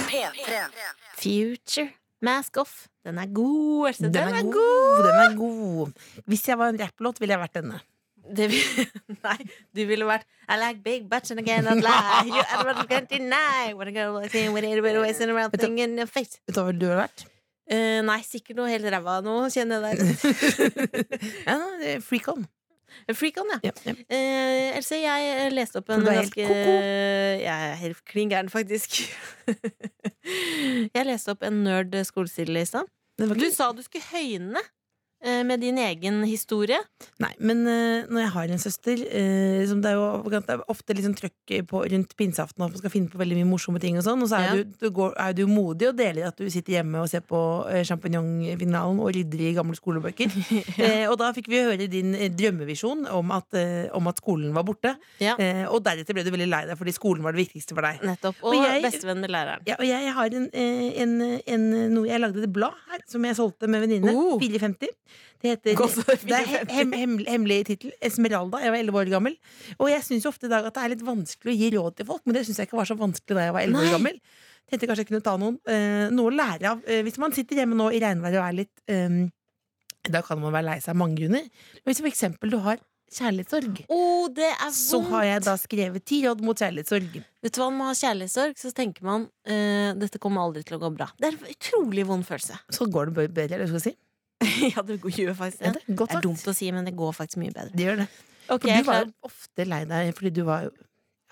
Future, 1.18 1.90
Mask 2.22 2.58
Off. 2.58 2.88
Den 3.06 3.20
er 3.22 3.30
god. 3.34 3.94
Den, 4.00 4.14
Den, 4.14 4.24
er 4.24 4.40
er 4.40 4.44
god. 4.44 4.54
god. 4.54 5.04
Den 5.06 5.20
er 5.26 5.36
god. 5.38 5.94
Hvis 6.26 6.48
jeg 6.48 6.58
var 6.58 6.74
en 6.74 6.80
rapplåt, 6.82 7.20
ville 7.22 7.34
jeg 7.38 7.44
vært 7.44 7.54
denne. 7.62 7.80
Det 8.28 8.50
vil, 8.52 8.88
nei, 9.24 9.38
du 9.72 9.86
ville 9.88 10.04
vært 10.04 10.26
I 10.52 10.58
like 10.60 10.82
big 10.84 11.06
butts 11.08 11.32
and 11.32 11.40
I 11.40 11.44
cannot 11.48 11.80
lie. 11.80 12.26
You 12.28 12.42
are 12.44 12.74
can't 12.90 13.08
deny 13.08 13.74
what 13.74 13.88
a 13.88 13.92
girl 13.96 14.18
like 14.20 14.32
saying 14.32 14.52
with 14.54 14.66
it, 14.66 14.82
with 14.84 14.96
around 15.32 15.54
du- 15.54 15.58
thing 15.64 15.80
in 15.80 15.96
your 15.98 16.08
face. 16.08 16.42
Vet 16.48 16.56
du 16.56 16.62
hva 16.62 16.74
du 16.76 16.86
ville 16.90 17.00
vært? 17.00 17.24
Uh, 17.68 18.00
nei, 18.08 18.22
sikkert 18.24 18.60
noe 18.60 18.68
helt 18.72 18.88
ræva 18.92 19.18
nå, 19.24 19.38
kjenner 19.52 19.84
jeg 19.92 20.00
deg. 20.00 20.78
Ja, 21.48 21.58
det 21.80 21.96
er 21.98 22.04
Freak 23.16 23.40
on. 23.42 23.52
Ja. 23.56 23.60
Ja, 23.70 23.74
ja. 23.86 23.96
Eh, 24.08 24.78
Else, 24.78 25.00
jeg 25.02 25.32
eh, 25.34 25.50
leste 25.54 25.82
opp 25.82 25.92
en 25.94 26.06
ganske. 26.06 26.48
Jeg 26.48 27.72
er 27.72 27.76
helt 27.82 28.04
klin 28.08 28.32
gæren, 28.32 28.52
faktisk. 28.54 29.02
jeg 30.96 31.08
leste 31.08 31.36
opp 31.36 31.46
en 31.48 31.64
nerd 31.68 31.96
skolestil 32.08 32.56
i 32.58 32.66
stad. 32.68 32.90
Du 33.18 33.48
sa 33.50 33.72
du 33.74 33.82
skulle 33.82 34.06
høyne 34.12 34.62
med 35.22 35.60
din 35.60 35.78
egen 35.82 36.22
historie. 36.30 36.78
Nei, 37.20 37.32
men 37.40 37.64
uh, 37.66 38.06
når 38.14 38.20
jeg 38.22 38.32
har 38.36 38.52
en 38.54 38.60
søster 38.62 39.00
uh, 39.02 39.64
som 39.68 39.82
Det 39.82 39.90
er 39.90 39.96
jo 39.98 40.30
det 40.30 40.42
er 40.54 40.62
ofte 40.70 40.94
liksom 40.94 41.16
trøkk 41.18 41.54
på 41.68 41.82
rundt 41.90 42.14
pinseaften 42.20 42.62
at 42.64 42.70
man 42.70 42.78
skal 42.78 42.94
finne 42.94 43.10
på 43.10 43.18
veldig 43.20 43.38
mye 43.40 43.48
morsomme 43.50 43.80
ting, 43.82 43.98
og 43.98 44.06
sånn 44.06 44.22
Og 44.24 44.30
så 44.30 44.38
er, 44.38 44.46
Ja. 44.48 44.54
du, 44.64 44.76
du 44.78 44.90
går, 44.94 45.16
er 45.18 45.34
du 45.34 45.44
modig 45.50 45.90
og 45.90 45.98
deler 45.98 46.28
at 46.30 46.38
du 46.38 46.46
sitter 46.54 46.78
hjemme 46.78 47.02
og 47.02 47.10
ser 47.10 47.24
på 47.26 47.40
eh, 47.72 47.82
sjampinjongfinalen 47.88 49.00
og 49.02 49.10
rydder 49.16 49.42
i 49.50 49.54
gamle 49.58 49.76
skolebøker. 49.78 50.32
eh, 50.86 51.06
og 51.10 51.18
da 51.22 51.32
fikk 51.36 51.50
vi 51.52 51.64
høre 51.66 51.88
din 51.92 52.14
eh, 52.16 52.30
drømmevisjon 52.34 53.08
om 53.12 53.32
at, 53.36 53.58
eh, 53.58 53.88
om 53.98 54.08
at 54.12 54.22
skolen 54.22 54.54
var 54.56 54.66
borte. 54.68 54.94
Ja. 55.24 55.34
Eh, 55.42 55.66
og 55.68 55.82
deretter 55.88 56.14
ble 56.18 56.26
du 56.28 56.32
veldig 56.34 56.50
lei 56.52 56.64
deg 56.70 56.78
fordi 56.80 56.94
skolen 56.96 57.26
var 57.26 57.36
det 57.36 57.44
viktigste 57.46 57.76
for 57.78 57.86
deg. 57.88 58.04
Nettopp. 58.06 58.40
Og 58.44 58.54
Og 58.56 58.64
jeg- 58.64 58.84
bestevenn 58.86 59.22
med 59.24 59.34
læreren. 59.34 59.66
Ja, 59.68 59.76
og 59.80 59.86
jeg 59.88 60.14
har 60.14 60.38
en, 60.42 60.50
eh, 60.54 61.02
en, 61.04 61.18
en, 61.46 61.68
noe 61.94 62.08
Jeg 62.08 62.22
lagde 62.24 62.44
et 62.44 62.54
blad 62.54 62.74
her 62.92 63.02
som 63.10 63.26
jeg 63.26 63.36
solgte 63.40 63.68
med 63.68 63.82
venninne. 63.88 64.14
Oh. 64.14 64.38
450. 64.40 64.88
Det 65.42 65.54
heter 65.54 65.78
Det 66.28 66.38
er 66.38 66.50
hem, 66.74 66.94
hem, 66.96 67.16
hemmelig, 67.28 67.60
tittel. 67.72 67.94
Esmeralda. 68.02 68.62
Jeg 68.64 68.74
var 68.74 68.84
11 68.84 69.00
år 69.02 69.14
gammel. 69.14 69.38
Og 69.78 69.90
jeg 69.92 70.06
syns 70.08 70.28
ofte 70.30 70.50
i 70.50 70.52
dag 70.52 70.68
at 70.68 70.76
det 70.76 70.84
er 70.84 70.94
litt 70.96 71.06
vanskelig 71.08 71.54
å 71.54 71.58
gi 71.62 71.72
råd 71.78 71.98
til 72.00 72.10
folk, 72.10 72.26
men 72.26 72.38
det 72.38 72.46
syns 72.48 72.62
jeg 72.62 72.70
ikke 72.70 72.80
var 72.82 72.90
så 72.90 73.00
vanskelig 73.00 73.38
da 73.40 73.48
jeg 73.48 73.58
var 73.58 73.68
11 73.70 73.82
år 73.84 73.98
gammel. 73.98 74.20
Tenkte 74.68 74.90
kanskje 74.90 75.06
jeg 75.06 75.12
kunne 75.14 75.24
ta 75.24 75.38
noen, 75.40 75.56
uh, 75.70 76.10
noe 76.12 76.28
å 76.28 76.36
lære 76.36 76.74
av. 76.74 76.84
Uh, 76.84 77.00
hvis 77.08 77.20
man 77.22 77.36
sitter 77.36 77.62
hjemme 77.62 77.78
nå 77.80 77.88
i 77.96 78.02
regnværet 78.04 78.42
og 78.42 78.48
er 78.50 78.58
litt 78.64 78.92
um, 78.92 79.26
Da 80.08 80.22
kan 80.26 80.40
man 80.42 80.52
være 80.56 80.68
lei 80.68 80.78
seg 80.84 80.92
av 80.92 81.00
mange 81.00 81.22
grunner. 81.22 81.48
Men 81.80 81.92
hvis 81.92 82.04
for 82.04 82.12
eksempel 82.12 82.52
du 82.52 82.60
har 82.66 82.82
kjærlighetssorg, 83.16 83.86
Oh, 83.94 84.28
er 84.28 84.72
så 84.76 85.00
har 85.08 85.24
jeg 85.24 85.44
da 85.46 85.54
skrevet 85.60 86.04
ti 86.08 86.20
råd 86.26 86.44
mot 86.44 86.60
kjærlighetssorg. 86.60 87.16
Vet 87.16 87.56
du 87.56 87.62
hva, 87.62 87.70
Når 87.70 87.78
man 87.78 87.92
har 87.94 88.00
kjærlighetssorg, 88.02 88.58
så 88.60 88.74
tenker 88.76 89.08
man 89.08 89.30
uh, 89.48 89.92
dette 89.96 90.20
kommer 90.20 90.44
aldri 90.44 90.66
til 90.68 90.76
å 90.76 90.82
gå 90.84 90.92
bra. 90.98 91.08
Det 91.16 91.30
er 91.30 91.38
en 91.38 91.56
utrolig 91.56 92.04
vond 92.10 92.28
følelse. 92.28 92.60
Så 92.76 92.90
går 92.92 93.14
det 93.14 93.30
bedre, 93.32 93.48
eller 93.56 93.72
hva 93.72 93.80
skal 93.80 93.80
jeg 93.80 93.96
si. 93.96 94.07
ja, 94.76 94.82
det 94.86 95.00
går- 95.02 95.16
gjør 95.18 95.36
faktisk 95.38 95.62
Ja, 95.66 95.72
det. 95.74 95.82
det 95.88 95.94
er 95.94 96.06
Det 96.06 96.16
er 96.20 96.26
dumt 96.28 96.48
å 96.48 96.54
si, 96.56 96.72
men 96.72 96.86
det 96.86 96.96
går 96.96 97.14
faktisk 97.18 97.40
mye 97.42 97.54
bedre. 97.56 97.72
Det 97.74 97.88
gjør 97.88 97.98
det. 98.04 98.08
Okay, 98.48 98.72
For 98.72 98.84
du 98.84 98.88
var 98.92 99.02
jo 99.04 99.12
ofte 99.28 99.66
lei 99.68 99.82
deg 99.90 100.14
fordi 100.16 100.32
du 100.38 100.44
var 100.48 100.68
jo 100.68 100.72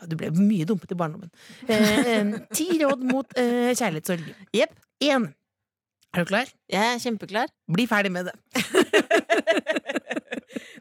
ja, 0.02 0.08
Du 0.12 0.16
ble 0.20 0.28
mye 0.36 0.66
dumpet 0.68 0.92
i 0.92 0.98
barndommen. 1.00 1.30
Eh, 1.72 2.34
ti 2.52 2.66
råd 2.82 3.06
mot 3.08 3.38
eh, 3.40 3.72
kjærlighetssorg. 3.78 4.26
Jepp. 4.58 4.74
Én. 5.06 5.30
Er 6.16 6.24
du 6.24 6.28
klar? 6.32 6.50
Jeg 6.72 6.96
er 6.96 7.00
kjempeklar. 7.04 7.52
Bli 7.72 7.86
ferdig 7.88 8.12
med 8.12 8.28
det. 8.28 8.36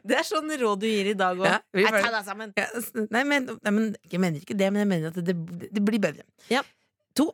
Det 0.05 0.13
er 0.19 0.25
sånn 0.27 0.51
råd 0.61 0.83
du 0.83 0.85
gir 0.87 1.07
i 1.11 1.15
dag 1.17 1.39
òg. 1.41 1.47
Ja, 1.49 1.89
ta 1.97 2.11
deg 2.13 2.25
sammen. 2.27 2.51
Ja, 2.59 2.67
nei, 3.09 3.23
men, 3.25 3.47
nei, 3.65 3.71
men 3.73 3.87
jeg 4.05 4.21
mener 4.21 4.43
ikke 4.43 4.57
det, 4.57 4.67
men 4.73 4.83
jeg 4.83 4.89
mener 4.91 5.09
at 5.09 5.17
det, 5.25 5.33
det 5.73 5.81
blir 5.83 6.01
bedre. 6.03 6.25
Ja. 6.51 6.61
To. 7.17 7.31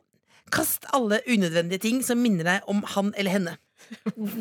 Kast 0.52 0.86
alle 0.96 1.20
unødvendige 1.28 1.82
ting 1.84 2.00
som 2.06 2.20
minner 2.22 2.48
deg 2.48 2.70
om 2.72 2.80
han 2.94 3.12
eller 3.20 3.34
henne. 3.36 3.54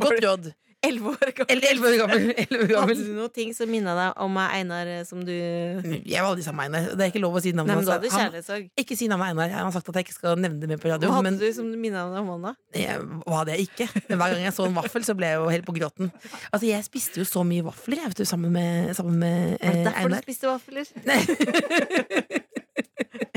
Godt 0.01 0.19
råd. 0.25 0.49
Elleve 0.81 1.11
år 1.13 1.29
gammel. 1.37 1.45
Eller 1.53 1.67
elleve 1.69 1.85
år 1.91 1.95
gammel. 2.01 2.23
11 2.41 2.71
år 2.73 2.79
Hadde 2.81 2.93
du 3.05 3.11
noen 3.13 3.29
ting 3.35 3.51
som 3.53 3.69
minna 3.69 3.91
deg 3.93 4.15
om 4.23 4.31
meg, 4.33 4.47
Einar, 4.57 4.87
eh, 4.89 5.03
som 5.05 5.19
du 5.21 5.29
Jeg 5.29 6.17
var 6.17 6.31
aldri 6.31 6.41
sammen 6.41 6.57
med 6.57 6.65
Einar. 6.79 6.95
Det 6.97 7.03
er 7.05 7.11
ikke 7.11 7.21
lov 7.21 7.35
å 7.37 7.41
si 7.43 7.51
navnet 7.53 7.77
hans. 7.77 7.85
Han- 8.17 8.65
Ikke 8.81 8.97
si 8.97 9.05
navnet 9.11 9.29
Einar. 9.29 9.51
Han 9.59 9.67
har 9.69 9.75
sagt 9.75 9.91
at 9.93 9.99
jeg 9.99 10.07
ikke 10.07 10.15
skal 10.15 10.41
nevne 10.41 10.57
det 10.63 10.69
mer 10.71 10.81
på 10.81 10.89
radio. 10.89 11.05
Hva 11.11 11.19
hadde 11.19 11.27
Men 11.29 11.37
du 11.37 11.45
som 11.53 11.69
minna 11.69 12.07
deg 12.09 12.17
om 12.23 12.31
han, 12.33 12.41
da? 12.49 12.53
jeg, 12.73 12.97
hva 13.27 13.35
hadde 13.43 13.53
jeg 13.53 13.61
ikke? 13.69 13.85
Men 14.09 14.17
hver 14.23 14.33
gang 14.33 14.41
jeg 14.47 14.55
så 14.57 14.65
en 14.65 14.73
vaffel, 14.79 15.05
så 15.05 15.13
ble 15.21 15.29
jeg 15.29 15.37
jo 15.37 15.45
helt 15.53 15.67
på 15.69 15.77
gråten. 15.77 16.09
Altså, 16.49 16.65
Jeg 16.71 16.81
spiste 16.89 17.21
jo 17.21 17.25
så 17.29 17.45
mye 17.45 17.61
vafler 17.69 18.01
jeg, 18.01 18.09
vet 18.15 18.17
du, 18.17 18.25
sammen 18.25 18.49
med, 18.57 18.89
sammen 18.97 19.21
med 19.21 19.61
det 19.61 19.69
eh, 19.69 19.85
derfor 19.85 20.09
du 20.09 20.17
spiste 20.25 20.49
vafler? 20.49 20.89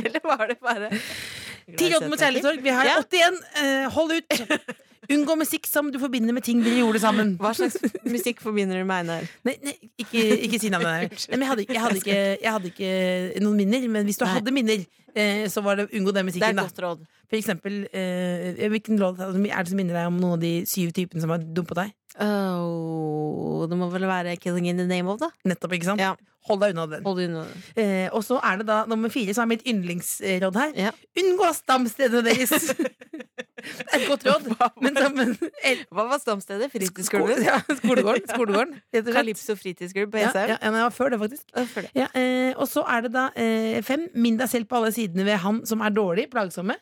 Eller 0.05 0.21
var 0.25 0.49
det 0.49 0.57
bare 0.65 0.89
Ti 1.77 1.89
råd 1.93 2.09
mot 2.09 2.17
kjærlighetssorg. 2.21 2.61
Vi 2.65 2.73
har 2.77 2.85
Ja. 2.89 2.97
81. 3.01 3.37
Eh, 3.61 3.85
hold 3.93 4.13
ut. 4.17 4.29
Unngå 5.13 5.37
musikk 5.37 5.67
som 5.69 5.91
du 5.93 5.99
forbinder 5.99 6.33
med 6.33 6.45
ting 6.47 6.63
dere 6.65 6.79
gjorde 6.81 7.01
sammen. 7.03 7.35
Hva 7.41 7.53
slags 7.57 7.77
musikk 8.09 8.41
forbinder 8.45 8.79
du 8.81 8.85
med 8.89 9.05
Einar? 9.05 9.27
Nei, 9.45 9.57
nei 9.65 9.75
ikke, 10.01 10.23
ikke 10.49 10.61
si 10.63 10.71
navnet. 10.73 11.11
Nei, 11.29 11.39
jeg, 11.41 11.49
hadde, 11.51 11.67
jeg, 11.69 11.81
hadde 11.81 12.01
ikke, 12.01 12.19
jeg 12.43 12.53
hadde 12.57 12.71
ikke 12.73 13.43
noen 13.45 13.57
minner. 13.61 13.89
Men 13.89 14.05
hvis 14.09 14.21
du 14.21 14.25
Nei. 14.25 14.33
hadde 14.37 14.55
minner, 14.55 14.85
eh, 15.15 15.45
så 15.53 15.63
var 15.65 15.77
det 15.83 15.89
unngå 15.93 16.13
den 16.15 16.15
Det 16.15 16.23
er 16.23 16.29
musikken. 16.31 16.49
et 16.51 16.57
Da. 16.57 16.63
godt 16.69 16.83
råd. 16.87 17.05
For 17.29 17.37
eksempel, 17.41 17.81
eh, 17.93 18.69
hvilken 18.69 18.99
låt 19.01 19.19
er 19.21 19.33
det 19.33 19.69
som 19.69 19.77
minner 19.77 19.95
deg 19.95 20.07
om 20.07 20.21
noen 20.21 20.37
av 20.39 20.41
de 20.41 20.55
syv 20.67 20.93
typene 20.93 21.21
som 21.21 21.31
har 21.31 21.39
dumpet 21.39 21.77
deg? 21.83 21.93
Oh, 22.21 23.67
det 23.67 23.77
må 23.77 23.91
vel 23.91 24.07
være 24.07 24.37
'Killing 24.39 24.69
in 24.69 24.77
the 24.79 24.87
Name 24.87 25.09
of', 25.11 25.19
da? 25.19 25.31
Nettopp, 25.45 25.73
ikke 25.73 25.85
sant? 25.85 26.01
Ja. 26.01 26.15
Hold 26.47 26.61
deg 26.61 26.75
unna 26.75 26.87
den. 26.87 27.03
Hold 27.07 27.21
unna. 27.25 27.45
Eh, 27.75 28.09
og 28.13 28.23
så 28.23 28.39
er 28.45 28.59
det 28.61 28.67
da 28.69 28.85
nummer 28.85 29.09
fire, 29.09 29.33
som 29.35 29.43
er 29.51 29.57
mitt 29.57 29.65
yndlingsråd 29.67 30.55
her. 30.61 30.73
Ja. 30.77 30.91
Unngå 31.17 31.49
stamstedene 31.57 32.23
deres! 32.23 32.75
det 33.65 33.87
er 33.95 34.01
et 34.01 34.09
godt 34.09 34.25
råd. 34.29 34.49
Men, 34.85 34.97
så- 34.97 35.11
men 35.17 35.35
el- 35.65 35.85
Hva 35.91 36.05
var 36.11 36.19
stamstedet? 36.23 36.69
sko 36.71 36.79
Fritidsklubben? 36.79 37.43
ja, 37.45 37.59
skolegården. 37.81 38.27
skolegården. 38.35 38.75
Calypso 39.13 39.57
fritidsklubb 39.57 40.13
på 40.13 40.21
Jessheim? 40.23 40.49
ja, 40.55 40.59
ja, 40.61 40.71
men 40.71 40.81
jeg 40.83 40.89
var 40.91 40.97
før 40.99 41.11
det, 41.15 41.21
faktisk. 41.25 41.45
Ja, 41.57 41.65
for 41.75 41.81
det. 41.87 41.91
Ja, 41.95 42.07
eh, 42.15 42.53
og 42.57 42.69
så 42.69 42.85
er 42.87 43.07
det 43.09 43.13
da 43.17 43.29
eh, 43.37 43.81
fem. 43.83 44.09
Minn 44.15 44.37
deg 44.41 44.49
selv 44.53 44.69
på 44.71 44.77
alle 44.81 44.93
sidene 44.95 45.25
ved 45.27 45.41
han 45.45 45.63
som 45.67 45.81
er 45.81 45.91
dårlig, 45.97 46.29
plagsomme. 46.33 46.77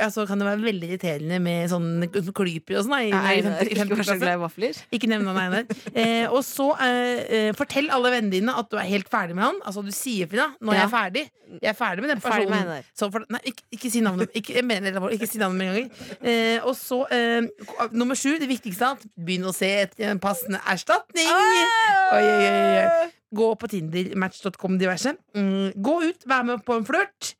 Altså 0.00 0.24
kan 0.26 0.40
det 0.40 0.46
være 0.48 0.62
veldig 0.64 0.88
irriterende 0.90 1.38
med 1.42 1.70
sånn 1.70 2.06
klyper 2.34 2.78
og 2.80 2.84
sånn. 2.86 2.94
i- 3.06 3.10
Nei, 3.14 3.34
i 3.34 3.42
i 3.42 3.68
ikke 3.68 3.78
femte 3.82 4.04
så 4.08 4.16
glad 4.18 4.34
i 4.38 4.42
vafler. 4.42 4.80
Ikke 4.92 5.08
nevn 5.08 5.26
han 5.30 5.36
Einar. 5.38 5.64
Eh, 5.94 6.26
og 6.32 6.42
så 6.42 6.70
eh, 6.80 7.20
eh, 7.48 7.52
fortell 7.54 7.88
alle 7.94 8.10
vennene 8.10 8.30
dine 8.34 8.54
at 8.58 8.68
du 8.70 8.76
er 8.76 8.88
helt 8.88 9.08
ferdig 9.08 9.34
med 9.38 9.44
han. 9.44 9.60
Altså 9.64 9.84
du 9.84 9.90
sier 9.94 10.26
fra. 10.30 10.48
Nå 10.60 10.72
er 10.72 10.80
Ja. 10.80 10.86
jeg 10.88 10.90
ferdig. 10.90 11.24
Jeg 11.62 11.70
er 11.70 11.78
ferdig 11.78 12.00
med 12.02 12.10
den 12.10 12.20
personen. 12.20 12.50
med 12.50 13.12
for, 13.12 13.24
nei, 13.30 13.40
ikke, 13.44 13.62
ikke 13.76 13.90
si 13.92 14.00
navnet. 14.00 14.30
Ikke, 14.34 14.54
jeg 14.56 14.64
mener, 14.64 14.96
ikke 15.12 15.28
si 15.28 15.38
navnet 15.38 15.58
med 15.58 15.68
en 15.68 15.74
gang. 15.76 15.90
Eh, 16.24 16.58
og 16.64 16.74
så 16.74 17.04
eh, 17.12 17.46
nummer 17.92 18.14
sju, 18.18 18.38
det 18.40 18.48
viktigste 18.48 18.82
av 18.82 18.96
alt. 18.96 19.06
Begynn 19.14 19.44
å 19.46 19.54
se 19.54 19.68
etter 19.84 20.10
en 20.10 20.18
passende 20.18 20.58
erstatning. 20.66 21.28
Oi, 21.28 22.24
oi, 22.24 22.82
oi. 22.82 23.10
Gå 23.34 23.48
på 23.58 23.68
Tinder, 23.70 24.12
Match.com, 24.16 24.76
diverse. 24.78 25.14
Mm, 25.34 25.72
gå 25.82 25.94
ut, 26.08 26.26
vær 26.30 26.44
med 26.46 26.64
på 26.66 26.76
en 26.78 26.84
flørt. 26.86 27.34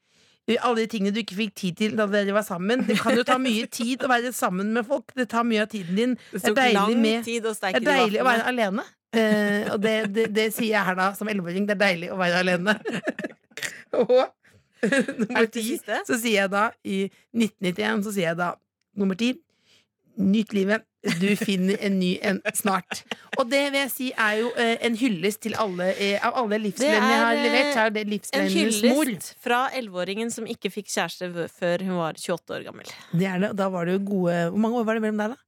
Alle 0.45 0.83
de 0.83 0.91
tingene 0.93 1.15
du 1.15 1.23
ikke 1.23 1.39
fikk 1.39 1.55
tid 1.57 1.79
til 1.79 1.95
da 1.97 2.05
dere 2.11 2.35
var 2.37 2.45
sammen. 2.45 2.83
Det 2.85 2.99
kan 3.01 3.17
jo 3.17 3.25
ta 3.25 3.39
mye 3.41 3.65
tid 3.79 4.05
å 4.05 4.11
være 4.13 4.33
sammen 4.37 4.75
med 4.77 4.85
folk. 4.89 5.15
Det 5.17 5.29
tar 5.33 5.47
mye 5.49 5.65
av 5.65 5.71
tiden 5.73 5.97
din. 5.97 6.19
Det 6.33 6.43
Det 6.43 6.53
er 6.53 6.59
deilig 6.61 6.99
med 7.01 7.25
det 7.25 7.71
er 7.71 7.87
deilig 7.87 8.21
å 8.21 8.29
være 8.29 8.47
alene. 8.53 8.85
Eh, 9.15 9.73
og 9.73 9.79
det, 9.81 9.95
det, 10.35 10.49
sier 10.53 10.75
jeg 10.75 10.87
her 10.89 10.97
da, 10.99 11.13
som 11.17 11.31
elleveåring. 11.31 11.69
Det 11.69 11.77
er 11.77 11.83
deilig 11.85 12.11
å 12.13 12.19
være 12.21 12.43
alene. 12.45 12.77
og 14.03 14.17
nummer 15.19 15.41
Er 15.41 15.49
ti, 15.49 15.79
så 15.81 16.19
sier 16.19 16.43
jeg 16.43 16.51
da 16.53 16.67
i 16.85 17.07
1991, 17.33 18.05
så 18.05 18.13
sier 18.13 18.31
jeg 18.33 18.41
da 18.43 18.53
nummer 19.01 19.19
ti 19.19 19.33
Nyt 20.15 20.53
livet. 20.55 20.85
Du 21.21 21.27
finner 21.37 21.77
en 21.85 21.99
ny 22.01 22.15
en 22.25 22.39
snart. 22.57 23.03
Og 23.39 23.49
det 23.51 23.61
vil 23.73 23.81
jeg 23.83 23.91
si 23.93 24.07
er 24.17 24.39
jo 24.41 24.51
eh, 24.57 24.77
en 24.89 24.95
hyllest 24.97 25.43
til 25.45 25.55
alle 25.61 25.91
eh, 26.01 26.17
Av 26.25 26.39
alle 26.41 26.57
livsvennene 26.63 27.11
jeg 27.13 27.21
har 27.21 27.35
er, 27.37 27.43
levert, 27.45 27.73
så 27.75 27.81
er 27.85 27.91
det 27.97 28.05
En 28.07 28.45
mor. 28.95 29.05
hyllest 29.11 29.35
fra 29.45 29.59
elleveåringen 29.77 30.31
som 30.33 30.47
ikke 30.49 30.71
fikk 30.73 30.89
kjæreste 30.95 31.29
v- 31.35 31.49
før 31.53 31.85
hun 31.85 31.97
var 32.01 32.17
28 32.17 32.57
år 32.57 32.65
gammel. 32.71 32.89
Det 33.13 33.27
er 33.29 33.39
det. 33.45 33.51
og 33.53 33.57
Da 33.61 33.69
var 33.75 33.85
det 33.85 33.99
jo 33.99 34.05
gode 34.15 34.39
Hvor 34.55 34.63
mange 34.65 34.81
år 34.81 34.85
var 34.89 34.95
det 35.01 35.03
mellom 35.05 35.19
der, 35.25 35.35
da? 35.35 35.41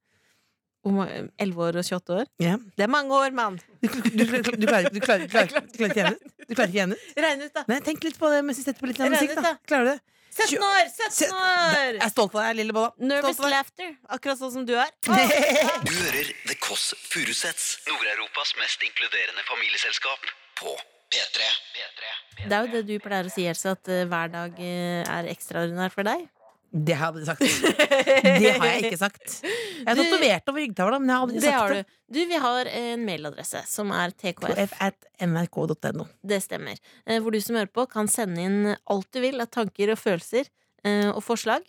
Hvor 0.87 0.93
ma- 1.01 1.31
11 1.43 1.63
år 1.67 1.77
og 1.81 1.89
28 1.89 2.19
år? 2.21 2.27
Ja. 2.39 2.59
Det 2.77 2.85
er 2.85 2.93
mange 2.93 3.11
år, 3.17 3.33
mann! 3.35 3.57
Du, 3.83 3.89
du, 3.89 4.11
du, 4.13 4.27
klarer- 4.27 4.61
du, 4.61 4.67
klarer, 4.67 4.91
du, 4.93 5.01
klarer, 5.01 5.25
du, 5.25 5.29
klarer, 5.33 5.49
du 5.67 5.79
klarer 5.79 5.89
ikke 5.89 6.03
igjen 6.03 6.13
ut? 6.13 6.37
Du 6.47 6.55
klarer 6.55 6.69
ikke 6.69 6.79
igjen 6.79 6.93
ut? 6.93 7.09
Regn 7.25 7.43
ut, 7.43 7.55
da! 7.57 7.65
Nei, 7.73 7.81
tenk 7.89 8.05
litt 8.07 8.21
på 8.21 8.31
det 8.31 8.45
mens 8.47 8.61
vi 8.61 8.67
setter 8.69 8.85
på 8.85 8.93
litt 8.93 9.01
Jeg 9.03 9.11
musikk. 9.17 9.33
ut, 9.35 9.43
da. 9.49 9.57
Klarer 9.67 9.89
du 9.89 9.91
det? 9.97 10.01
17 10.37 10.59
år! 10.61 10.91
17 10.93 11.33
år! 11.33 11.97
Jeg 11.97 12.05
er 12.05 12.13
stolt 12.13 12.35
av 12.37 12.43
deg, 12.45 12.59
lille 12.61 12.77
Bolla. 12.77 12.93
Nervous 13.01 13.41
laughter. 13.41 13.95
Akkurat 14.13 14.41
sånn 14.41 14.53
som 14.59 14.67
du 14.69 14.75
er. 14.77 14.93
Du 15.87 15.95
hører 15.95 16.33
The 16.49 16.59
Kåss 16.61 16.91
Furuseths, 17.09 17.79
Nord-Europas 17.89 18.53
mest 18.61 18.85
inkluderende 18.85 19.45
familieselskap, 19.49 20.29
på 20.61 20.77
P3. 21.13 21.51
Det 22.47 22.53
er 22.53 22.67
jo 22.67 22.73
det 22.75 22.83
du 22.89 22.97
pleier 23.03 23.29
å 23.29 23.33
si, 23.33 23.47
Else, 23.49 23.73
at 23.77 23.89
eh, 23.93 24.05
hver 24.11 24.33
dag 24.33 24.59
eh, 24.61 25.03
er 25.09 25.29
ekstraordinær 25.33 25.95
for 25.95 26.07
deg. 26.07 26.27
Det 26.77 26.93
har 26.99 27.07
jeg 27.07 27.15
aldri 27.15 27.27
sagt. 27.27 27.41
Det 28.41 28.51
har 28.59 28.67
jeg 28.69 28.83
ikke 28.85 28.99
sagt. 29.01 29.37
Jeg 29.47 29.87
har 29.89 29.95
Du- 29.97 30.03
tatovert 30.03 30.49
over 30.53 30.61
ryggtavla, 30.61 30.99
men 31.01 31.09
jeg 31.09 31.17
har 31.17 31.27
aldri 31.27 31.41
Det 31.41 31.53
har 31.53 31.69
sagt 31.69 31.75
det. 31.75 31.87
du. 31.87 32.19
Du, 32.19 32.27
vi 32.33 32.41
har 32.43 32.67
en 32.81 33.05
mailadresse 33.07 33.63
som 33.67 33.91
er 33.97 34.11
tkf. 34.13 34.45
KF 34.51 34.75
at 34.81 35.07
nrk.no. 35.25 36.07
Det 36.27 36.43
stemmer. 36.45 36.77
Eh, 37.07 37.21
Hvor 37.21 37.33
du 37.33 37.41
som 37.41 37.57
hører 37.57 37.73
på, 37.73 37.87
kan 37.89 38.09
sende 38.09 38.39
inn 38.45 38.77
alt 38.87 39.09
du 39.13 39.21
vil 39.25 39.41
av 39.41 39.49
tanker 39.49 39.91
og 39.95 39.99
følelser 39.99 40.45
eh, 40.85 41.09
og 41.11 41.23
forslag. 41.25 41.65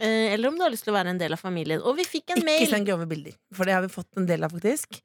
Eh, 0.00 0.32
Eller 0.32 0.48
om 0.48 0.56
du 0.56 0.62
har 0.64 0.70
lyst 0.72 0.84
til 0.86 0.94
å 0.94 0.96
være 0.96 1.10
en 1.12 1.18
del 1.18 1.32
av 1.34 1.40
familien. 1.42 1.82
Og 1.82 1.96
vi 1.98 2.04
fikk 2.04 2.30
en 2.30 2.38
Ikke 2.40 2.46
mail! 2.48 2.68
send 2.70 2.86
grove 2.86 3.06
bilder, 3.10 3.34
for 3.52 3.64
det 3.68 3.74
har 3.74 3.82
vi 3.82 3.88
fått 3.92 4.08
en 4.16 4.26
del 4.30 4.44
av, 4.44 4.50
faktisk. 4.54 5.00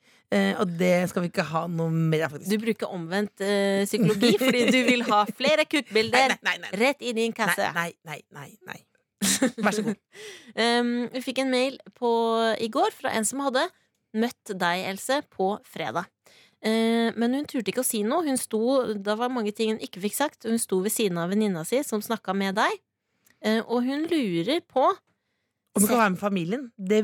Og 0.59 0.67
det 0.77 1.09
skal 1.09 1.23
vi 1.23 1.29
ikke 1.31 1.43
ha 1.47 1.61
noe 1.71 1.89
mer 1.89 2.25
av, 2.25 2.33
faktisk. 2.35 2.49
Du 2.51 2.57
bruker 2.59 2.89
omvendt 2.91 3.39
uh, 3.39 3.85
psykologi 3.87 4.33
fordi 4.37 4.65
du 4.75 4.79
vil 4.83 5.01
ha 5.07 5.21
flere 5.25 5.63
kukkbilder 5.63 6.33
rett 6.43 6.73
rett 6.75 7.01
i 7.07 7.13
din 7.15 7.31
kasse. 7.31 7.69
Nei, 7.73 7.93
nei, 8.03 8.17
nei, 8.35 8.49
nei, 8.67 8.73
nei. 8.73 8.81
Vær 9.63 9.75
så 9.75 9.85
god. 9.85 9.97
Um, 10.57 11.05
vi 11.13 11.21
fikk 11.21 11.43
en 11.43 11.51
mail 11.53 11.75
på, 11.93 12.09
i 12.57 12.65
går 12.73 12.89
fra 12.95 13.11
en 13.13 13.25
som 13.27 13.43
hadde 13.45 13.61
møtt 14.17 14.53
deg, 14.57 14.87
Else, 14.89 15.19
på 15.29 15.51
fredag. 15.69 16.07
Eh, 16.65 17.13
men 17.13 17.35
hun 17.37 17.45
turte 17.45 17.69
ikke 17.71 17.83
å 17.83 17.87
si 17.87 18.01
noe. 18.05 18.25
Hun 18.25 18.39
sto, 18.41 18.61
Det 18.93 19.17
var 19.19 19.29
mange 19.33 19.53
ting 19.53 19.75
hun 19.75 19.83
ikke 19.83 20.01
fikk 20.07 20.17
sagt. 20.17 20.47
Hun 20.47 20.57
sto 20.61 20.81
ved 20.81 20.93
siden 20.93 21.19
av 21.21 21.29
venninna 21.29 21.63
si 21.67 21.83
som 21.85 22.01
snakka 22.01 22.33
med 22.33 22.57
deg. 22.57 22.79
Eh, 23.45 23.61
og 23.61 23.85
hun 23.85 24.07
lurer 24.09 24.63
på 24.65 24.89
Om 25.77 25.85
du 25.85 25.89
kan 25.91 26.01
være 26.01 26.13
med 26.15 26.21
familien, 26.21 26.67
det, 26.77 27.01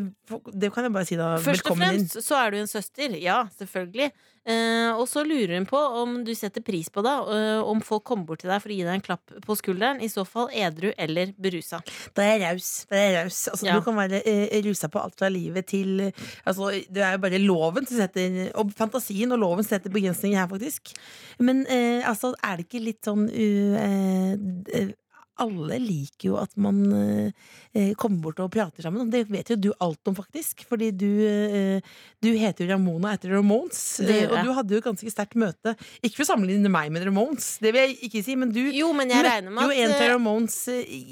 det 0.54 0.74
kan 0.74 0.88
jeg 0.88 0.94
bare 0.96 1.08
si 1.10 1.18
da. 1.20 1.34
Først 1.44 1.70
og 1.70 1.80
fremst 1.80 2.20
så 2.26 2.38
er 2.42 2.54
du 2.54 2.62
en 2.64 2.72
søster. 2.72 3.18
Ja, 3.22 3.44
selvfølgelig. 3.60 4.12
Eh, 4.44 4.90
og 5.00 5.06
så 5.08 5.22
lurer 5.24 5.54
hun 5.56 5.66
på 5.70 5.80
om 6.02 6.18
du 6.28 6.34
setter 6.36 6.60
pris 6.66 6.90
på 6.92 7.00
det, 7.06 7.14
eh, 7.32 7.62
om 7.64 7.80
folk 7.86 8.04
kommer 8.10 8.28
bort 8.28 8.42
til 8.44 8.52
deg 8.52 8.60
for 8.60 8.74
å 8.74 8.76
gi 8.76 8.84
deg 8.84 8.98
en 8.98 9.06
klapp 9.06 9.36
på 9.46 9.56
skulderen. 9.56 10.02
I 10.04 10.10
så 10.12 10.26
fall 10.28 10.50
edru 10.52 10.90
eller 10.98 11.32
berusa. 11.40 11.80
Da 12.18 12.26
er 12.26 12.34
jeg 12.34 12.44
raus. 12.44 12.72
Da 12.90 13.00
er 13.00 13.06
jeg 13.06 13.18
raus. 13.22 13.40
Altså, 13.54 13.70
Ja. 13.70 13.78
Du 13.80 13.86
kan 13.86 13.96
være 13.96 14.20
eh, 14.28 14.58
rusa 14.66 14.90
på 14.92 15.00
alt 15.00 15.16
fra 15.20 15.30
livet 15.32 15.70
til 15.72 16.10
eh, 16.10 16.26
altså, 16.46 16.74
Det 16.92 17.02
er 17.02 17.16
jo 17.16 17.22
bare 17.24 17.40
loven 17.40 17.88
som 17.88 17.98
setter 17.98 18.52
Og 18.60 18.74
fantasien 18.76 19.32
og 19.32 19.40
loven 19.40 19.64
setter 19.64 19.94
begrensninger 19.94 20.38
her, 20.42 20.50
faktisk. 20.52 20.92
Men 21.40 21.64
eh, 21.68 22.04
altså, 22.04 22.34
er 22.44 22.58
det 22.60 22.68
ikke 22.68 22.84
litt 22.84 23.08
sånn 23.08 23.30
uh, 23.32 24.94
alle 25.42 25.80
liker 25.82 26.28
jo 26.30 26.38
at 26.38 26.54
man 26.62 26.80
eh, 26.94 27.48
eh, 27.74 27.92
kommer 28.00 28.22
bort 28.28 28.42
og 28.44 28.52
prater 28.54 28.86
sammen. 28.86 29.06
Og 29.06 29.14
det 29.14 29.24
vet 29.32 29.50
jo 29.54 29.58
du 29.60 29.70
alt 29.84 30.10
om, 30.10 30.16
faktisk. 30.18 30.66
Fordi 30.70 30.92
du, 30.94 31.10
eh, 31.26 31.94
du 32.24 32.30
heter 32.38 32.66
jo 32.66 32.74
Ramona 32.74 33.16
etter 33.18 33.34
Ramones. 33.34 33.82
Eh, 34.04 34.28
og 34.30 34.36
du 34.46 34.54
hadde 34.54 34.76
jo 34.76 34.82
et 34.82 34.88
ganske 34.88 35.14
sterkt 35.14 35.38
møte. 35.40 35.76
Ikke 36.02 36.20
for 36.20 36.28
å 36.28 36.32
sammenligne 36.34 36.72
meg 36.74 36.94
med 36.94 37.06
Ramones, 37.08 37.56
det 37.64 37.74
vil 37.74 37.88
jeg 37.88 38.10
ikke 38.10 38.24
si, 38.26 38.38
men 38.40 38.54
du 38.54 38.62
Jo, 38.74 38.92
men 38.96 39.14
jeg 39.14 39.24
møtte 39.50 39.70
jo 39.70 39.78
en 39.78 39.96
til 39.96 40.08
eh, 40.08 40.12
Ramones 40.14 40.60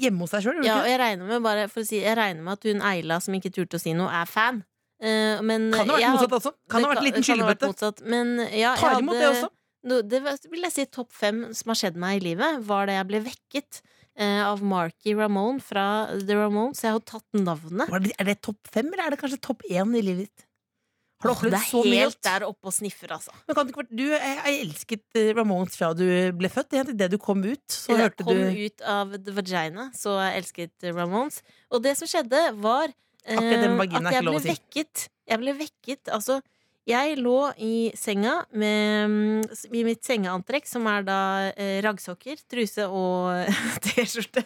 hjemme 0.02 0.26
hos 0.26 0.36
deg 0.36 0.46
sjøl. 0.46 0.60
Ja, 0.66 0.82
og 0.82 0.90
jeg 0.90 1.00
regner 1.02 1.32
med 1.32 1.42
bare 1.44 1.66
for 1.72 1.82
å 1.82 1.88
si 1.88 2.00
Jeg 2.02 2.18
regner 2.18 2.44
med 2.46 2.60
at 2.60 2.68
hun 2.68 2.84
Eila 2.92 3.18
som 3.22 3.34
ikke 3.38 3.52
turte 3.54 3.80
å 3.80 3.82
si 3.82 3.96
noe, 3.96 4.10
er 4.12 4.30
fan. 4.30 4.62
Uh, 5.02 5.42
men 5.42 5.72
Kan 5.74 5.88
det 5.88 5.96
ha 5.96 5.98
vært 5.98 6.14
motsatt 6.14 6.36
også. 6.38 6.52
Kan 6.70 6.84
det 6.84 6.86
ha 6.86 6.92
vært 6.92 7.02
en 7.02 7.08
liten 7.08 7.26
skyllebøtte. 7.26 8.52
Ja, 8.54 8.76
Tar 8.78 9.00
imot 9.02 9.18
det 9.18 9.32
også. 9.32 9.50
No, 9.82 9.98
det 10.06 10.20
vil 10.22 10.62
jeg 10.62 10.74
si 10.76 10.84
topp 10.94 11.10
fem 11.10 11.48
som 11.58 11.72
har 11.72 11.78
skjedd 11.80 11.96
meg 11.98 12.20
i 12.20 12.26
livet, 12.28 12.60
var 12.68 12.86
da 12.86 13.00
jeg 13.00 13.08
ble 13.08 13.22
vekket 13.24 13.80
av 14.20 14.60
Marky 14.60 15.14
Ramone 15.16 15.62
fra 15.64 15.84
The 16.12 16.36
Ramones. 16.36 16.82
Jeg 16.84 16.92
har 16.92 17.04
tatt 17.08 17.26
navnet. 17.32 17.88
Er 18.18 18.28
det 18.28 18.40
topp 18.44 18.60
fem, 18.68 18.90
eller 18.92 19.06
er 19.06 19.14
det 19.14 19.20
kanskje 19.22 19.40
topp 19.40 19.64
én 19.70 19.94
i 19.96 20.02
livet 20.04 20.28
ditt? 20.28 20.48
Har 21.22 21.30
du 21.30 21.34
opplevd 21.36 21.66
så 21.68 21.80
mye? 21.82 21.90
det 21.90 21.98
er 21.98 22.02
helt 22.02 22.22
der 22.26 22.44
oppe 22.48 22.68
og 22.68 22.74
sniffer, 22.74 23.12
altså. 23.14 23.34
Men 23.46 23.56
kan 23.56 23.68
det 23.68 23.74
ikke 23.74 23.84
du 23.94 24.04
jeg, 24.10 24.54
elsket 24.64 25.18
eh, 25.20 25.30
Ramones 25.36 25.78
fra 25.78 25.92
du 25.94 26.04
ble 26.38 26.50
født. 26.50 26.72
Det 26.74 26.96
det 26.98 27.10
du 27.12 27.18
kom 27.22 27.44
ut, 27.44 27.62
så 27.70 27.94
jeg 27.94 28.02
hørte 28.02 28.26
kom 28.26 28.40
du 28.40 28.64
ut 28.66 28.82
av 28.94 29.14
the 29.14 29.36
vagina, 29.36 29.88
så 29.96 30.16
jeg 30.18 30.42
elsket 30.42 30.88
Ramones. 30.90 31.42
Og 31.70 31.84
det 31.84 31.94
som 32.00 32.10
skjedde, 32.10 32.42
var 32.62 32.90
eh, 32.90 33.38
at 33.38 34.10
jeg 34.16 34.26
ble 34.26 34.42
vekket. 34.48 35.06
Jeg 35.30 35.42
ble 35.44 35.54
vekket, 35.60 36.10
altså 36.10 36.40
jeg 36.88 37.18
lå 37.22 37.36
i 37.62 37.74
senga 37.98 38.40
med, 38.58 39.12
mm, 39.12 39.70
i 39.78 39.84
mitt 39.86 40.02
sengeantrekk, 40.06 40.66
som 40.66 40.86
er 40.90 41.06
da 41.06 41.20
eh, 41.52 41.78
raggsokker, 41.84 42.42
truse 42.50 42.88
og 42.88 43.52
T-skjorte 43.84 44.44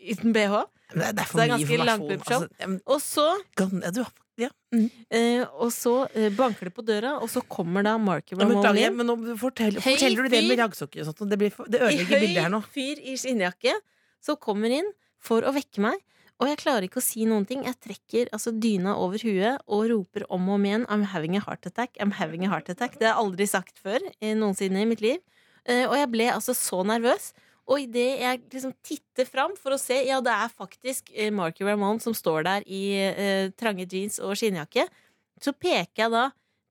uten 0.00 0.32
bh. 0.32 0.62
Det, 0.90 1.12
er 1.12 1.28
for 1.28 1.36
Så 1.36 1.38
det 1.38 1.44
er 1.44 1.52
ganske 1.52 1.84
langt. 1.84 2.10
Altså, 2.16 2.80
Og 2.86 2.98
så, 3.04 3.26
ja, 3.60 4.06
ja. 4.40 4.48
Mm. 4.72 4.88
eh, 5.12 5.42
og 5.60 5.70
så 5.74 5.94
eh, 6.16 6.30
banker 6.34 6.70
det 6.70 6.74
på 6.74 6.84
døra, 6.86 7.18
og 7.20 7.28
så 7.30 7.42
kommer 7.44 7.84
da 7.86 7.96
Marky 8.00 8.38
Ramone 8.38 8.72
inn. 8.80 8.96
men 8.96 9.10
nå 9.10 9.16
forteller, 9.38 9.82
Høy 9.84 9.92
forteller 9.92 10.26
du 10.26 10.32
det 10.32 10.42
med 10.48 10.62
raggsokker 10.62 11.04
og 11.04 11.10
sånt. 11.10 11.26
Det, 11.30 11.38
blir 11.38 11.52
det 11.68 11.82
ødelegger 11.82 12.24
bildet 12.24 12.44
her 12.46 12.52
nå. 12.52 12.62
høy 12.64 12.72
fyr 12.74 13.02
i 13.04 13.18
skinnjakke 13.20 13.76
som 14.24 14.38
kommer 14.40 14.72
inn 14.80 14.88
for 15.20 15.44
å 15.44 15.52
vekke 15.54 15.84
meg. 15.84 16.00
Og 16.40 16.48
jeg 16.48 16.60
klarer 16.62 16.86
ikke 16.86 17.02
å 17.02 17.04
si 17.04 17.26
noen 17.28 17.44
ting. 17.48 17.66
Jeg 17.68 17.76
trekker 17.84 18.30
altså 18.32 18.52
dyna 18.56 18.94
over 18.96 19.20
huet 19.20 19.60
og 19.68 19.90
roper 19.90 20.24
om 20.32 20.48
og 20.48 20.56
om 20.56 20.64
igjen 20.64 20.86
I'm 20.88 21.04
having 21.12 21.36
a 21.36 21.42
heart 21.44 21.68
attack. 21.68 21.92
I'm 22.00 22.14
having 22.16 22.46
a 22.46 22.50
heart 22.52 22.70
attack. 22.72 22.96
Det 22.96 23.04
har 23.04 23.12
jeg 23.12 23.26
aldri 23.26 23.46
sagt 23.50 23.76
før 23.82 24.00
eh, 24.20 24.32
noensinne 24.38 24.80
i 24.80 24.88
mitt 24.88 25.04
liv. 25.04 25.20
Eh, 25.68 25.84
og 25.84 25.98
jeg 25.98 26.08
ble 26.14 26.30
altså 26.32 26.56
så 26.56 26.80
nervøs. 26.88 27.30
Og 27.70 27.84
idet 27.84 28.22
jeg 28.22 28.40
liksom 28.50 28.72
titter 28.82 29.28
fram 29.28 29.52
for 29.60 29.76
å 29.76 29.78
se, 29.78 30.00
ja, 30.08 30.18
det 30.24 30.32
er 30.32 30.50
faktisk 30.50 31.12
eh, 31.12 31.30
Marky 31.34 31.66
Ramone 31.68 32.02
som 32.02 32.16
står 32.16 32.48
der 32.48 32.66
i 32.66 32.82
eh, 32.98 33.52
trange 33.60 33.84
jeans 33.84 34.18
og 34.24 34.32
skinnjakke, 34.40 34.88
så 35.40 35.54
peker 35.54 36.06
jeg 36.06 36.14
da 36.16 36.24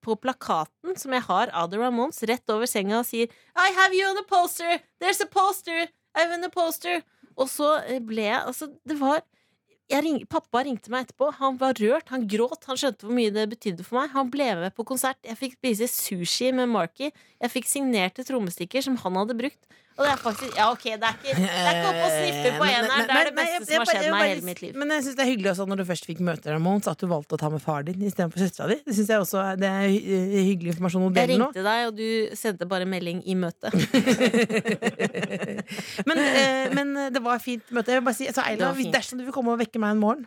på 0.04 0.16
plakaten 0.20 0.98
som 1.00 1.14
jeg 1.16 1.26
har 1.28 1.54
av 1.56 1.70
The 1.72 1.80
Ramones 1.80 2.22
rett 2.28 2.52
over 2.52 2.68
senga 2.70 3.02
og 3.02 3.08
sier 3.08 3.32
I 3.56 3.72
have 3.78 3.96
you 3.96 4.08
on 4.10 4.20
a 4.20 4.26
poster! 4.28 4.80
There's 5.00 5.22
a 5.24 5.28
poster! 5.30 5.88
I'm 6.18 6.34
on 6.36 6.48
a 6.48 6.52
poster! 6.52 7.04
Og 7.40 7.48
så 7.52 7.78
ble 8.04 8.26
jeg 8.26 8.40
Altså, 8.42 8.72
det 8.88 8.98
var 9.00 9.22
ring, 10.06 10.20
Pappa 10.30 10.62
ringte 10.66 10.92
meg 10.94 11.08
etterpå. 11.08 11.32
Han 11.40 11.58
var 11.58 11.74
rørt, 11.82 12.12
han 12.14 12.28
gråt. 12.30 12.68
Han 12.70 12.78
skjønte 12.78 13.08
hvor 13.08 13.16
mye 13.18 13.34
det 13.34 13.48
betydde 13.50 13.86
for 13.88 13.98
meg. 13.98 14.12
Han 14.14 14.30
ble 14.30 14.50
med 14.60 14.76
på 14.78 14.86
konsert. 14.86 15.18
Jeg 15.26 15.40
fikk 15.40 15.58
spise 15.58 15.90
sushi 15.90 16.52
med 16.54 16.70
Marky. 16.70 17.10
Jeg 17.10 17.54
fikk 17.56 17.70
signerte 17.72 18.26
trommestikker 18.28 18.86
som 18.86 19.00
han 19.02 19.18
hadde 19.18 19.38
brukt. 19.40 19.62
Og 20.00 20.06
det 20.08 20.12
er 20.14 20.20
faktisk 20.22 20.54
Ja, 20.56 20.70
ok, 20.72 20.84
det 20.96 21.04
er 21.04 21.16
ikke, 21.20 21.34
det 21.36 21.50
er 21.50 21.76
ikke 21.76 21.90
opp 21.90 21.98
å 22.00 22.10
snippe 22.14 22.50
på 22.56 22.60
Eh, 22.60 22.60
men- 22.60 22.70
eneren. 22.80 23.04
Det 23.10 23.16
er 23.20 23.24
det 23.28 23.36
beste 23.36 23.52
jeg- 23.52 23.68
som 23.68 23.76
har 23.84 23.88
skjedd 23.90 24.12
meg 24.14 24.24
i 24.24 24.26
hele 24.30 24.42
mitt 24.48 24.62
liv. 24.64 24.74
Men 24.80 24.88
jeg 24.96 25.02
synes 25.04 25.16
det 25.20 25.24
er 25.26 25.30
hyggelig 25.32 25.50
også 25.52 25.66
når 25.68 25.78
du 25.78 25.84
først 25.90 26.06
fikk 26.08 26.20
møte 26.24 26.48
Ramones, 26.56 26.88
at 26.88 26.98
du 27.04 27.08
valgte 27.08 27.34
å 27.36 27.38
ta 27.40 27.50
med 27.50 27.62
far 27.62 27.84
din 27.84 28.00
istedenfor 28.08 28.40
søstera 28.40 28.68
di. 28.72 28.76
Det 28.86 28.94
synes 28.96 29.08
jeg 29.12 29.20
også 29.20 29.58
det 29.60 29.68
er 29.68 29.88
hyggelig 29.92 30.72
informasjon 30.76 31.04
å 31.04 31.12
Jeg 31.16 31.28
dele 31.28 31.38
nå. 31.40 31.46
ringte 31.52 31.64
deg, 31.68 31.88
og 31.88 31.96
du 32.00 32.30
sendte 32.36 32.66
bare 32.68 32.86
melding 32.86 33.24
i 33.28 33.36
møte. 33.36 33.70
men, 36.08 36.18
eh, 36.18 36.74
men 36.74 36.94
det 37.14 37.22
var 37.24 37.36
et 37.40 37.44
fint 37.46 37.72
møte. 37.76 37.92
Jeg 37.94 38.02
vil 38.02 38.08
bare 38.08 38.18
si, 38.18 38.28
så 38.32 38.44
Eila, 38.48 38.70
var 38.72 38.76
fint. 38.80 38.94
dersom 38.96 39.18
du 39.20 39.26
vil 39.28 39.34
komme 39.36 39.54
og 39.56 39.60
vekke 39.62 39.80
meg 39.82 39.92
en 39.98 40.02
morgen 40.04 40.26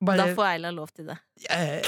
bare, 0.00 0.16
Da 0.16 0.24
får 0.34 0.46
Eila 0.54 0.70
lov 0.74 0.88
til 0.94 1.06
det. 1.10 1.18
eh, 1.50 1.82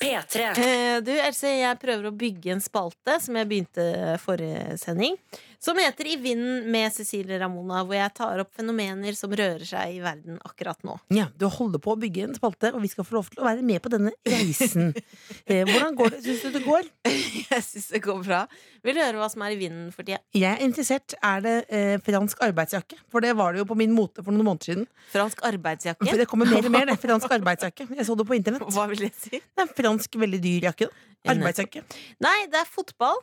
P3. 0.00 0.34
Eh, 0.56 1.00
Du, 1.04 1.10
Else, 1.12 1.42
jeg 1.60 1.78
prøver 1.80 2.04
å 2.08 2.12
bygge 2.16 2.52
en 2.54 2.60
spalte 2.64 3.18
som 3.20 3.36
jeg 3.36 3.48
begynte 3.50 3.84
forrige 4.22 4.78
sending. 4.80 5.16
Som 5.60 5.76
heter 5.76 6.06
I 6.08 6.14
vinden 6.16 6.70
med 6.72 6.88
Cecilie 6.94 7.36
Ramona, 7.38 7.82
hvor 7.84 7.92
jeg 7.92 8.08
tar 8.16 8.40
opp 8.40 8.54
fenomener 8.56 9.12
som 9.18 9.28
rører 9.36 9.60
seg 9.68 9.98
i 9.98 10.00
verden 10.00 10.38
akkurat 10.48 10.78
nå. 10.88 10.94
Ja, 11.12 11.26
Du 11.36 11.44
holder 11.52 11.82
på 11.84 11.92
å 11.92 11.98
bygge 12.00 12.22
en 12.30 12.36
spalte, 12.38 12.70
og 12.72 12.80
vi 12.80 12.88
skal 12.88 13.04
få 13.04 13.18
lov 13.18 13.28
til 13.28 13.42
å 13.42 13.44
være 13.44 13.60
med 13.68 13.82
på 13.84 13.92
denne 13.92 14.14
reisen. 14.24 14.94
Eh, 15.44 15.66
hvordan 15.68 15.98
går 15.98 16.14
det? 16.14 16.22
Syns 16.24 16.46
du 16.46 16.56
det 16.56 16.62
går? 16.64 16.88
Jeg 17.50 17.66
syns 17.66 17.90
det 17.92 18.00
går 18.06 18.22
bra. 18.24 18.40
Vil 18.88 18.96
du 18.96 19.02
høre 19.04 19.20
hva 19.20 19.28
som 19.28 19.44
er 19.44 19.52
i 19.52 19.60
vinden 19.60 19.92
for 19.92 20.08
tida? 20.08 20.22
Jeg 20.32 20.48
er 20.48 20.64
interessert. 20.64 21.12
Er 21.20 21.44
det 21.44 21.54
eh, 21.68 21.94
fransk 22.08 22.40
arbeidsjakke? 22.48 22.96
For 23.12 23.20
det 23.20 23.36
var 23.36 23.52
det 23.52 23.60
jo 23.60 23.68
på 23.68 23.76
min 23.76 23.92
mote 23.92 24.24
for 24.24 24.32
noen 24.32 24.48
måneder 24.48 24.70
siden. 24.72 24.88
Fransk 25.12 25.44
arbeidsjakke? 25.44 26.08
For 26.08 26.24
det 26.24 26.28
kommer 26.30 26.48
mer 26.48 26.64
og 26.64 26.72
mer, 26.72 26.88
det. 26.88 26.96
Fransk 27.04 27.36
arbeidsjakke. 27.36 27.90
Jeg 28.00 28.08
så 28.08 28.16
det 28.16 28.24
på 28.32 28.38
internett. 28.40 28.64
Hva 28.72 28.88
vil 28.94 29.04
det 29.04 29.12
si? 29.18 29.36
Det 29.36 29.60
er 29.60 29.68
en 29.68 29.74
fransk, 29.76 30.16
veldig 30.24 30.40
dyr 30.48 30.70
jakke. 30.70 30.88
da. 30.88 31.34
Arbeidsjakke. 31.34 31.84
Nei, 32.24 32.38
det 32.48 32.62
er 32.64 32.68
fotball. 32.80 33.20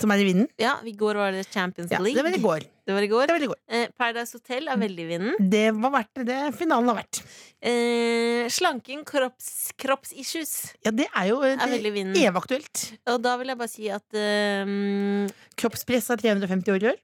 Som 0.00 0.12
er 0.14 0.20
i 0.22 0.26
vinden. 0.28 0.46
Ja, 0.60 0.76
I 0.86 0.92
går 0.96 1.18
var 1.18 1.32
det 1.34 1.46
Champions 1.50 1.90
Ja, 1.90 1.98
League. 1.98 2.14
det 2.14 2.22
var 2.24 2.36
i 2.36 2.42
går. 2.42 2.66
Det 2.88 2.94
var 2.96 3.02
i 3.04 3.08
går. 3.10 3.26
Det 3.28 3.34
var 3.36 3.44
i 3.44 3.48
går. 3.50 3.58
Eh, 3.68 3.88
Paradise 3.98 4.32
Hotel 4.38 4.68
er 4.72 4.78
veldig 4.80 5.04
i 5.04 5.08
vinden. 5.10 5.48
Det 5.52 5.64
var 5.76 5.90
verdt 5.98 6.22
det 6.28 6.38
finalen 6.56 6.88
har 6.92 6.96
vært. 7.02 7.20
Eh, 7.60 8.46
slanking, 8.54 9.02
kropps, 9.04 9.72
kroppsissues 9.76 10.54
Ja, 10.86 10.90
det 10.94 11.08
er 11.12 11.26
jo 11.32 11.40
evaktuelt 11.42 11.84
er 11.90 11.96
vinden. 11.98 12.16
evig-aktuelt. 12.16 12.84
Og 13.12 13.20
da 13.26 13.36
vil 13.40 13.52
jeg 13.52 13.58
bare 13.58 13.72
si 13.74 13.90
at 13.92 14.18
um... 14.64 15.28
Kroppspress 15.58 16.10
er 16.14 16.22
350 16.22 16.72
år 16.78 16.86
i 16.86 16.90
år. 16.94 16.98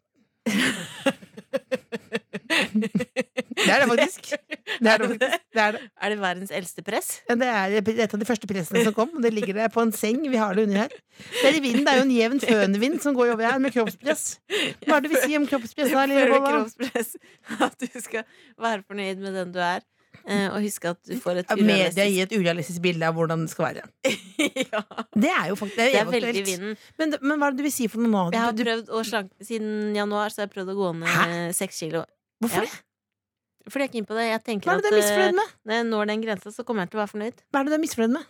Det 2.49 3.69
er 3.71 3.81
det 3.85 3.89
faktisk. 3.93 4.31
Det 4.81 4.91
er 4.91 4.99
det 4.99 5.09
faktisk. 5.13 5.47
Det 5.55 5.63
er, 5.63 5.77
det. 5.77 5.81
Er 6.03 6.13
det 6.15 6.19
verdens 6.21 6.53
eldste 6.55 6.85
press? 6.87 7.09
Ja, 7.29 7.37
det 7.41 7.49
er 7.49 7.77
et 8.05 8.15
av 8.15 8.21
de 8.21 8.29
første 8.29 8.49
pressene 8.51 8.85
som 8.87 8.97
kom. 8.97 9.15
Det 9.25 9.33
ligger 9.35 9.57
der 9.63 9.73
på 9.75 9.83
en 9.85 9.93
seng. 9.97 10.21
Vi 10.31 10.41
har 10.41 10.55
det 10.59 10.67
under 10.69 10.85
her. 10.85 10.95
Det 11.41 11.49
er 11.53 11.61
vinden. 11.65 11.87
Det 11.87 11.95
er 11.95 12.03
jo 12.03 12.07
en 12.09 12.15
jevn 12.19 12.43
fønvind 12.45 13.01
som 13.05 13.17
går 13.17 13.35
over 13.37 13.47
her 13.49 13.63
med 13.63 13.75
kroppspress. 13.77 14.27
Hva 14.85 14.99
er 15.01 15.07
det 15.07 15.15
vi 15.15 15.23
sier 15.25 15.41
om 15.41 15.49
kroppspress? 15.51 15.95
Her, 15.95 16.37
kroppspress. 16.45 17.17
At 17.69 17.77
du 17.81 18.01
skal 18.03 18.25
være 18.61 18.85
fornøyd 18.87 19.23
med 19.25 19.37
den 19.41 19.53
du 19.55 19.61
er. 19.65 19.83
eh, 20.29 20.47
Og 20.55 20.61
huske 20.63 20.89
at 20.93 21.01
du 21.09 21.17
får 21.21 21.41
et 21.43 21.49
urealistisk 21.51 21.67
Media 21.67 22.05
gir 22.09 22.23
et 22.29 22.35
urealistisk 22.39 22.81
bilde 22.85 23.07
av 23.09 23.17
hvordan 23.19 23.43
det 23.47 23.51
skal 23.53 23.67
være. 23.67 23.83
ja, 24.71 24.83
Det 25.15 25.31
er 25.33 25.49
jo 25.51 25.57
faktisk 25.59 25.79
det 25.81 25.87
Det 25.91 25.99
er 25.99 26.05
er 26.07 26.13
veldig 26.15 26.35
i 26.39 26.45
vinden. 26.49 26.77
Men, 27.01 27.15
men 27.21 27.39
hva 27.43 27.49
er 27.51 27.57
det 27.57 27.63
du 27.65 27.67
vil 27.67 27.75
si 27.75 27.89
for 27.91 28.03
noe 28.05 28.13
nå? 28.15 28.23
Jeg 28.35 28.45
har 28.45 28.55
prøvd 28.61 28.93
å 28.95 29.03
slanke 29.07 29.47
Siden 29.51 29.95
januar 29.99 30.31
så 30.35 30.43
har 30.43 30.49
jeg 30.49 30.55
prøvd 30.55 30.75
å 30.75 30.77
gå 30.79 30.93
ned 31.03 31.55
seks 31.59 31.83
kilo. 31.85 32.05
Hvorfor 32.45 32.65
Ja. 32.65 32.71
det? 32.71 32.77
Fordi 33.73 33.83
jeg 33.87 33.89
er 33.89 33.93
keen 33.97 34.07
på 34.09 34.15
det. 34.19 34.25
Jeg 34.29 34.41
tenker 34.45 34.67
Hva 34.69 34.73
er 34.77 34.81
det 34.85 34.91
du 34.91 34.95
er 34.95 34.99
misfornøyd 35.01 35.33
eh, 35.33 35.39
med? 35.41 35.49
når 35.65 35.73
jeg 35.79 35.85
når 35.89 36.03
den 36.11 36.21
grensa, 36.27 36.49
så 36.53 36.61
kommer 36.69 36.81
jeg 36.85 36.91
til 36.93 36.99
å 36.99 37.03
være 37.05 37.13
fornøyd. 37.15 37.37
Hva 37.49 37.57
er 37.61 37.65
det 37.65 37.71
du 37.73 37.77
er 37.79 37.85
misfornøyd 37.87 38.13
med? 38.19 38.25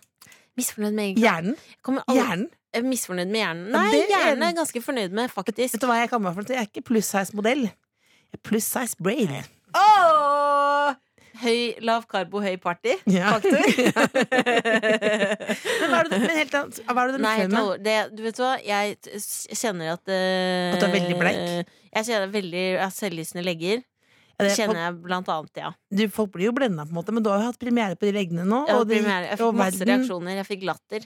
Misfornøyd 0.54 0.94
med 0.94 1.04
egen. 1.08 1.18
Hjernen? 1.24 1.54
Jeg 1.58 2.18
Hjernen? 2.20 2.48
Er 2.74 2.82
misfornøyd 2.86 3.30
med 3.30 3.40
hjernen. 3.42 3.66
Nei, 3.74 3.88
det 3.90 3.98
er 4.04 4.08
hjernen 4.14 4.42
er 4.42 4.46
jeg 4.52 4.58
ganske 4.60 4.80
fornøyd 4.82 5.12
med, 5.18 5.26
faktisk. 5.34 5.70
Vet 5.74 5.82
du 5.82 5.86
hva 5.90 5.98
jeg 5.98 6.08
kaller 6.10 6.24
meg 6.28 6.34
for? 6.38 6.42
Jeg 6.54 6.60
er 6.62 6.68
ikke 6.70 6.86
pluss 6.86 7.08
size 7.10 7.34
modell. 7.38 7.62
Jeg 7.66 8.38
er 8.38 8.42
pluss 8.46 8.66
size 8.70 8.94
brain. 9.02 9.30
Åh! 9.74 10.94
Høy, 11.42 11.60
lav 11.82 12.06
karbo, 12.06 12.38
høy 12.42 12.54
party. 12.62 12.94
Ja. 13.10 13.34
Faktor. 13.34 13.58
Men 15.80 15.90
hva 15.90 15.98
er 15.98 16.06
det, 16.06 16.14
du- 16.14 16.22
men 16.24 16.36
helt 16.38 16.54
annet, 16.58 16.78
hva 16.86 17.02
er 17.02 17.06
det 17.10 17.16
du 17.18 17.22
Nei, 17.24 17.34
med? 17.50 17.82
Det, 17.84 17.94
du 18.14 18.20
vet 18.26 18.38
hva, 18.42 18.52
jeg 18.62 18.96
kjenner 19.58 19.86
at 19.96 20.04
uh, 20.06 20.74
At 20.76 20.82
du 20.82 20.86
er 20.86 20.94
veldig 20.94 21.16
bleik? 21.18 21.40
Jeg 21.94 22.02
kjenner 22.08 22.30
veldig 22.34 22.62
jeg 22.64 22.82
har 22.84 22.94
selvlysende 22.94 23.42
legger. 23.46 23.82
Det- 24.38 24.56
kjenner 24.58 24.74
jeg 24.80 25.02
blant 25.02 25.28
annet, 25.28 25.50
ja. 25.56 25.70
Du, 25.94 26.08
folk 26.08 26.32
blir 26.32 26.46
jo 26.46 26.52
blenda, 26.52 26.84
på 26.84 26.90
en 26.90 26.96
måte, 26.98 27.12
men 27.14 27.22
du 27.22 27.30
har 27.30 27.38
jo 27.38 27.46
hatt 27.52 27.58
premiere 27.58 27.94
på 27.96 28.08
de 28.08 28.12
leggene 28.12 28.44
nå. 28.44 28.66
Jeg, 28.66 28.76
og 28.76 28.88
de- 28.88 28.94
jeg 29.02 29.38
fikk 29.38 29.46
og 29.46 29.54
masse 29.54 29.78
verden- 29.78 30.00
reaksjoner. 30.00 30.34
Jeg 30.40 30.46
fikk 30.46 30.62
latter. 30.64 31.00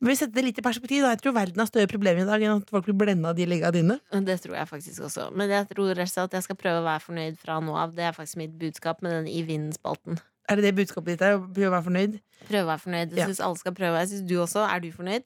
Men 0.00 0.08
Vi 0.08 0.14
setter 0.16 0.32
det 0.34 0.44
litt 0.44 0.58
i 0.58 0.62
perspektiv. 0.62 1.02
Da. 1.02 1.10
Jeg 1.14 1.20
tror 1.22 1.32
verden 1.34 1.56
har 1.58 1.66
større 1.66 1.86
problemer 1.88 2.22
i 2.22 2.24
dag 2.24 2.40
enn 2.42 2.62
at 2.62 2.70
folk 2.70 2.84
blir 2.86 2.96
blenda 2.96 3.28
av 3.30 3.36
de 3.36 3.46
leggene 3.46 3.72
dine. 3.72 4.00
Det 4.24 4.40
tror 4.42 4.54
jeg 4.56 4.68
faktisk 4.68 5.00
også. 5.04 5.34
Men 5.34 5.48
jeg 5.50 5.68
tror 5.68 5.94
rett 5.94 6.08
og 6.08 6.08
slett 6.08 6.24
at 6.24 6.30
jeg 6.32 6.42
skal 6.44 6.56
prøve 6.56 6.80
å 6.80 6.84
være 6.84 7.02
fornøyd 7.04 7.38
fra 7.38 7.60
nå 7.60 7.74
av. 7.76 7.94
Det 7.94 8.04
er 8.04 8.12
faktisk 8.12 8.36
mitt 8.36 8.58
budskap 8.58 9.02
med 9.02 9.12
den 9.12 9.26
I 9.28 9.42
vinden-spalten. 9.42 10.18
Er 10.48 10.56
det 10.56 10.64
det 10.64 10.74
budskapet 10.76 11.06
ditt 11.16 11.22
er? 11.22 11.38
Prøve 11.38 11.68
å 11.68 11.76
være 11.80 11.84
fornøyd? 11.88 12.20
Prøve 12.48 12.64
å 12.64 12.70
være 12.72 12.82
fornøyd. 12.84 13.16
Jeg 13.16 13.28
Ja. 13.38 13.44
alle 13.46 13.56
skal 13.56 13.72
prøve. 13.72 13.96
Jeg 14.00 14.08
synes 14.08 14.26
du 14.28 14.34
også. 14.40 14.60
Er 14.68 14.80
du 14.80 14.90
fornøyd? 14.92 15.24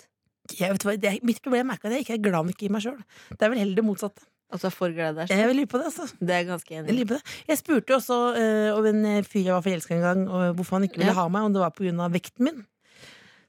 Jeg 0.57 0.73
vet 0.73 0.85
hva, 0.87 0.95
det 0.97 1.13
mitt 1.29 1.43
problem 1.45 1.71
er 1.71 1.77
ikke 1.79 1.89
at 1.91 1.93
jeg 1.99 2.05
ikke 2.07 2.15
er 2.17 2.23
glad 2.31 2.47
nok 2.49 2.63
i 2.65 2.69
meg 2.73 2.83
sjøl. 2.87 2.99
Det 3.35 3.43
er 3.45 3.51
vel 3.53 3.59
heller 3.61 3.77
det 3.77 3.85
motsatte. 3.85 4.25
At 4.49 4.63
du 4.63 4.67
er 4.71 4.73
for 4.73 4.89
glad 4.97 5.13
i 5.13 5.17
deg 5.19 5.29
Jeg 5.29 5.37
selv? 5.43 5.49
vil 5.51 5.59
lure 5.61 5.69
på 5.69 5.79
det, 5.83 5.87
altså. 5.91 6.07
Det 6.25 6.31
er 6.33 6.39
jeg 6.41 6.47
ganske 6.49 6.73
enig 6.79 6.89
Jeg, 6.89 6.97
lurer 6.97 7.09
på 7.11 7.17
det. 7.19 7.35
jeg 7.51 7.59
spurte 7.61 7.93
jo 7.93 7.97
også 7.99 8.17
uh, 8.33 8.79
om 8.79 8.87
en 8.89 9.25
fyr 9.29 9.43
jeg 9.45 9.53
var 9.53 9.65
forelska 9.67 9.93
en 9.99 10.05
gang, 10.07 10.23
og 10.33 10.55
hvorfor 10.57 10.79
han 10.79 10.87
ikke 10.89 11.03
ville 11.03 11.13
Ja. 11.13 11.19
ha 11.21 11.27
meg, 11.29 11.43
om 11.51 11.53
det 11.53 11.61
var 11.61 11.75
pga. 11.77 12.09
vekten 12.15 12.49
min. 12.49 12.63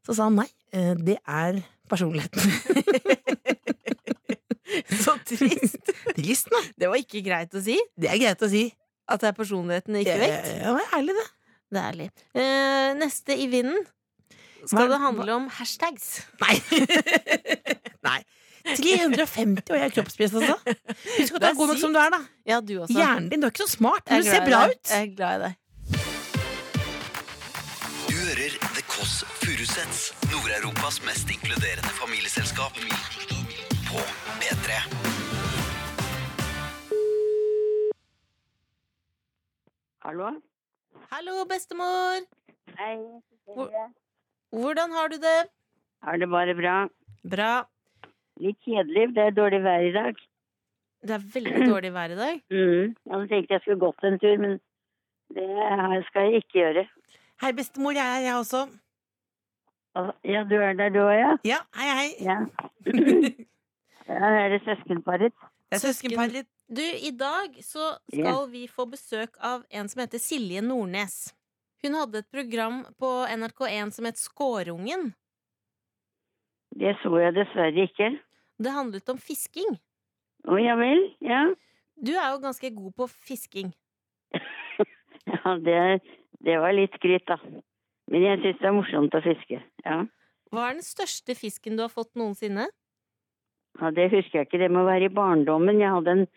Så 0.03 0.17
sa 0.17 0.27
han 0.27 0.35
nei. 0.41 0.49
uh, 0.75 0.95
det 0.99 1.15
er 1.23 1.61
personligheten. 1.87 2.43
Så 5.03 5.15
trist. 5.25 5.79
Trist, 6.17 6.49
nå. 6.53 6.59
Det 6.77 6.89
var 6.91 6.99
ikke 7.01 7.23
greit 7.25 7.55
å 7.57 7.61
si. 7.63 7.77
Det 7.97 8.09
er 8.11 8.19
greit 8.21 8.43
å 8.45 8.49
si. 8.51 8.65
At 9.09 9.23
det 9.23 9.31
er 9.31 9.37
personligheten, 9.39 9.95
ikke 10.03 10.17
vekt. 10.21 10.49
Ja, 10.59 10.75
det 10.75 10.83
er 10.83 10.97
ærlig, 10.99 11.15
det. 11.17 11.25
Det 11.69 11.79
er 11.81 11.87
ærlig. 11.93 12.09
Uh, 12.37 12.89
neste 12.99 13.37
i 13.39 13.47
vinden 13.49 13.79
skal 14.65 14.89
det 14.91 14.99
handle 15.01 15.35
om 15.35 15.47
hashtags. 15.59 16.09
Nei. 16.41 16.55
Nei. 18.09 18.19
350 18.75 19.71
og 19.71 19.77
jeg 19.79 19.85
er 19.87 19.93
kroppspress, 19.95 20.33
altså. 20.35 20.57
Husk 21.17 21.37
at 21.37 21.41
du 21.41 21.47
er 21.47 21.55
god 21.57 21.71
nok 21.71 21.79
som 21.81 21.93
du 21.95 21.99
er, 22.01 22.11
da. 22.13 22.19
Ja, 22.45 22.59
du 22.61 22.73
også. 22.81 22.93
Hjernen 22.97 23.29
din, 23.31 23.41
du 23.41 23.47
er 23.47 23.53
ikke 23.53 23.63
så 23.65 23.71
smart, 23.71 24.03
men 24.09 24.21
du 24.21 24.29
ser 24.29 24.45
bra 24.45 24.65
ut. 24.69 24.91
Jeg 24.91 25.07
er 25.07 25.15
glad 25.15 25.39
i 25.39 25.43
deg. 25.45 25.53
Du 28.09 28.15
hører 28.19 28.57
The 28.75 28.83
Kåss 28.91 29.15
Furuseths, 29.41 30.03
Nord-Europas 30.33 30.99
mest 31.07 31.31
inkluderende 31.33 31.93
familieselskap. 32.01 32.77
På 33.89 34.03
P3. 34.43 34.83
Hallo? 40.05 40.29
Hallo, 41.11 41.43
bestemor! 41.49 42.21
Hei, 42.77 42.95
Cecilie. 43.45 43.87
Hvordan 44.49 44.91
har 44.91 45.07
du 45.11 45.17
det? 45.21 45.39
Har 46.03 46.17
det 46.17 46.29
bare 46.29 46.55
bra. 46.57 46.75
Bra. 47.29 47.51
Litt 48.39 48.57
kjedelig, 48.65 49.09
det 49.15 49.23
er 49.29 49.35
dårlig 49.35 49.59
vær 49.63 49.83
i 49.85 49.91
dag. 49.93 50.19
Det 51.03 51.15
er 51.15 51.25
veldig 51.33 51.67
dårlig 51.69 51.93
vær 51.93 52.15
i 52.15 52.19
dag. 52.19 52.41
Mm. 52.59 52.95
Jeg 53.05 53.13
hadde 53.13 53.27
tenkt 53.29 53.51
jeg 53.53 53.61
skulle 53.63 53.79
gått 53.83 54.03
en 54.07 54.19
tur, 54.19 54.37
men 54.41 54.55
det 55.35 56.03
skal 56.09 56.29
jeg 56.29 56.43
ikke 56.43 56.57
gjøre. 56.59 56.85
Hei, 57.43 57.51
bestemor. 57.55 57.93
Jeg 57.95 58.03
er 58.05 58.15
her, 58.15 58.25
jeg 58.25 58.35
også. 58.39 58.63
Ja, 60.23 60.43
du 60.49 60.55
er 60.55 60.73
der 60.79 60.89
du 60.93 60.99
òg, 61.03 61.13
ja? 61.17 61.31
Ja, 61.45 61.59
hei, 61.75 61.89
hei. 61.99 62.09
Ja. 62.23 62.37
ja, 64.09 64.31
er 64.43 64.49
det 64.55 64.61
søskenparet? 64.65 65.33
Det 65.69 65.77
er 65.77 65.83
søskenparet. 65.83 66.49
Du, 66.69 66.81
i 66.81 67.11
dag 67.17 67.55
så 67.65 67.95
skal 68.13 68.43
vi 68.51 68.67
få 68.69 68.85
besøk 68.89 69.37
av 69.41 69.63
en 69.69 69.89
som 69.89 70.03
heter 70.03 70.21
Silje 70.21 70.61
Nordnes. 70.61 71.33
Hun 71.83 71.95
hadde 71.95 72.21
et 72.23 72.31
program 72.31 72.81
på 72.99 73.09
NRK1 73.29 73.93
som 73.95 74.07
het 74.09 74.19
Skårungen. 74.19 75.13
Det 76.79 76.95
så 77.03 77.11
jeg 77.21 77.35
dessverre 77.37 77.85
ikke. 77.87 78.11
Det 78.59 78.73
handlet 78.75 79.11
om 79.11 79.19
fisking. 79.21 79.77
Å 80.47 80.59
ja 80.59 80.75
vel? 80.79 81.05
Ja. 81.23 81.45
Du 81.99 82.13
er 82.15 82.33
jo 82.33 82.43
ganske 82.43 82.71
god 82.75 82.95
på 82.99 83.07
fisking. 83.11 83.71
ja 85.33 85.55
det, 85.63 85.79
det 86.43 86.59
var 86.61 86.75
litt 86.75 86.95
skryt, 86.99 87.25
da. 87.27 87.39
Men 88.09 88.25
jeg 88.25 88.41
syns 88.43 88.61
det 88.61 88.69
er 88.69 88.75
morsomt 88.75 89.15
å 89.15 89.23
fiske. 89.23 89.61
Ja. 89.85 90.03
Hva 90.49 90.67
er 90.67 90.79
den 90.79 90.85
største 90.85 91.35
fisken 91.37 91.77
du 91.77 91.85
har 91.85 91.93
fått 91.93 92.15
noensinne? 92.19 92.67
ja, 93.79 93.91
det 93.95 94.09
husker 94.13 94.41
jeg 94.41 94.47
ikke. 94.47 94.61
Det 94.61 94.71
må 94.73 94.83
være 94.87 95.07
i 95.07 95.13
barndommen. 95.13 95.81
Jeg 95.81 96.03
en 96.13 96.27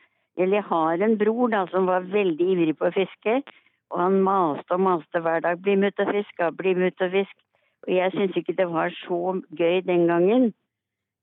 eller 0.41 0.57
jeg 0.57 0.65
har 0.65 1.03
en 1.05 1.19
bror 1.21 1.51
da, 1.53 1.67
som 1.69 1.89
var 1.91 2.07
veldig 2.09 2.47
ivrig 2.55 2.75
på 2.79 2.89
å 2.89 2.95
fiske. 2.95 3.43
Og 3.93 4.01
han 4.01 4.19
maste 4.25 4.77
og 4.77 4.81
maste 4.81 5.21
hver 5.21 5.41
dag. 5.45 5.61
'Bli 5.61 5.77
med 5.77 5.93
ut 5.93 6.05
og 6.07 6.13
fiske, 6.17 6.53
bli 6.57 6.75
med 6.75 6.93
ut 6.93 7.07
og 7.07 7.11
fisk'. 7.17 7.41
Og 7.87 7.91
jeg 7.97 8.13
syntes 8.13 8.37
ikke 8.37 8.59
det 8.59 8.69
var 8.71 8.95
så 9.05 9.21
gøy 9.59 9.81
den 9.87 10.07
gangen. 10.09 10.53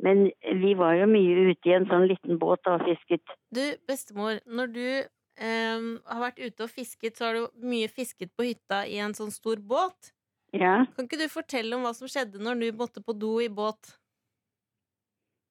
Men 0.03 0.31
vi 0.63 0.73
var 0.79 0.93
jo 0.95 1.07
mye 1.11 1.49
ute 1.49 1.69
i 1.69 1.75
en 1.75 1.87
sånn 1.89 2.07
liten 2.07 2.39
båt 2.39 2.67
og 2.71 2.83
fisket. 2.87 3.33
Du, 3.55 3.63
bestemor, 3.87 4.39
når 4.47 4.71
du 4.75 4.87
eh, 5.03 5.79
har 6.11 6.21
vært 6.23 6.39
ute 6.39 6.63
og 6.63 6.71
fisket, 6.71 7.17
så 7.17 7.25
har 7.27 7.33
du 7.35 7.67
mye 7.67 7.87
fisket 7.91 8.31
på 8.35 8.47
hytta 8.51 8.85
i 8.87 8.99
en 9.03 9.15
sånn 9.17 9.31
stor 9.35 9.59
båt. 9.59 10.13
Ja. 10.55 10.85
Kan 10.95 11.05
ikke 11.05 11.19
du 11.19 11.27
fortelle 11.31 11.75
om 11.75 11.83
hva 11.85 11.93
som 11.93 12.09
skjedde 12.09 12.41
når 12.41 12.63
du 12.63 12.67
måtte 12.79 13.03
på 13.05 13.13
do 13.13 13.35
i 13.43 13.49
båt? 13.51 13.95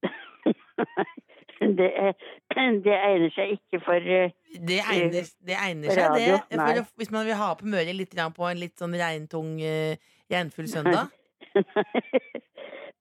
det, 1.77 1.89
det 2.85 2.97
egner 2.97 3.31
seg 3.35 3.57
ikke 3.59 3.81
for 3.85 3.97
eh, 4.19 4.31
Det 4.69 4.81
egner, 4.81 5.29
det 5.47 5.57
egner 5.57 5.93
seg, 5.93 6.05
Radio, 6.05 6.39
det. 6.49 6.59
For 6.59 7.03
hvis 7.03 7.13
man 7.15 7.27
vil 7.29 7.39
ha 7.41 7.53
på 7.59 7.69
møret 7.69 7.95
litt 7.97 8.15
på 8.37 8.49
en 8.49 8.61
litt 8.63 8.77
sånn 8.81 8.95
regntung, 8.97 9.57
uh, 9.61 9.95
regnfull 10.33 10.69
søndag. 10.71 11.13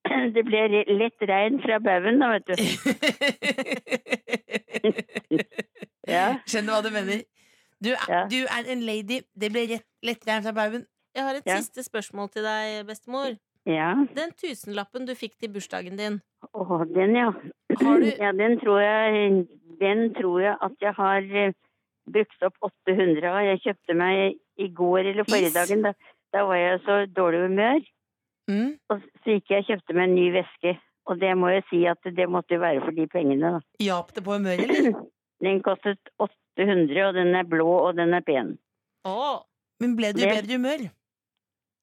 Det 0.08 0.44
blir 0.48 0.70
litt 0.72 0.88
lett 0.88 1.24
regn 1.28 1.58
fra 1.60 1.80
baugen, 1.84 2.22
da, 2.22 2.28
vet 2.38 2.48
du. 2.48 2.54
Ja. 6.08 6.38
Skjønner 6.48 6.72
hva 6.72 6.84
du 6.86 6.88
mener. 6.96 7.26
Du, 7.84 7.90
Ja. 7.92 8.22
du 8.32 8.38
er 8.46 8.70
en 8.72 8.86
lady. 8.88 9.20
Det 9.36 9.52
blir 9.52 9.82
lett 10.04 10.24
regn 10.30 10.44
fra 10.46 10.54
baugen. 10.56 10.86
Jeg 11.16 11.24
har 11.26 11.36
et 11.36 11.44
Ja. 11.46 11.58
siste 11.60 11.84
spørsmål 11.84 12.30
til 12.32 12.44
deg, 12.44 12.86
bestemor. 12.88 13.36
Ja. 13.68 13.90
Den 14.16 14.32
tusenlappen 14.40 15.06
du 15.08 15.12
fikk 15.20 15.34
til 15.42 15.52
bursdagen 15.52 15.98
din, 16.00 16.22
Å, 16.56 16.78
den, 16.88 17.16
ja. 17.18 17.32
Har 17.82 18.00
du- 18.00 18.12
Ja, 18.24 18.32
den 18.32 18.60
tror 18.62 18.80
jeg 18.80 19.48
Den 19.82 20.14
tror 20.16 20.40
jeg 20.42 20.56
at 20.64 20.78
jeg 20.82 20.94
har 20.98 21.28
eh, 21.42 21.52
brukt 22.08 22.46
opp 22.48 22.56
800 22.88 23.28
av. 23.28 23.42
Jeg 23.46 23.60
kjøpte 23.66 23.96
meg 24.00 24.38
i 24.58 24.68
går 24.74 25.12
eller 25.12 25.28
forrige 25.28 25.52
dagen. 25.54 25.84
Da, 25.84 25.92
da 26.34 26.46
var 26.48 26.58
jeg 26.62 26.80
så 26.86 26.96
dårlig 27.12 27.44
humør. 27.50 27.84
Mm. 28.50 28.72
Og 28.90 29.04
så 29.26 29.36
gikk 29.36 29.52
jeg 29.52 29.66
og 29.66 29.70
kjøpte 29.74 29.98
meg 29.98 30.08
en 30.08 30.16
ny 30.16 30.28
veske. 30.38 30.74
Og 31.08 31.20
det 31.22 31.34
må 31.40 31.52
jeg 31.54 31.66
si 31.70 31.84
at 31.88 32.08
det 32.18 32.26
måtte 32.32 32.56
jo 32.56 32.64
være 32.64 32.82
for 32.86 32.96
de 32.96 33.06
pengene, 33.12 33.52
da. 33.58 33.60
Hjalp 33.84 34.16
det 34.16 34.24
på 34.26 34.38
humøret, 34.40 34.64
eller? 34.72 34.96
Den 35.46 35.60
kostet 35.62 36.00
800, 36.18 36.98
og 37.06 37.14
den 37.14 37.36
er 37.38 37.46
blå, 37.46 37.68
og 37.86 37.92
den 38.00 38.16
er 38.18 38.24
pen. 38.26 38.56
Å, 39.06 39.44
Men 39.84 39.94
ble 40.00 40.10
du 40.18 40.24
i 40.24 40.32
bedre 40.32 40.58
humør? 40.58 40.88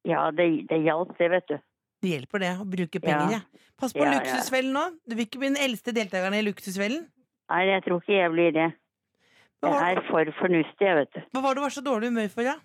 Ja, 0.05 0.25
det, 0.35 0.49
det 0.67 0.81
hjalp, 0.83 1.13
det, 1.17 1.29
vet 1.31 1.47
du. 1.53 1.55
Det 2.05 2.13
hjelper 2.13 2.43
det, 2.45 2.51
å 2.61 2.65
bruke 2.69 3.01
penger, 3.01 3.31
Ja. 3.33 3.39
ja. 3.41 3.65
Pass 3.75 3.91
på 3.91 4.05
Ja, 4.05 4.13
luksusfellen 4.13 4.71
nå. 4.77 4.85
Du 5.03 5.15
vil 5.17 5.25
ikke 5.25 5.41
bli 5.41 5.49
den 5.51 5.59
eldste 5.59 5.91
deltakeren 5.91 6.37
i 6.37 6.43
luksusfellen. 6.45 7.07
Nei, 7.51 7.63
jeg 7.67 7.83
tror 7.83 7.99
ikke 8.01 8.13
jeg 8.15 8.31
blir 8.31 8.53
det. 8.55 8.69
Jeg 9.65 9.97
er 9.97 10.01
for 10.07 10.29
fornuftig, 10.39 10.85
jeg, 10.85 10.95
vet 11.01 11.11
du. 11.15 11.21
hva 11.33 11.41
var 11.41 11.55
det 11.55 11.59
du 11.59 11.65
var 11.65 11.73
så 11.73 11.81
dårlig 11.83 12.09
humør 12.13 12.29
for, 12.29 12.45
da? 12.45 12.53
Ja? 12.53 12.55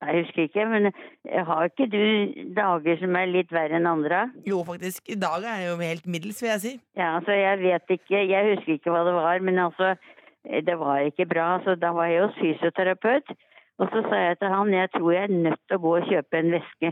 Jeg 0.00 0.24
husker 0.24 0.46
ikke, 0.48 0.64
men 0.70 0.86
jeg 1.28 1.42
har 1.44 1.66
ikke 1.68 1.86
du 1.92 2.04
dager 2.56 2.96
som 3.02 3.16
er 3.20 3.26
litt 3.28 3.50
verre 3.52 3.76
enn 3.76 3.86
andre? 3.90 4.20
Jo, 4.48 4.62
faktisk. 4.64 5.02
I 5.12 5.18
dag 5.20 5.44
er 5.44 5.58
jeg 5.60 5.68
jo 5.68 5.74
helt 5.82 6.06
middels, 6.08 6.40
vil 6.40 6.48
jeg 6.54 6.60
si. 6.62 6.72
Ja, 6.96 7.10
altså, 7.18 7.36
jeg 7.36 7.58
vet 7.60 7.92
ikke, 7.98 8.22
jeg 8.30 8.46
husker 8.54 8.78
ikke 8.78 8.94
hva 8.94 9.02
det 9.04 9.12
var, 9.18 9.44
men 9.44 9.60
altså, 9.60 9.90
det 10.48 10.78
var 10.80 11.04
ikke 11.04 11.26
bra, 11.28 11.50
så 11.66 11.76
da 11.76 11.92
var 11.92 12.08
jeg 12.08 12.24
hos 12.24 12.38
fysioterapeut. 12.40 13.28
Og 13.80 13.88
så 13.88 14.02
sa 14.10 14.16
jeg 14.20 14.36
til 14.40 14.52
han, 14.52 14.70
jeg 14.76 14.90
tror 14.92 15.12
jeg 15.14 15.24
er 15.24 15.36
nødt 15.48 15.60
til 15.64 15.78
å 15.78 15.80
gå 15.80 15.92
og 15.96 16.08
kjøpe 16.10 16.40
en 16.42 16.50
veske. 16.52 16.90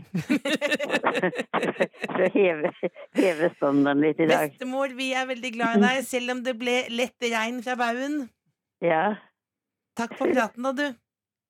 For 2.09 2.25
å 2.25 2.29
heve, 2.33 2.71
heve 3.19 3.49
standarden 3.59 4.01
litt 4.07 4.23
i 4.23 4.29
dag. 4.31 4.49
Bestemor, 4.55 4.95
vi 4.97 5.11
er 5.13 5.29
veldig 5.29 5.51
glad 5.53 5.77
i 5.77 5.83
deg, 5.85 6.03
selv 6.09 6.33
om 6.33 6.43
det 6.47 6.55
ble 6.57 6.77
lett 6.89 7.29
regn 7.29 7.61
fra 7.65 7.77
baugen. 7.77 8.23
Ja, 8.81 9.03
Takk 9.99 10.15
for 10.15 10.31
praten, 10.31 10.63
da, 10.63 10.71
du. 10.71 10.85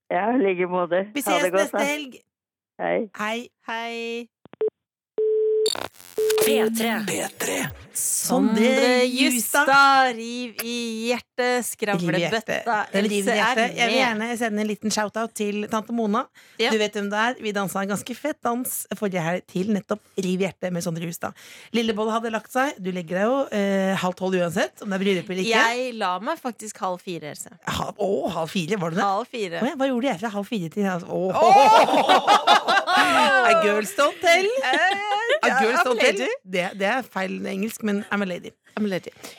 ja, 0.10 0.23
i 0.34 0.39
like 0.41 0.65
måte. 0.71 1.04
Vi 1.13 1.21
ses 1.21 1.52
neste 1.54 1.84
helg. 1.86 2.17
Hei. 2.82 3.10
Hei. 3.19 3.49
hei. 3.67 4.30
P3. 6.49 7.05
P3. 7.05 7.62
Sondre 7.99 9.03
Justad, 9.12 10.13
riv 10.15 10.55
i 10.63 10.75
hjertet, 11.09 11.25
Riv 11.39 11.59
i 11.59 11.65
skravlebøtta. 11.65 12.77
Den 12.93 13.07
i 13.09 13.19
hjertet. 13.21 13.75
Jeg 13.75 13.89
vil 13.89 13.97
gjerne 13.97 14.27
sende 14.39 14.63
en 14.63 14.69
liten 14.69 14.93
shout-out 14.93 15.33
til 15.35 15.67
tante 15.71 15.95
Mona. 15.95 16.23
Ja. 16.62 16.71
Du 16.71 16.77
vet 16.79 16.95
hvem 16.95 17.09
det 17.12 17.19
er. 17.19 17.35
Vi 17.43 17.53
dansa 17.55 17.83
en 17.83 17.91
ganske 17.91 18.15
fett 18.15 18.39
dans 18.45 18.75
forrige 18.99 19.23
helg 19.23 19.45
til 19.51 19.71
nettopp 19.75 20.01
Riv 20.19 20.39
i 20.39 20.47
hjertet 20.47 20.73
med 20.75 20.85
Sondre 20.85 21.09
Justad. 21.09 21.35
Lillebolle 21.75 22.15
hadde 22.15 22.31
lagt 22.33 22.53
seg. 22.53 22.77
Du 22.79 22.91
legger 22.95 23.19
deg 23.19 23.27
jo 23.27 23.38
eh, 23.59 23.93
halv 23.99 24.15
tolv 24.19 24.39
uansett, 24.39 24.83
om 24.83 24.91
det 24.91 24.99
er 24.99 25.03
bryllup 25.03 25.33
eller 25.33 25.43
ikke. 25.43 25.65
Jeg 25.73 25.97
la 25.99 26.13
meg 26.23 26.39
faktisk 26.39 26.79
halv 26.85 27.03
fire, 27.03 27.33
Else. 27.33 27.51
Ha, 27.67 27.91
å, 27.99 28.12
halv 28.33 28.51
fire, 28.53 28.79
var 28.81 28.95
det 28.95 29.01
det? 29.01 29.07
Halv 29.09 29.29
fire. 29.33 29.59
Å 29.59 29.71
ja, 29.71 29.75
hva 29.79 29.89
gjorde 29.91 30.12
jeg 30.13 30.23
fra 30.23 30.33
halv 30.38 30.49
fire 30.49 30.71
til 30.73 30.88
halv 30.88 31.09
Åh! 31.09 32.59
A 33.49 33.53
girls 33.63 33.91
don't 33.97 34.19
tell. 34.21 34.47
A 35.43 35.49
girls 35.59 35.83
don't 35.85 35.99
tell. 35.99 36.27
Det, 36.43 36.65
det 36.80 36.88
er 36.88 37.08
feil 37.08 37.39
engelsk, 37.45 37.84
men 37.84 38.04
I'm 38.10 38.23
a 38.23 38.30
lady. 38.30 38.52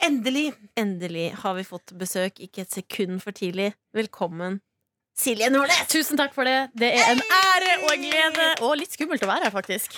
Endelig. 0.05 0.51
Endelig 0.77 1.31
har 1.43 1.55
vi 1.57 1.65
fått 1.65 1.95
besøk, 1.99 2.41
ikke 2.41 2.67
et 2.67 2.75
sekund 2.75 3.21
for 3.25 3.37
tidlig. 3.37 3.73
Velkommen, 3.97 4.61
Silje 5.21 5.51
Nordnes! 5.53 5.89
Tusen 5.93 6.17
takk 6.17 6.33
for 6.37 6.49
det. 6.49 6.71
Det 6.81 6.89
er 6.97 7.11
en 7.13 7.21
ære 7.21 7.73
og 7.83 7.91
en 7.93 8.05
glede. 8.07 8.47
Og 8.65 8.79
litt 8.81 8.95
skummelt 8.95 9.25
å 9.27 9.29
være 9.29 9.49
her, 9.49 9.53
faktisk. 9.53 9.97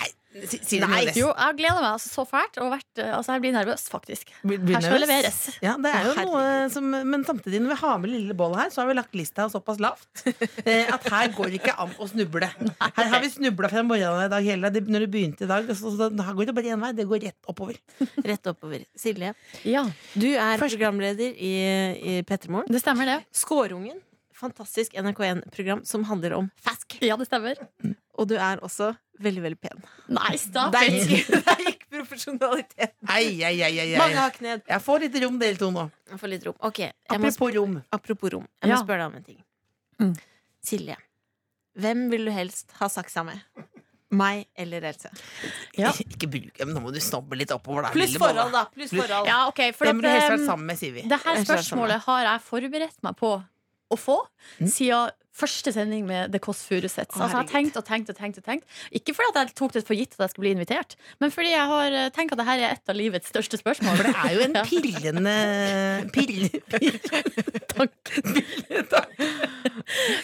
Si- 0.49 0.59
si 0.65 0.79
Nei. 0.81 1.03
Jo, 1.13 1.27
jeg 1.29 1.57
gleder 1.59 1.77
meg 1.83 1.91
altså 1.93 2.09
så 2.09 2.23
fælt. 2.25 2.57
Og 2.63 2.71
vært, 2.73 3.01
altså, 3.05 3.35
jeg 3.35 3.41
blir 3.43 3.53
nervøs, 3.53 3.83
faktisk. 3.91 4.31
Blir- 4.43 4.57
blir 4.63 4.75
Her 4.79 4.81
skal 4.81 4.95
nervøs? 4.97 5.07
leveres. 5.07 5.37
Ja, 5.61 5.75
det 5.77 5.91
er 5.93 6.07
jo 6.07 6.13
Å, 6.13 6.23
noe 6.25 6.69
som 6.73 6.87
Men 6.89 7.23
samtidig, 7.27 7.61
når 7.61 7.75
vi 7.75 7.79
har 7.83 7.97
med 8.01 8.09
lille 8.09 8.33
boll 8.37 8.55
her, 8.57 8.69
så 8.73 8.81
har 8.81 8.87
vi 8.89 8.95
lagt 8.97 9.13
lista 9.13 9.45
såpass 9.53 9.79
lavt 9.83 10.23
eh, 10.65 10.89
at 10.91 11.03
her 11.13 11.29
går 11.37 11.51
det 11.53 11.59
ikke 11.61 11.75
an 11.79 11.93
å 12.01 12.07
snuble. 12.09 12.49
Her 12.97 13.09
har 13.13 13.21
vi 13.21 13.29
snubla 13.29 13.69
fra 13.69 13.83
morgenen 13.85 14.25
i 14.25 14.31
dag 14.31 14.43
hele 14.43 14.69
Når 14.73 15.05
det 15.05 15.11
begynte 15.13 15.45
i 15.45 15.49
dag, 15.49 15.69
så, 15.75 15.91
så, 15.95 16.09
her 16.09 16.33
går 16.33 16.49
det 16.49 16.55
bare 16.57 16.73
én 16.73 16.81
vei. 16.81 16.91
Det 16.97 17.05
går 17.07 17.21
rett 17.27 17.51
oppover. 17.53 17.77
Rett 18.29 18.47
oppover. 18.49 18.85
Silje, 18.97 19.33
Ja, 19.63 19.85
du 20.15 20.27
er 20.33 20.57
Først- 20.57 20.73
programleder 20.75 21.29
i, 21.37 21.53
i 22.17 22.23
Pettermoren. 22.25 22.65
det 22.73 22.81
stemmer, 22.81 23.05
det. 23.05 23.19
Skårungen. 23.33 24.01
Fantastisk 24.33 24.95
NRK1-program 24.99 25.85
som 25.87 26.03
handler 26.09 26.33
om 26.35 26.49
fask. 26.59 26.97
Ja, 27.05 27.15
det 27.21 27.27
stemmer. 27.29 27.55
Og 28.17 28.27
du 28.27 28.33
er 28.35 28.59
også 28.65 28.89
veldig, 29.23 29.43
veldig 29.45 29.59
pen. 29.63 29.83
Nei, 30.17 30.33
stop 30.41 30.73
Der 30.75 30.89
gikk, 30.91 31.29
der 31.47 31.63
gikk 31.67 31.85
profesjonaliteten. 31.93 32.95
Ei, 33.13 33.29
ei, 33.43 33.55
ei, 33.61 33.71
ei, 33.83 33.87
Mange 33.99 34.17
hakk 34.19 34.33
har 34.33 34.37
kned. 34.39 34.65
Jeg 34.69 34.85
får 34.87 35.05
litt 35.07 35.17
rom, 35.23 35.39
dere 35.41 35.59
to 35.59 35.71
nå. 35.73 35.87
Jeg 36.11 36.21
får 36.23 36.33
litt 36.35 36.47
rom. 36.49 36.57
Ok, 36.69 36.79
jeg 36.85 37.23
må 37.23 37.31
Apropos 37.31 37.55
rom. 37.57 37.79
Apropos 37.99 38.35
rom. 38.37 38.47
Jeg 38.61 38.69
må 38.71 38.75
Ja. 38.77 38.81
spørre 38.83 39.03
deg 39.05 39.11
om 39.11 39.15
en 39.21 39.27
ting. 39.31 39.39
Mm. 40.01 40.13
Silje, 40.63 40.97
hvem 41.79 42.09
vil 42.13 42.25
du 42.29 42.31
helst 42.35 42.71
ha 42.79 42.87
saksa 42.91 43.23
med? 43.27 43.41
Meg 44.13 44.45
eller 44.55 44.83
Else? 44.85 45.09
Ja. 45.77 45.89
Ikke 46.03 46.27
bruk 46.29 46.59
Nå 46.69 46.81
må 46.83 46.91
du 46.93 46.99
snobbe 47.01 47.37
litt 47.39 47.49
oppover. 47.55 47.87
Pluss 47.95 48.11
lille 48.13 48.21
forhold, 48.21 48.51
da. 48.53 48.65
Pluss 48.73 48.91
forhold. 48.93 49.25
Ja, 49.29 49.39
ok, 49.49 49.61
for 49.73 49.89
Hvem 49.89 50.01
vil 50.01 50.05
du 50.05 50.11
helst 50.13 50.29
vært 50.29 50.43
um, 50.43 50.45
sammen 50.51 50.69
med, 50.69 50.77
sier 50.77 50.93
vi. 50.93 51.05
det 51.09 51.19
her 51.23 51.39
Jeg 51.39 51.47
spørsmålet 51.47 52.05
har 52.05 52.27
jeg 52.27 52.43
forberedt 52.45 52.99
meg 53.07 53.17
på 53.17 53.31
å 53.93 53.99
få 53.99 54.19
Mm. 54.59 54.67
siden 54.69 55.11
første 55.33 55.71
sending 55.73 56.03
med 56.05 56.29
The 56.31 56.37
Kåss 56.37 56.59
Furuseths. 56.69 57.15
Altså, 57.17 57.25
jeg 57.25 57.39
har 57.39 57.47
tenkt 57.49 57.77
og 57.79 57.85
tenkt 57.87 58.09
og 58.11 58.17
tenkt. 58.19 58.37
og 58.37 58.43
tenkt 58.45 58.65
Ikke 58.93 59.15
fordi 59.17 59.31
at 59.31 59.39
jeg 59.47 59.55
tok 59.57 59.71
det 59.73 59.81
for 59.87 59.97
gitt 59.97 60.13
at 60.13 60.19
jeg 60.27 60.29
skulle 60.33 60.45
bli 60.45 60.51
invitert, 60.53 60.93
men 61.23 61.31
fordi 61.33 61.49
jeg 61.55 61.65
har 61.71 61.95
eh, 61.97 62.09
tenkt 62.13 62.35
at 62.35 62.41
dette 62.43 62.53
er 62.53 62.65
et 62.75 62.91
av 62.93 62.95
livets 62.99 63.31
største 63.33 63.57
spørsmål. 63.57 63.97
For 63.97 64.03
det 64.11 64.13
er 64.13 64.35
jo 64.35 64.43
en 64.45 64.53
pirrende 64.69 65.33
pirr, 66.13 66.43
takk. 67.73 68.13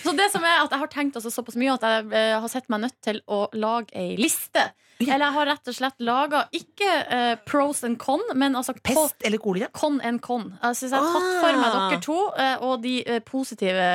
Så 0.03 0.13
det 0.17 0.29
som 0.33 0.45
er 0.45 0.61
at 0.63 0.71
jeg 0.73 0.81
har 0.83 0.91
tenkt 0.93 1.17
altså 1.19 1.31
såpass 1.33 1.57
mye 1.59 1.73
at 1.75 1.85
jeg 1.89 2.11
eh, 2.13 2.35
har 2.39 2.51
sett 2.51 2.69
meg 2.71 2.83
nødt 2.85 2.97
til 3.05 3.21
å 3.25 3.47
lage 3.57 3.93
ei 3.97 4.13
liste. 4.19 4.69
Eller 4.99 5.23
jeg 5.29 5.33
har 5.37 5.45
rett 5.47 5.69
og 5.71 5.75
slett 5.77 6.01
laga 6.03 6.39
ikke 6.51 6.87
eh, 7.15 7.35
pros 7.47 7.83
and 7.87 7.95
con, 8.01 8.19
men 8.35 8.55
altså 8.59 8.73
con, 8.75 8.81
Pest 8.83 9.23
eller 9.23 9.39
kolera? 9.39 9.69
con 9.71 10.01
and 10.03 10.19
con. 10.19 10.49
Altså, 10.61 10.89
så 10.89 10.97
jeg 10.97 11.05
har 11.05 11.13
tatt 11.15 11.37
for 11.39 11.59
meg 11.61 11.67
Ah. 11.69 11.89
dere 11.93 11.99
to 12.03 12.17
eh, 12.35 12.55
og 12.67 12.81
de 12.83 12.93
eh, 13.07 13.19
positive 13.23 13.85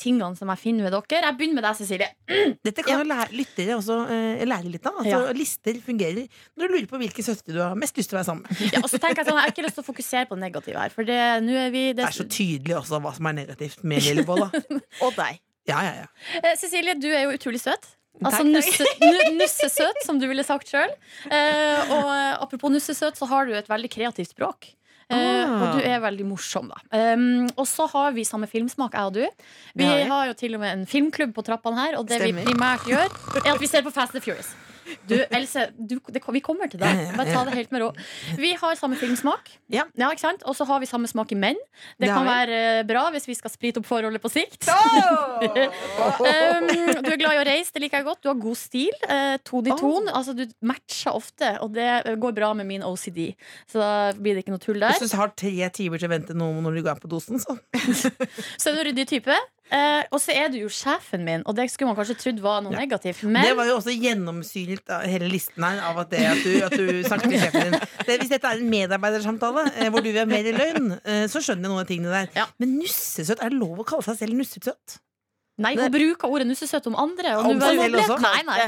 tingene 0.00 0.32
som 0.38 0.48
jeg 0.48 0.62
finner 0.62 0.86
ved 0.88 0.94
dere. 0.96 1.20
Jeg 1.28 1.36
begynner 1.36 1.58
med 1.60 1.66
deg, 1.68 1.76
Cecilie. 1.76 2.08
Dette 2.66 2.82
kan 2.86 3.02
jo 3.02 3.08
lære, 3.10 3.28
lyttere 3.36 3.76
også 3.76 3.98
eh, 4.08 4.44
lære 4.48 4.72
litt 4.72 4.86
av. 4.88 5.02
Altså, 5.02 5.18
Ja. 5.28 5.32
Lister 5.36 5.80
fungerer 5.84 6.24
når 6.56 6.64
du 6.64 6.74
lurer 6.78 6.88
på 6.94 7.00
hvilke 7.02 7.24
søstre 7.26 7.52
du 7.52 7.60
har 7.60 7.74
mest 7.76 7.96
lyst 8.00 8.08
til 8.12 8.16
å 8.16 8.22
være 8.22 8.28
sammen 8.30 8.46
med. 8.48 8.72
Ja, 8.72 8.80
og 8.80 8.88
så 8.88 8.96
tenker 9.02 9.20
Jeg 9.20 9.28
sånn, 9.28 9.36
jeg 9.42 9.44
har 9.50 9.52
ikke 9.52 9.66
lyst 9.66 9.76
til 9.80 9.84
å 9.84 9.88
fokusere 9.92 10.28
på 10.30 10.38
det 10.38 10.44
negative 10.46 10.80
her. 10.80 10.94
For 10.96 11.04
det, 11.04 11.18
er 11.18 11.74
vi 11.74 11.84
Det 11.92 12.06
er 12.08 12.16
så 12.16 12.24
tydelig 12.24 12.78
også 12.80 13.02
hva 13.04 13.12
som 13.16 13.28
er 13.28 13.36
negativt 13.42 13.84
med 13.84 14.00
Lillebolla. 14.08 14.48
Og 15.04 15.12
deg. 15.20 15.42
Ja, 15.68 15.78
ja, 15.84 15.92
ja. 16.04 16.08
Eh, 16.40 16.56
Cecilie, 16.60 16.96
du 17.00 17.08
er 17.12 17.26
jo 17.28 17.36
utrolig 17.36 17.60
søt. 17.60 17.84
Altså 18.22 18.44
nussesøt, 19.34 20.04
som 20.06 20.18
du 20.20 20.26
ville 20.30 20.44
sagt 20.46 20.70
sjøl. 20.70 20.92
og 21.26 22.08
eh, 22.14 22.36
apropos 22.44 22.70
nussesøt, 22.72 23.18
så 23.18 23.26
har 23.30 23.46
du 23.48 23.54
et 23.58 23.68
veldig 23.68 23.90
kreativt 23.90 24.30
språk. 24.34 24.70
Eh, 25.10 25.42
Ah. 25.44 25.50
og 25.60 25.74
du 25.76 25.84
er 25.84 25.98
veldig 26.00 26.24
morsom, 26.24 26.70
da. 26.72 26.78
Um, 27.12 27.44
og 27.60 27.66
så 27.68 27.84
har 27.92 28.14
vi 28.16 28.22
samme 28.24 28.46
filmsmak, 28.48 28.94
jeg 28.96 29.04
og 29.04 29.12
du. 29.12 29.20
Vi 29.76 29.84
Det 29.84 29.86
har 29.90 29.96
vi. 29.98 30.04
har 30.08 30.26
jo 30.30 30.32
til 30.40 30.54
og 30.56 30.60
med 30.62 30.72
en 30.78 30.86
filmklubb 30.86 31.34
på 31.36 31.44
trappene 31.44 31.76
her, 31.76 31.98
og 31.98 32.06
det 32.08 32.22
Stemmer. 32.22 32.40
vi 32.40 32.52
primært 32.54 32.86
gjør, 32.88 33.12
er 33.44 33.52
at 33.52 33.60
vi 33.60 33.66
ser 33.68 33.82
på 33.84 33.92
Fast 33.92 34.14
and 34.16 34.24
Furious. 34.24 34.54
Du, 35.08 35.16
Else, 35.30 35.68
du, 35.76 35.96
det, 36.12 36.20
vi 36.22 36.42
kommer 36.44 36.70
til 36.70 36.80
deg. 36.80 37.12
Bare 37.16 37.32
ta 37.32 37.44
det 37.48 37.56
helt 37.56 37.72
med 37.74 37.84
ro. 37.84 37.90
Vi 38.40 38.52
har 38.60 38.76
samme 38.78 38.96
filmsmak. 39.00 39.50
Ja. 39.72 39.86
ikke 39.94 40.22
sant? 40.22 40.44
Og 40.48 40.56
så 40.56 40.66
har 40.68 40.82
vi 40.82 40.88
samme 40.88 41.08
smak 41.10 41.32
i 41.34 41.38
menn. 41.38 41.58
Det, 41.96 42.06
Det 42.06 42.10
kan 42.12 42.26
være 42.26 42.60
eh, 42.80 42.82
bra 42.88 43.06
hvis 43.14 43.28
vi 43.28 43.36
skal 43.38 43.52
sprite 43.52 43.80
opp 43.80 43.88
forholdet 43.88 44.22
på 44.22 44.30
sikt. 44.32 44.68
Um, 44.68 45.48
du 47.04 47.10
er 47.12 47.20
glad 47.20 47.32
i 47.36 47.40
å 47.40 47.46
reise, 47.46 47.72
det 47.74 47.84
liker 47.84 48.02
jeg 48.02 48.08
godt. 48.08 48.22
Du 48.24 48.30
har 48.30 48.38
god 48.40 48.58
stil. 48.60 48.94
Uh, 49.08 49.36
Tone 49.44 50.12
Altså, 50.14 50.34
du 50.36 50.44
matcher 50.64 51.14
ofte, 51.14 51.54
og 51.64 51.74
det 51.76 52.16
går 52.20 52.36
bra 52.36 52.52
med 52.56 52.68
min 52.68 52.84
OCD. 52.86 53.34
Så 53.70 53.80
da 53.82 53.90
blir 54.16 54.36
det 54.36 54.44
ikke 54.44 54.54
noe 54.54 54.62
tull 54.62 54.80
der. 54.80 54.96
Hvis 54.98 55.14
du 55.14 55.20
har 55.20 55.34
tre 55.36 55.70
timer 55.74 56.00
til 56.00 56.10
å 56.10 56.14
vente 56.14 56.36
noe 56.38 56.62
når 56.64 56.78
du 56.78 56.84
går 56.86 57.02
på 57.02 57.10
dosen, 57.10 57.40
så 57.42 57.58
Så 58.60 58.70
er 58.70 58.76
du 58.76 58.84
ryddig 58.90 59.06
type. 59.10 59.36
Eh, 59.72 60.02
og 60.12 60.20
så 60.20 60.34
er 60.36 60.50
du 60.52 60.58
jo 60.60 60.68
sjefen 60.68 61.22
min, 61.24 61.42
og 61.48 61.56
det 61.56 61.64
skulle 61.72 61.88
man 61.88 61.96
kanskje 61.96 62.18
trodd 62.20 62.42
var 62.44 62.60
noe 62.64 62.74
negativt. 62.74 63.22
Men 63.24 63.48
Det 63.48 63.54
var 63.56 63.70
jo 63.70 63.78
også 63.78 63.94
gjennomsyret 63.96 64.92
av 64.92 65.06
hele 65.08 65.30
listen 65.32 65.64
her 65.64 65.80
av 65.88 66.02
at, 66.04 66.10
det, 66.12 66.20
at, 66.28 66.44
du, 66.44 66.52
at 66.66 66.76
du 66.76 67.00
snakket 67.08 67.32
med 67.32 67.40
sjefen 67.46 67.72
din. 67.72 67.78
Det, 68.04 68.18
hvis 68.20 68.28
dette 68.34 68.50
er 68.50 68.60
en 68.60 68.68
medarbeidersamtale 68.68 69.62
eh, 69.72 69.88
hvor 69.88 70.04
du 70.04 70.10
vil 70.10 70.20
ha 70.20 70.26
mer 70.28 70.44
i 70.44 70.52
lønn, 70.52 70.92
eh, 71.00 71.24
så 71.32 71.40
skjønner 71.40 71.64
jeg 71.64 71.72
noen 71.72 71.80
av 71.80 71.88
tingene 71.88 72.12
der. 72.12 72.28
Ja. 72.36 72.44
Men 72.60 72.76
nussesøt, 72.76 73.40
er 73.40 73.54
det 73.54 73.60
lov 73.62 73.80
å 73.80 73.88
kalle 73.88 74.04
seg 74.04 74.20
selv 74.20 74.36
nussesøt? 74.36 75.00
nei, 75.62 75.76
hun 75.78 75.92
bruker 75.94 76.32
ordet 76.34 76.48
nussesøt 76.50 76.88
om 76.90 76.96
andre. 76.98 77.36
Og 77.38 77.52
Om 77.54 77.60
nå 77.60 77.68
seg 77.70 77.80
selv 77.86 78.00
også? 78.02 78.18
Nei, 78.26 78.40
nei. 78.48 78.64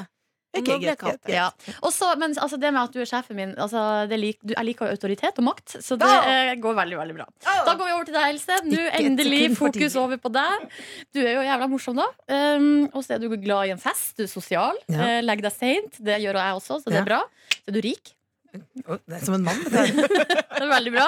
Ble 0.65 0.79
greit, 0.83 1.01
greit, 1.01 1.21
greit. 1.27 1.35
Ja. 1.37 1.75
Også, 1.87 2.09
men 2.21 2.35
altså, 2.35 2.59
det 2.61 2.73
med 2.73 2.83
at 2.83 2.97
du 2.97 3.03
er 3.03 3.11
sjefen 3.11 3.39
min 3.39 3.55
altså, 3.61 3.83
det 4.11 4.19
lik, 4.21 4.39
du, 4.43 4.55
Jeg 4.57 4.69
liker 4.71 4.91
autoritet 4.91 5.41
og 5.43 5.49
makt, 5.51 5.77
så 5.85 5.99
det 6.01 6.11
eh, 6.33 6.53
går 6.63 6.79
veldig 6.81 7.01
veldig 7.01 7.17
bra. 7.19 7.29
Da 7.45 7.75
går 7.75 7.91
vi 7.91 7.95
over 7.97 8.09
til 8.09 8.17
deg, 8.17 8.29
Else. 8.35 8.61
Nå 8.67 8.83
endelig 9.01 9.43
fokus 9.59 9.99
over 10.01 10.21
på 10.23 10.33
deg. 10.35 10.67
Du 11.15 11.23
er 11.25 11.35
jo 11.37 11.47
jævla 11.47 11.71
morsom, 11.71 12.01
da. 12.01 12.09
Um, 12.33 12.87
og 12.93 13.03
så 13.05 13.17
er 13.17 13.23
du 13.23 13.31
glad 13.37 13.69
i 13.69 13.75
en 13.77 13.83
fest. 13.83 14.17
Du 14.19 14.27
er 14.27 14.33
sosial. 14.33 14.79
Ja. 14.91 15.17
Eh, 15.17 15.23
legger 15.25 15.51
deg 15.51 15.57
seint. 15.57 16.01
Det 16.03 16.21
gjør 16.25 16.41
jeg 16.43 16.61
også, 16.61 16.81
så 16.83 16.93
det 16.93 17.03
er 17.03 17.09
bra. 17.09 17.23
Så 17.59 17.73
er 17.73 17.77
du 17.77 17.85
rik. 17.85 18.16
Det 18.77 19.17
er 19.19 19.25
som 19.25 19.37
en 19.37 19.45
mann. 19.47 19.63
dette. 19.65 20.07
Det 20.57 20.63
er 20.65 20.71
veldig 20.71 20.93
bra. 20.95 21.07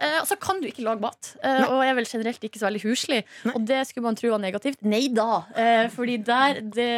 Eh, 0.00 0.16
og 0.20 0.26
så 0.26 0.36
kan 0.42 0.58
du 0.62 0.66
ikke 0.66 0.82
lage 0.82 1.00
mat. 1.04 1.32
Eh, 1.46 1.62
og 1.70 1.84
er 1.86 1.94
vel 1.98 2.08
generelt 2.10 2.42
ikke 2.46 2.58
så 2.58 2.66
veldig 2.66 2.82
huslig. 2.84 3.20
Og 3.52 3.60
det 3.68 3.84
skulle 3.88 4.08
man 4.08 4.18
tro 4.18 4.32
var 4.32 4.42
negativt. 4.42 4.80
Nei 4.82 5.04
da. 5.14 5.44
Eh, 5.54 5.84
fordi 5.94 6.16
der 6.26 6.58
det, 6.64 6.88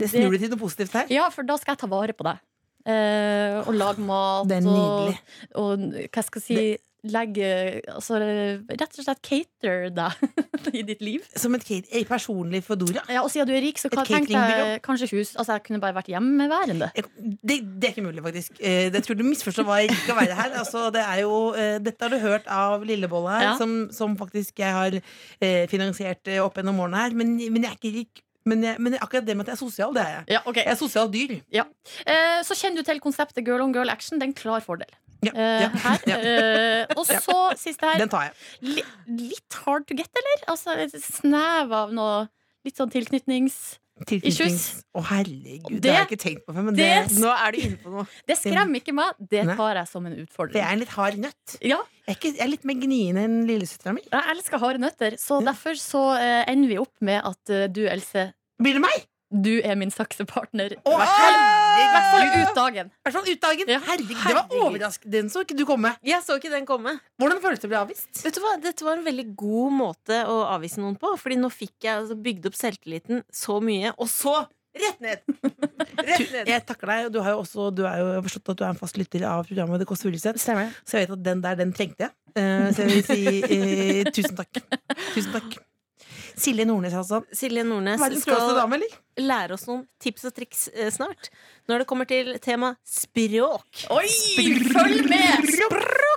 Det 0.00 0.08
snur 0.14 0.32
du 0.32 0.38
til 0.40 0.52
noe 0.54 0.62
positivt 0.62 0.96
her. 0.96 1.10
Ja, 1.12 1.26
for 1.34 1.44
da 1.48 1.58
skal 1.60 1.76
jeg 1.76 1.82
ta 1.84 1.90
vare 1.92 2.16
på 2.16 2.24
deg. 2.30 2.40
Og 3.66 3.74
lage 3.78 4.02
mat 4.02 4.48
Det 4.50 4.56
er 4.58 4.64
nydelig. 4.66 5.18
og, 5.54 5.68
og 5.84 6.08
hva 6.10 6.24
skal 6.26 6.42
jeg 6.42 6.46
si 6.48 6.62
Legge 7.10 7.82
Altså 7.90 8.18
rett 8.22 8.84
og 8.98 9.04
slett 9.04 9.22
cater 9.26 9.88
deg 9.90 10.12
i 10.78 10.82
ditt 10.86 11.00
liv. 11.02 11.24
Som 11.34 11.56
et 11.58 11.64
kid, 11.66 11.88
eh, 11.90 12.04
personlig 12.06 12.60
fedora? 12.62 13.02
Ja, 13.10 13.24
og 13.24 13.30
siden 13.34 13.48
du 13.50 13.54
er 13.56 13.64
rik, 13.64 13.80
så 13.82 13.90
tenkte 13.90 14.06
kan, 14.12 14.26
cateringbyrå. 14.28 14.80
kanskje 14.86 15.08
hus 15.16 15.32
Altså 15.34 15.56
jeg 15.56 15.64
kunne 15.66 15.80
bare 15.82 15.96
vært 15.98 16.12
hjemmeværende. 16.14 16.92
Jeg- 16.94 17.10
Det, 17.42 17.56
det 17.80 17.88
er 17.88 17.92
ikke 17.96 18.06
mulig, 18.06 18.22
faktisk. 18.22 18.52
Eh, 18.60 18.88
Det 18.94 19.02
tror 19.04 19.18
du 19.18 19.24
misforstår 19.26 19.66
hva 19.66 19.80
jeg 19.82 19.90
gikk 19.90 20.12
å 20.14 20.18
være 20.20 20.34
her. 20.38 20.50
Altså, 20.62 20.90
det 20.94 21.02
er 21.02 21.20
jo, 21.24 21.34
eh, 21.58 21.78
dette 21.82 22.00
har 22.06 22.10
du 22.14 22.18
hørt 22.22 22.46
av 22.46 22.84
Lillebolla 22.86 23.38
her, 23.38 23.42
Ja. 23.50 23.56
som, 23.58 23.88
som 23.90 24.16
faktisk 24.16 24.58
jeg 24.62 24.72
har 24.72 25.00
finansiert 25.68 26.28
opp 26.42 26.54
gjennom 26.58 26.78
årene 26.84 26.96
her. 27.02 27.10
Men, 27.18 27.36
men 27.36 27.62
jeg 27.66 27.70
er 27.72 27.78
ikke 27.80 27.94
rik. 27.98 28.22
Men, 28.44 28.62
jeg, 28.62 28.78
men 28.82 28.94
akkurat 28.98 29.24
det 29.26 29.36
med 29.36 29.46
at 29.46 29.52
jeg 29.52 29.58
er 29.60 29.64
sosial, 29.66 29.92
det 29.94 30.02
er 30.02 30.14
jeg. 30.16 30.24
Ja, 30.34 30.40
okay. 30.46 30.64
Jeg 30.66 30.72
er 30.72 30.78
sosial 30.80 31.10
dyr. 31.12 31.36
Eh, 31.54 32.42
Så 32.42 32.54
kjenner 32.58 32.82
du 32.82 32.82
til 32.88 32.98
konseptet 33.00 33.44
girl 33.46 33.62
on 33.62 33.72
girl 33.74 33.90
action. 33.90 34.18
Det 34.18 34.26
er 34.26 34.30
en 34.32 34.34
klar 34.34 34.60
fordel. 34.64 34.90
Ja, 35.22 35.32
Eh, 35.34 35.60
ja, 35.62 35.68
her. 35.84 36.00
ja. 36.10 36.16
uh, 36.18 36.96
og 36.98 37.06
så 37.06 37.36
siste 37.60 37.86
her. 37.86 37.98
Den 38.02 38.10
tar 38.10 38.24
jeg. 38.30 38.34
Li 38.66 38.82
litt 39.28 39.58
hard 39.64 39.86
to 39.86 39.94
get, 39.94 40.10
eller? 40.18 40.40
Altså 40.50 40.74
et 40.82 40.96
snev 41.02 41.70
av 41.82 41.92
noe 41.94 42.24
Litt 42.62 42.76
sånn 42.78 42.90
tilknytnings... 42.94 43.54
Tilknytnings... 44.06 44.64
Å, 44.94 45.00
herregud. 45.08 45.72
Det, 45.76 45.80
Det- 45.82 45.90
har 45.94 46.04
jeg 46.04 46.10
ikke 46.12 46.18
tenkt 46.22 46.44
på 46.46 46.54
før. 46.54 46.62
Men 46.68 46.76
det, 46.78 46.84
det- 47.10 47.16
Nå 47.22 47.30
er 47.34 47.50
du 47.54 47.58
inne 47.58 47.78
på 47.82 47.90
noe. 47.90 48.04
Det 48.30 48.36
skremmer 48.38 48.78
ikke 48.78 48.94
meg. 48.94 49.18
Det 49.18 49.42
tar 49.58 49.80
jeg 49.80 49.90
som 49.90 50.06
en 50.06 50.14
utfordring. 50.22 50.54
det 50.54 50.62
er 50.62 50.70
en 50.76 50.82
litt 50.84 50.94
hard 50.94 51.18
nøtt. 51.22 51.56
Ja, 51.58 51.80
Jeg 52.06 52.06
er, 52.06 52.18
ikke, 52.18 52.30
jeg 52.36 52.44
er 52.46 52.52
litt 52.52 52.64
mer 52.70 52.78
gnien 52.84 53.18
enn 53.18 53.34
lillesøstera 53.50 53.94
mi. 53.98 54.04
jeg 54.06 54.30
elsker 54.36 54.62
harde 54.62 54.78
nøtter, 54.82 55.18
så 55.18 55.40
derfor 55.46 55.74
så 55.78 56.04
uh, 56.14 56.42
ender 56.50 56.70
vi 56.70 56.78
opp 56.82 56.94
med 57.02 57.18
at 57.32 57.54
du, 57.74 57.82
Else, 57.90 58.28
Blir 58.62 58.78
det 58.78 58.84
meg? 58.86 59.04
Du 59.32 59.52
er 59.64 59.76
min 59.80 59.90
saksepartner. 59.92 60.76
I 60.76 60.94
hvert 60.94 61.12
fall- 62.12 62.42
ut 63.32 63.40
dagen. 63.40 63.68
Herregud, 63.88 64.16
det 64.28 64.36
var 64.36 64.56
overraskende. 64.60 65.12
Den 65.12 65.30
så 65.32 65.44
ikke 65.44 65.56
du 65.56 65.64
komme. 65.68 65.94
Jeg 66.04 66.22
så 66.24 66.36
ikke 66.38 66.52
den 66.52 66.66
komme. 66.68 66.98
Hvordan 67.20 67.40
føles 67.42 67.62
det 67.62 67.68
å 67.68 67.72
bli 67.72 67.80
avvist? 67.80 68.10
Vet 68.24 68.36
du 68.36 68.42
hva? 68.44 68.56
Dette 68.62 68.86
var 68.86 68.98
en 68.98 69.06
veldig 69.06 69.28
god 69.38 69.76
måte 69.78 70.22
å 70.28 70.42
avvise 70.52 70.82
noen 70.82 70.98
på. 71.00 71.14
Fordi 71.20 71.38
nå 71.40 71.50
fikk 71.52 71.88
jeg 71.88 72.02
altså, 72.02 72.18
bygd 72.18 72.50
opp 72.50 72.58
selvtilliten 72.58 73.24
så 73.32 73.58
mye, 73.64 73.94
og 73.96 74.10
så 74.12 74.42
rett 74.72 75.02
ned! 75.04 75.24
Rett 76.02 76.32
ned. 76.32 76.48
Jeg 76.48 76.64
takker 76.66 76.88
deg. 76.88 77.10
Du 77.14 77.20
har 77.22 77.36
jo 77.36 77.42
også 77.42 77.68
du 77.74 77.84
er 77.86 78.00
jo, 78.00 78.22
forstått 78.26 78.54
at 78.54 78.60
du 78.60 78.64
er 78.64 78.70
en 78.72 78.80
fast 78.80 78.96
lytter 78.98 79.26
av 79.28 79.44
programmet 79.48 79.82
Det 79.82 79.86
Kåss 79.90 80.02
Furuseth. 80.06 80.40
sett. 80.40 80.80
Så 80.88 80.98
jeg 80.98 81.06
vet 81.06 81.18
at 81.18 81.26
den 81.28 81.44
der, 81.44 81.58
den 81.60 81.74
trengte 81.76 82.08
jeg. 82.08 82.16
Uh, 82.32 82.70
så 82.72 82.86
jeg 82.86 82.94
vil 82.94 83.04
si 83.04 83.42
uh, 83.44 84.12
tusen 84.16 84.38
takk. 84.38 84.64
Tusen 85.12 85.36
takk. 85.36 85.60
Silje 86.36 86.64
Nordnes, 86.68 86.94
altså. 86.96 87.22
Silje 87.32 87.64
Nordnes 87.66 88.00
skal 88.22 88.54
dame, 88.56 88.78
lære 89.20 89.56
oss 89.56 89.66
noen 89.68 89.84
tips 90.02 90.24
og 90.28 90.34
triks 90.36 90.66
eh, 90.72 90.90
snart. 90.94 91.30
Når 91.68 91.82
det 91.82 91.88
kommer 91.90 92.08
til 92.08 92.32
tema 92.42 92.74
språk. 92.88 93.84
Oi, 93.92 94.06
følg 94.72 95.08
med! 95.10 95.52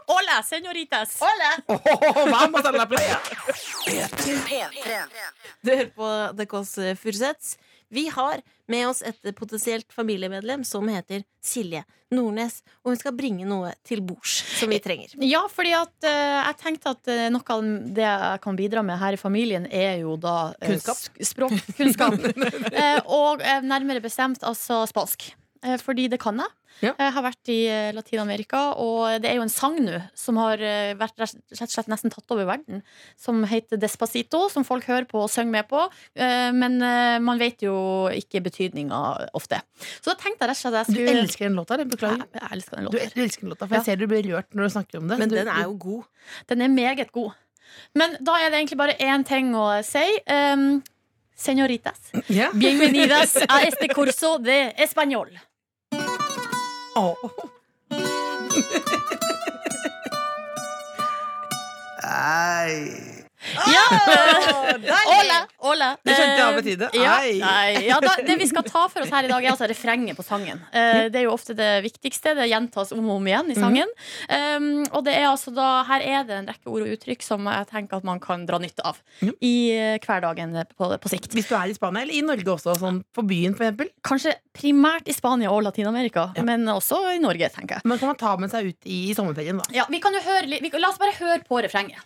Hola, 0.05 0.39
senoritas. 0.45 1.17
Oh, 1.21 2.25
vamos 2.29 2.65
a 2.65 2.71
la 2.71 2.85
playa! 2.85 3.17
Du 5.61 5.71
hører 5.71 5.91
på 5.95 6.11
The 6.37 6.45
Kåss 6.49 6.75
Furuseths. 7.01 7.55
Vi 7.95 8.09
har 8.11 8.41
med 8.67 8.89
oss 8.89 9.01
et 9.05 9.35
potensielt 9.37 9.93
familiemedlem 9.93 10.65
som 10.67 10.87
heter 10.91 11.23
Silje 11.43 11.85
Nordnes. 12.11 12.59
Og 12.83 12.91
hun 12.91 12.99
skal 12.99 13.15
bringe 13.17 13.47
noe 13.47 13.71
til 13.87 14.01
bords 14.05 14.35
som 14.59 14.71
vi 14.73 14.81
trenger. 14.83 15.13
Ja, 15.23 15.45
fordi 15.51 15.71
at 15.77 15.93
uh, 16.03 16.41
jeg 16.41 16.57
tenkte 16.61 16.93
at 16.95 17.11
eh, 17.11 17.27
noe 17.33 17.55
av 17.55 17.63
det 17.95 18.05
jeg 18.05 18.43
kan 18.43 18.59
bidra 18.59 18.83
med 18.85 18.99
her 19.01 19.15
i 19.15 19.21
familien, 19.21 19.69
er 19.71 20.01
jo 20.03 20.17
da 20.21 20.35
uh, 20.51 20.67
Kunnskap. 20.67 21.23
Språkkunnskap. 21.31 22.19
uh, 22.19 22.99
og 23.21 23.43
eh, 23.45 23.63
nærmere 23.65 24.03
bestemt 24.03 24.43
altså 24.45 24.83
spansk. 24.91 25.31
Eh, 25.65 25.77
fordi 25.81 26.07
det 26.11 26.19
kan 26.21 26.37
jeg. 26.37 26.51
Ja. 26.83 26.91
Jeg 26.99 27.13
har 27.15 27.23
vært 27.23 27.49
i 27.49 27.55
eh, 27.71 27.93
Latin-Amerika, 27.95 28.59
og 28.83 29.21
det 29.23 29.29
er 29.31 29.37
jo 29.39 29.45
en 29.45 29.51
sang 29.51 29.77
nå 29.79 29.95
som 30.19 30.35
har 30.41 30.59
eh, 30.59 30.91
vært 30.99 31.15
rett 31.23 31.37
og 31.55 31.71
slett 31.71 31.87
nesten 31.89 32.11
tatt 32.11 32.33
over 32.35 32.45
verden. 32.49 32.81
Som 33.17 33.39
heter 33.47 33.79
Despacito, 33.79 34.43
som 34.51 34.65
folk 34.67 34.83
hører 34.91 35.07
på 35.09 35.21
og 35.23 35.31
synger 35.31 35.53
med 35.55 35.69
på. 35.71 35.85
Eh, 36.19 36.51
Men 36.53 36.75
eh, 36.83 37.15
man 37.23 37.39
vet 37.39 37.63
jo 37.63 37.75
ikke 38.11 38.43
betydninga 38.45 38.99
ofte. 39.33 39.61
Så 40.03 40.11
da 40.11 40.17
tenkte 40.19 40.43
jeg 40.45 40.51
rett 40.51 40.59
og 40.59 40.61
slett 40.65 40.75
at 40.75 40.81
jeg 40.83 40.91
skulle 40.97 41.15
Du 41.15 41.21
elsker 41.23 41.47
den 41.47 41.55
låta, 41.61 41.77
Den 41.79 41.87
jeg, 41.89 41.95
Beklager. 41.95 42.27
jeg 42.35 42.51
elsker 42.59 42.75
den 42.81 42.85
låta. 42.89 43.07
du 43.15 43.21
elsker 43.23 43.41
den 43.47 43.53
låta, 43.55 43.65
for 43.67 43.75
jeg 43.75 43.79
Ja. 43.81 43.85
ser 43.87 43.95
du 44.03 44.07
blir 44.11 44.27
rørt 44.35 44.51
når 44.53 44.63
du 44.69 44.75
snakker 44.75 44.99
om 44.99 45.07
det. 45.07 45.17
Men 45.23 45.29
du, 45.31 45.35
den 45.39 45.47
er 45.55 45.63
jo 45.63 45.77
god. 45.79 46.03
Den 46.51 46.61
er 46.61 46.67
meget 46.75 47.11
god. 47.15 47.31
Men 47.95 48.17
da 48.21 48.35
er 48.43 48.51
det 48.51 48.59
egentlig 48.59 48.77
bare 48.83 48.97
én 48.99 49.23
ting 49.25 49.55
å 49.55 49.69
si. 49.83 50.03
Um, 50.27 50.83
Señoritas, 51.35 51.99
Yeah. 52.31 52.51
bienvenidas 52.55 53.35
a 53.49 53.57
este 53.67 53.89
curso 53.91 54.37
de 54.39 54.71
español. 54.79 55.27
Åh. 56.95 57.15
Ay, 63.55 65.05
Ole, 65.15 65.37
Ole. 65.69 65.89
Det 66.05 66.15
skjønte 66.15 66.35
jeg 66.35 66.45
av 66.45 66.53
Eh, 66.55 66.59
betydde. 66.61 66.89
Ja, 66.97 67.15
nei, 67.41 67.85
ja, 67.87 67.97
da, 68.03 68.13
det 68.25 68.35
vi 68.39 68.47
skal 68.49 68.63
ta 68.67 68.85
for 68.91 69.03
oss 69.03 69.11
her 69.13 69.27
i 69.27 69.29
dag, 69.31 69.43
er 69.45 69.51
altså 69.53 69.67
refrenget 69.69 70.17
på 70.17 70.23
sangen. 70.25 70.61
Uh, 70.73 71.07
det 71.11 71.19
er 71.21 71.25
jo 71.27 71.33
ofte 71.35 71.55
det 71.57 71.69
viktigste. 71.85 72.35
Det 72.37 72.47
gjentas 72.49 72.93
om 72.95 73.05
og 73.09 73.19
om 73.19 73.27
igjen 73.29 73.51
i 73.53 73.57
sangen. 73.57 73.91
um, 74.29 74.85
og 74.91 75.03
det 75.07 75.15
er 75.19 75.27
altså 75.29 75.53
da, 75.55 75.83
her 75.89 76.01
er 76.05 76.23
det 76.27 76.37
en 76.39 76.49
rekke 76.51 76.71
ord 76.71 76.85
og 76.85 76.93
uttrykk 76.95 77.25
som 77.25 77.45
jeg 77.51 77.67
tenker 77.71 77.99
at 77.99 78.07
man 78.07 78.21
kan 78.23 78.45
dra 78.47 78.59
nytte 78.61 78.85
av 78.85 78.99
i 79.41 79.53
uh, 79.75 79.97
hverdagen 80.05 80.55
på, 80.77 80.89
på 81.01 81.11
sikt. 81.11 81.31
Hvis 81.35 81.49
du 81.51 81.55
er 81.57 81.71
i 81.71 81.77
Spania, 81.77 82.05
eller 82.05 82.15
i 82.17 82.23
Norge 82.25 82.55
også, 82.55 82.77
sånn 82.79 83.01
på 83.15 83.25
byen 83.27 83.55
eksempel. 83.55 83.91
Kanskje 84.05 84.35
primært 84.55 85.09
i 85.11 85.15
Spania 85.15 85.51
og 85.51 85.63
Latin-Amerika, 85.67 86.29
men 86.45 86.65
også 86.71 87.01
i 87.15 87.19
Norge, 87.23 87.49
tenker 87.53 87.79
jeg. 87.79 87.87
Men 87.89 87.99
kan 88.01 88.11
man 88.13 88.19
ta 88.19 88.35
med 88.41 88.51
seg 88.53 88.71
ut 88.71 88.89
i 88.89 88.99
sommerferien, 89.17 89.59
da? 89.59 89.67
Ja, 89.75 89.85
vi 89.91 89.99
kan 90.03 90.15
jo 90.15 90.21
høre, 90.25 90.47
litt- 90.51 90.63
vi, 90.63 90.71
La 90.75 90.89
oss 90.91 90.99
bare 91.01 91.15
høre 91.17 91.41
på 91.47 91.57
refrenget. 91.63 92.01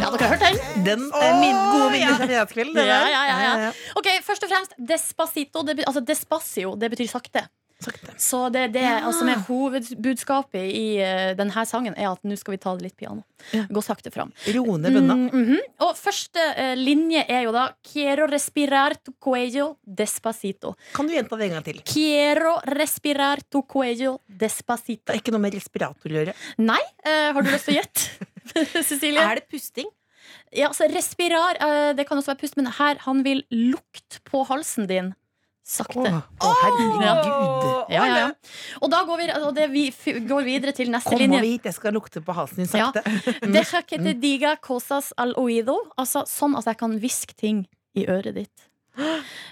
Ja, 0.00 0.06
dere 0.10 0.26
har 0.26 0.32
hørt 0.34 0.44
den? 0.46 0.56
Den 0.86 1.02
er 1.14 1.32
min 1.40 1.56
gode 1.72 1.88
minner 1.94 2.14
fra 2.16 2.26
fredagskvelden. 2.26 2.76
Ja, 2.92 3.00
ja, 3.14 3.22
ja, 3.30 3.38
ja. 3.66 3.70
Ok, 3.98 4.08
Først 4.26 4.42
og 4.46 4.50
fremst 4.52 4.72
Despacito. 4.90 5.62
Det, 5.66 5.76
be- 5.76 5.86
altså 5.86 6.00
Despacio, 6.08 6.74
det 6.80 6.90
betyr 6.94 7.10
sakte. 7.12 7.42
Sakte. 7.80 8.12
Så 8.20 8.38
det, 8.52 8.66
det 8.74 8.84
altså, 8.84 9.22
som 9.22 9.28
er 9.32 9.40
hovedbudskapet 9.46 10.66
i 10.68 10.86
uh, 11.00 11.30
denne 11.38 11.64
sangen, 11.68 11.94
er 11.96 12.10
at 12.10 12.24
nå 12.28 12.36
skal 12.36 12.54
vi 12.54 12.60
ta 12.60 12.74
det 12.76 12.90
litt 12.90 12.96
piano. 13.00 13.22
Ja. 13.56 13.62
Gå 13.72 13.80
sakte 13.84 14.12
fram. 14.12 14.32
Rone 14.52 14.90
bunna. 14.92 15.14
Mm, 15.16 15.28
Mm, 15.30 15.44
-hmm. 15.46 15.60
Og 15.86 15.96
første 15.96 16.40
uh, 16.58 16.74
linje 16.76 17.24
er 17.28 17.42
jo 17.42 17.52
da 17.52 17.70
Quiero 17.82 18.26
respirar 18.26 18.94
tu 19.04 19.12
cuello 19.18 19.76
despacito. 19.86 20.74
Kan 20.92 21.06
du 21.06 21.12
gjenta 21.14 21.36
det 21.36 21.44
en 21.46 21.52
gang 21.52 21.64
til? 21.64 21.82
Quiero 21.84 22.60
respirar 22.66 23.38
tu 23.50 23.62
cuello 23.62 24.20
despacito. 24.28 25.02
Det 25.06 25.14
er 25.14 25.20
ikke 25.22 25.32
noe 25.32 25.40
med 25.40 25.54
respirator 25.54 26.10
å 26.10 26.14
gjøre. 26.20 26.34
Nei, 26.58 26.80
Uh, 27.06 27.32
har 27.32 27.42
du 27.42 27.50
lyst 27.50 27.64
til 27.64 27.74
å 27.74 27.80
gjette? 27.80 28.00
Cecilie? 28.88 29.20
Er 29.20 29.34
det 29.40 29.48
pusting? 29.48 29.86
Ja, 30.52 30.68
altså 30.68 30.84
respirar, 30.90 31.56
det 31.96 32.06
kan 32.06 32.18
også 32.18 32.32
være 32.32 32.40
pust, 32.40 32.56
men 32.56 32.66
her, 32.66 32.98
han 33.00 33.22
vil 33.24 33.44
lukte 33.50 34.20
på 34.24 34.42
halsen 34.44 34.86
din. 34.86 35.14
Sakte. 35.66 36.02
Å, 36.02 36.20
å, 36.42 36.50
herregud. 36.62 37.02
Ja, 37.92 38.04
ja, 38.06 38.16
ja. 38.16 38.28
Og 38.80 38.90
da 38.90 39.02
går 39.06 39.20
vi, 39.20 39.26
og 39.38 39.52
det 39.54 39.66
vi 39.70 39.84
går 40.26 40.46
videre 40.46 40.74
til 40.74 40.90
neste 40.90 41.12
Kom 41.12 41.20
linje. 41.20 41.38
over 41.38 41.46
hit, 41.46 41.68
jeg 41.68 41.76
skal 41.76 41.94
lukte 41.94 42.22
på 42.24 42.34
halsen 42.34 42.62
din 42.62 42.70
sakte. 42.70 43.04
Deja 43.44 43.82
que 43.86 44.00
te 44.00 44.14
diga 44.18 44.56
cosas 44.62 45.12
al 45.20 45.36
oído. 45.38 45.76
Altså 46.00 46.24
sånn 46.28 46.56
at 46.58 46.70
jeg 46.72 46.80
kan 46.80 46.96
hviske 47.02 47.36
ting 47.38 47.62
i 47.94 48.06
øret 48.10 48.40
ditt. 48.40 48.66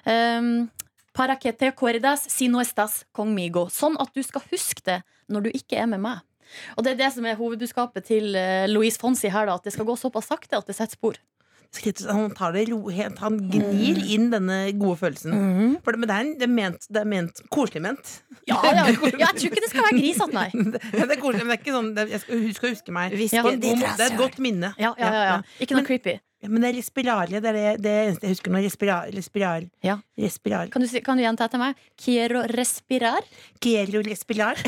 Um, 0.08 0.68
para 1.14 1.36
que 1.36 1.52
te 1.52 1.70
acuerdas 1.70 2.26
si 2.30 2.48
no 2.50 2.62
estas 2.62 3.04
conmigo. 3.14 3.68
Sånn 3.70 3.98
at 4.02 4.10
du 4.14 4.22
skal 4.26 4.42
huske 4.50 4.84
det 4.86 5.00
når 5.28 5.48
du 5.48 5.54
ikke 5.60 5.78
er 5.78 5.88
med 5.90 6.02
meg. 6.02 6.24
Og 6.78 6.84
det 6.84 6.94
er 6.94 7.02
det 7.04 7.12
som 7.14 7.26
er 7.28 7.36
hovedbudskapet 7.38 8.06
til 8.08 8.32
uh, 8.32 8.64
Louise 8.70 8.98
Fonsi 9.00 9.28
her, 9.30 9.46
da, 9.50 9.58
at 9.58 9.66
det 9.68 9.74
skal 9.74 9.86
gå 9.88 9.98
såpass 10.00 10.30
sakte 10.32 10.56
at 10.56 10.66
det 10.66 10.78
setter 10.78 10.96
spor. 10.96 11.18
Han 12.08 12.30
tar 12.34 12.54
det 12.56 12.64
ro, 12.70 12.78
han 12.90 13.36
gnir 13.52 13.98
inn 14.10 14.30
denne 14.32 14.56
gode 14.80 14.96
følelsen. 15.02 15.34
For 15.84 15.94
det, 15.94 16.00
men 16.00 16.08
det 16.10 16.16
er, 16.16 16.30
det, 16.40 16.46
er 16.48 16.54
ment, 16.54 16.86
det 16.88 17.02
er 17.02 17.10
ment 17.12 17.42
koselig 17.54 17.82
ment. 17.84 18.14
Ja, 18.48 18.56
ja. 18.64 18.72
ja, 18.72 18.86
jeg 18.88 18.96
tror 19.36 19.50
ikke 19.50 19.64
det 19.64 19.70
skal 19.70 19.84
være 19.84 19.98
grisete, 19.98 20.32
nei. 20.34 20.48
Det, 20.72 20.80
det 20.96 21.18
er 21.18 21.20
koselig, 21.20 21.44
men 21.44 21.52
det 21.52 21.58
er 21.58 21.60
ikke 21.60 21.74
sånn 21.76 21.90
det, 21.96 22.06
jeg 22.14 22.22
skal, 22.22 22.40
Hun 22.46 22.56
skal 22.56 22.72
huske 22.72 22.94
meg. 22.96 23.18
Ja. 23.28 23.44
Det 23.52 23.74
er 23.76 24.06
et 24.08 24.18
godt 24.18 24.40
minne. 24.42 24.72
Ja, 24.80 24.94
ja, 24.98 25.12
ja. 25.28 25.36
Ikke 25.60 25.76
noe 25.76 25.86
creepy. 25.86 26.16
Ja, 26.38 26.46
men 26.52 26.62
det 26.62 26.68
er 26.70 26.76
respirare. 26.78 27.40
Det 27.42 27.50
er 27.50 27.80
det, 27.82 27.94
eneste 28.06 28.28
jeg 28.28 28.36
husker 28.36 28.52
nå. 28.54 28.60
Respirar, 28.62 29.08
respirar, 29.14 29.64
Ja. 29.82 29.96
respirar. 30.18 30.70
Kan 30.70 30.84
du, 30.84 31.00
kan 31.02 31.18
du 31.18 31.24
gjenta 31.24 31.48
etter 31.48 31.58
meg? 31.58 31.80
Quiero 31.98 32.44
respirar 32.54 33.26
Quiero 33.60 34.02
respirar. 34.06 34.60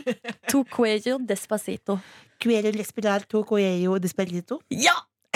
tu 0.50 0.62
cuello 0.70 1.18
despacito. 1.18 1.98
Quiero 2.38 2.70
respirar 2.70 3.26
to 3.26 3.42
cuello 3.44 3.98
despacito. 3.98 4.60
Ja! 4.70 4.94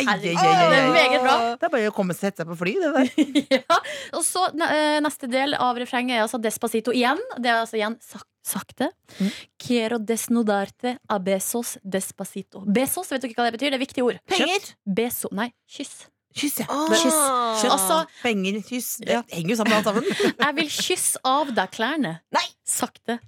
Herregud, 0.08 0.40
det 0.70 0.78
er 0.80 0.90
meget 0.94 1.20
bra. 1.24 1.34
Det 1.60 1.68
er 1.68 1.72
bare 1.74 1.90
å 1.90 1.94
komme 1.96 2.14
og 2.16 2.18
sette 2.20 2.42
seg 2.42 2.48
på 2.50 2.56
fly, 2.60 2.74
det 2.80 2.90
der. 2.96 3.32
ja. 3.60 3.78
Og 4.16 4.24
så 4.24 4.46
eh, 4.68 4.98
neste 5.04 5.28
del 5.30 5.54
av 5.58 5.76
refrenget 5.80 6.16
er 6.18 6.24
altså 6.24 6.40
despacito 6.42 6.94
igjen. 6.96 7.20
Det 7.38 7.50
er 7.52 7.60
altså 7.62 7.76
igjen 7.80 7.98
sak 8.04 8.26
sakte. 8.50 8.86
Mm. 9.20 9.28
Quiero 9.60 9.98
desnudarte 10.00 10.94
a 11.12 11.18
besos 11.20 11.74
despacito. 11.84 12.62
Besos, 12.64 13.10
vet 13.12 13.20
dere 13.26 13.36
hva 13.36 13.44
det 13.50 13.58
betyr? 13.58 13.68
Det 13.74 13.76
er 13.76 13.82
viktige 13.84 14.06
ord. 14.06 14.22
Penger? 14.32 14.70
Beso, 14.96 15.28
nei, 15.36 15.50
kyss. 15.68 16.06
Kyss, 16.30 16.60
ja. 16.62 16.66
Kyss. 16.88 17.18
Kjøtt, 17.60 17.72
Altså- 17.74 18.06
penger, 18.22 18.60
kyss. 18.62 18.88
Det 19.02 19.12
Ja. 19.12 19.22
henger 19.34 19.50
jo 19.50 19.56
sammen 19.60 19.76
alt 19.76 19.84
sammen. 19.90 20.04
Jeg 20.46 20.54
vil 20.56 20.68
kysse 20.70 21.18
av 21.26 21.50
deg 21.54 21.70
klærne. 21.74 22.12
Nei. 22.32 22.46
Sakte. 22.70 23.18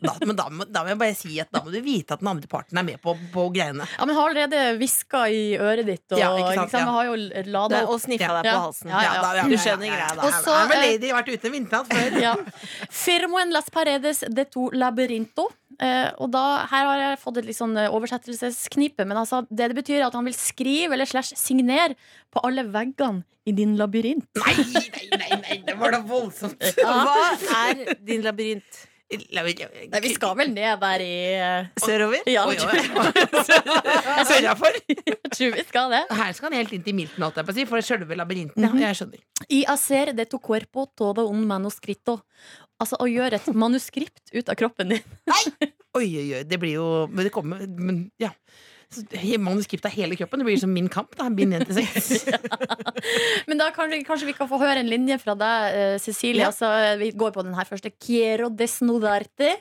Da, 0.00 0.12
men 0.24 0.36
da, 0.38 0.46
må- 0.50 0.64
da 0.72 0.82
må 0.84 0.88
jeg 0.92 0.98
bare 1.00 1.14
si 1.18 1.34
at 1.42 1.50
da 1.52 1.60
må 1.62 1.70
du 1.74 1.78
vite 1.84 2.14
at 2.16 2.20
den 2.22 2.28
andre 2.30 2.48
parten 2.50 2.78
er 2.80 2.84
med 2.86 3.00
på, 3.02 3.12
på 3.34 3.44
greiene. 3.54 3.84
Ja, 3.98 4.06
men 4.08 4.16
har 4.16 4.30
allerede 4.30 4.62
hviska 4.80 5.24
i 5.30 5.42
øret 5.58 5.86
ditt, 5.86 6.04
og 6.14 6.18
Ja, 6.20 6.30
ikke 6.38 6.54
sant, 6.54 6.72
liksom, 6.72 6.80
ja. 6.80 6.94
har 6.96 7.10
jo 7.10 7.16
lada 7.52 7.82
opp. 7.84 7.90
Og 7.94 8.00
sniffa 8.02 8.28
Ja. 8.30 8.38
deg 8.42 8.50
på 8.52 8.62
halsen. 8.66 8.90
Ja, 8.94 9.02
ja, 9.04 9.12
ja. 9.14 9.22
da- 9.26 9.34
ja, 9.36 9.44
Du 9.50 9.56
skjønner 9.60 9.86
ja, 9.86 9.92
ja. 9.92 9.98
greia, 9.98 10.16
da. 10.16 10.22
Og 10.26 10.32
så, 10.46 10.54
Jeg 10.56 10.64
er 10.64 10.72
vel 10.72 10.78
eh, 10.78 10.88
lady, 10.96 11.12
vært 11.18 11.30
ute 11.34 11.50
en 11.50 11.56
vinternatt 11.58 11.92
før. 11.92 12.18
Ja. 12.26 12.34
Firmo 12.90 13.38
en 13.42 13.52
las 13.52 13.70
paredes 13.70 14.24
de 14.28 14.44
to 14.44 14.70
labyrinto. 14.72 15.48
Eh, 15.82 16.08
og 16.22 16.30
da, 16.32 16.42
her 16.70 16.88
har 16.88 17.02
jeg 17.02 17.20
fått 17.20 17.40
et 17.42 17.48
litt 17.50 17.58
sånn 17.58 17.76
eh, 17.76 17.92
oversettelsesknipe, 17.92 19.04
men 19.04 19.20
altså, 19.20 19.42
det 19.50 19.70
det 19.72 19.76
betyr 19.76 20.00
er 20.00 20.08
at 20.08 20.16
han 20.16 20.24
vil 20.28 20.36
skrive 20.36 20.96
eller 20.96 21.08
slash 21.08 21.36
signere 21.36 21.98
på 22.32 22.40
alle 22.46 22.64
veggene 22.72 23.26
i 23.46 23.54
din 23.54 23.76
labyrint. 23.78 24.26
Nei, 24.40 24.56
nei, 24.72 25.06
nei, 25.20 25.40
nei, 25.44 25.62
det 25.68 25.76
var 25.78 25.94
da 25.94 26.02
voldsomt. 26.06 26.62
Hva 26.82 27.64
er 27.68 27.96
din 28.06 28.24
labyrint? 28.24 28.86
Nei, 29.06 30.00
vi 30.02 30.10
skal 30.16 30.32
vel 30.34 30.48
ned 30.50 30.80
der 30.82 31.02
i 31.04 31.12
eh, 31.38 31.68
Sørover? 31.78 32.24
Ja, 32.26 32.42
Oi, 32.50 32.56
tror, 32.58 32.72
Jeg 34.34 35.30
tror 35.30 35.52
vi 35.54 35.62
skal 35.68 35.94
det. 35.94 36.00
Her 36.10 36.32
skal 36.34 36.50
han 36.50 36.56
helt 36.58 36.74
inn 36.74 36.82
til 36.82 36.96
Milton, 36.98 37.22
holdt 37.22 37.38
jeg 37.38 37.46
på 37.46 37.54
å 37.54 37.56
si, 37.60 37.66
for 37.70 37.86
selve 37.86 38.18
labyrinten. 38.18 38.66
Ja, 38.66 38.72
jeg 38.88 38.98
skjønner. 38.98 39.22
I 39.46 39.62
hacer 39.68 40.10
de 40.16 40.26
tu 40.26 40.40
cuerpo 40.42 40.88
todo 40.98 41.28
un 41.30 41.46
manuscrito. 41.46 42.18
Altså 42.82 42.98
å 43.00 43.08
gjøre 43.08 43.38
et 43.38 43.50
manuskript 43.56 44.32
ut 44.34 44.48
av 44.52 44.56
kroppen 44.58 44.94
din. 44.94 45.04
Nei! 45.30 45.72
Oi, 45.96 46.06
oi, 46.06 46.26
oi, 46.36 46.40
det 46.44 46.58
blir 46.60 46.74
jo 46.76 46.86
Men 47.08 47.24
det 47.24 47.32
kommer 47.32 47.62
men, 47.64 48.02
ja. 48.20 48.34
Manuskriptet 49.42 49.88
av 49.88 49.96
hele 49.96 50.16
kroppen. 50.16 50.40
Det 50.40 50.46
blir 50.46 50.60
som 50.60 50.72
Min 50.72 50.90
kamp. 50.92 51.16
da 51.18 51.26
Bind 51.34 51.56
1 51.56 51.64
til 51.66 51.80
6. 51.80 52.28
Men 53.48 53.58
da 53.58 53.70
kanskje, 53.74 54.04
kanskje 54.06 54.28
vi 54.28 54.36
kan 54.36 54.48
få 54.48 54.60
høre 54.60 54.78
en 54.84 54.90
linje 54.90 55.18
fra 55.18 55.34
deg, 55.38 55.74
eh, 55.74 55.96
Cecilie. 56.00 56.44
Ja. 56.44 56.52
Altså, 56.52 56.70
vi 57.00 57.10
går 57.10 57.34
på 57.34 57.42
den 57.44 57.56
her 57.58 57.66
første. 57.68 57.90
Quiero 57.90 58.48
desnudarte 58.52 59.56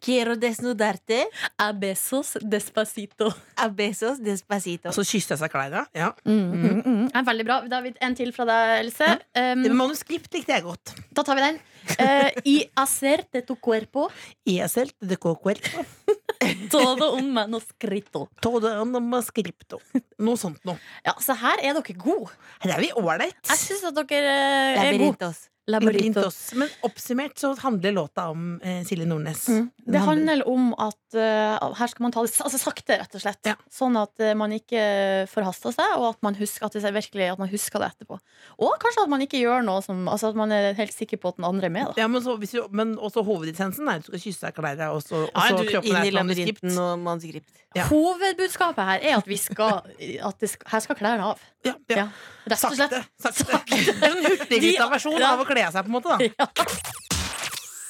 Quiero 0.00 0.36
desnudarte 0.36 1.26
a 1.58 1.72
besos 1.72 2.38
despacito. 2.40 3.28
a 3.56 3.68
besos 3.68 4.20
despacito. 4.24 4.88
Og 4.88 4.94
så 4.96 5.04
jeg 5.04 5.38
seg 5.38 5.52
klærne. 5.52 5.84
Ja. 5.94 6.12
Mm, 6.24 6.52
mm, 6.52 6.82
mm. 6.84 7.02
Er 7.14 7.26
veldig 7.26 7.46
bra. 7.46 7.60
David, 7.68 7.98
en 8.00 8.16
til 8.16 8.32
fra 8.32 8.46
deg, 8.48 8.72
Else. 8.86 9.10
Um, 9.36 9.66
manuskript 9.76 10.32
likte 10.34 10.56
jeg 10.56 10.64
godt. 10.64 10.94
da 11.12 11.24
tar 11.26 11.36
vi 11.36 11.44
den. 11.44 11.60
Uh, 11.90 12.30
I 12.44 12.56
hacer 12.76 13.24
de 13.32 13.40
tu 13.42 13.56
cuerpo 13.56 14.10
I 14.44 14.58
hacer 14.60 14.90
de 15.00 15.16
cuerpo, 15.16 15.84
todo 16.70 17.14
un 17.14 17.30
manuscrito. 17.32 18.28
todo 18.40 18.70
un 18.82 18.92
manuscripto. 18.92 19.80
Noe 20.20 20.36
sånt 20.36 20.64
noe. 20.68 20.76
Ja, 21.04 21.14
så 21.20 21.36
her 21.40 21.60
er 21.64 21.76
dere 21.76 21.96
gode. 21.96 22.32
Her 22.62 22.76
er 22.76 22.84
vi 22.84 22.92
ålreit. 22.96 23.36
Jeg 23.48 23.62
syns 23.64 23.84
at 23.88 23.96
dere 23.96 24.34
eh, 24.76 24.84
er 24.84 25.00
gode. 25.00 25.32
Labyrintos. 25.70 26.38
Men 26.58 26.70
oppsummert 26.86 27.38
så 27.38 27.52
handler 27.62 27.94
låta 27.96 28.28
om 28.32 28.60
eh, 28.62 28.82
Silje 28.86 29.06
Nordnes. 29.08 29.48
Mm. 29.48 29.68
Det 29.90 30.02
handler 30.04 30.42
om 30.48 30.70
at 30.78 31.16
uh, 31.16 31.70
her 31.78 31.90
skal 31.90 32.04
man 32.04 32.14
ta 32.14 32.22
det 32.24 32.32
altså, 32.44 32.60
sakte, 32.60 32.98
rett 33.00 33.16
og 33.16 33.22
slett. 33.22 33.40
Ja. 33.48 33.56
Sånn 33.72 33.98
at 33.98 34.12
uh, 34.22 34.32
man 34.38 34.54
ikke 34.54 34.82
forhaster 35.30 35.74
seg, 35.74 35.96
og 35.98 36.10
at 36.12 36.20
man 36.26 36.38
husker, 36.38 36.66
at 36.66 36.76
det 36.76 36.84
er 36.86 36.94
virkelig, 36.94 37.30
at 37.32 37.40
man 37.42 37.50
husker 37.50 37.82
det 37.82 37.90
etterpå. 37.94 38.18
Og 38.62 38.76
kanskje 38.82 39.06
at 39.06 39.12
man 39.12 39.24
ikke 39.24 39.40
gjør 39.40 39.64
noe 39.66 39.82
som 39.84 40.06
Altså 40.10 40.30
at 40.32 40.38
man 40.38 40.52
er 40.54 40.72
helt 40.78 40.94
sikker 40.94 41.20
på 41.20 41.30
at 41.32 41.38
den 41.38 41.46
andre 41.46 41.68
er 41.68 41.74
med. 41.74 41.90
Da. 41.90 42.04
Ja, 42.04 42.10
men, 42.10 42.22
så, 42.24 42.36
hvis 42.40 42.54
du, 42.56 42.62
men 42.74 42.96
også 42.98 43.24
hovedessensen 43.26 43.88
er 43.88 44.00
at 44.00 44.06
du 44.06 44.12
skal 44.12 44.24
kysse 44.24 44.50
deg 44.50 44.84
og 44.90 45.02
så, 45.04 45.24
og 45.26 45.30
Ja, 45.34 45.46
så 45.48 45.60
du, 45.60 45.70
kroppen 45.70 45.98
er 46.00 46.12
labyrinten 46.14 46.78
og 46.78 46.92
manuskript. 47.04 47.50
Ja. 47.76 47.86
Hovedbudskapet 47.86 48.86
her 48.88 49.04
er 49.12 49.18
at 49.20 49.28
vi 49.30 49.38
skal 49.38 49.80
at 49.80 50.40
det 50.42 50.50
skal, 50.50 50.66
Her 50.72 50.82
skal 50.82 50.96
klærne 50.98 51.26
av. 51.32 51.42
Ja, 51.64 51.74
ja. 51.92 51.96
Ja, 51.96 52.06
rett 52.48 52.64
og 52.64 52.74
slett. 52.74 52.94
Sakte. 53.20 53.44
sakte. 53.44 53.78
En 54.08 54.16
hurtigruta 54.24 54.86
versjon 54.90 55.22
av 55.22 55.42
å 55.42 55.46
kle 55.48 55.59
seg, 55.74 55.84
på 55.84 55.90
en 55.92 55.96
måte. 55.98 56.32
da 56.38 56.54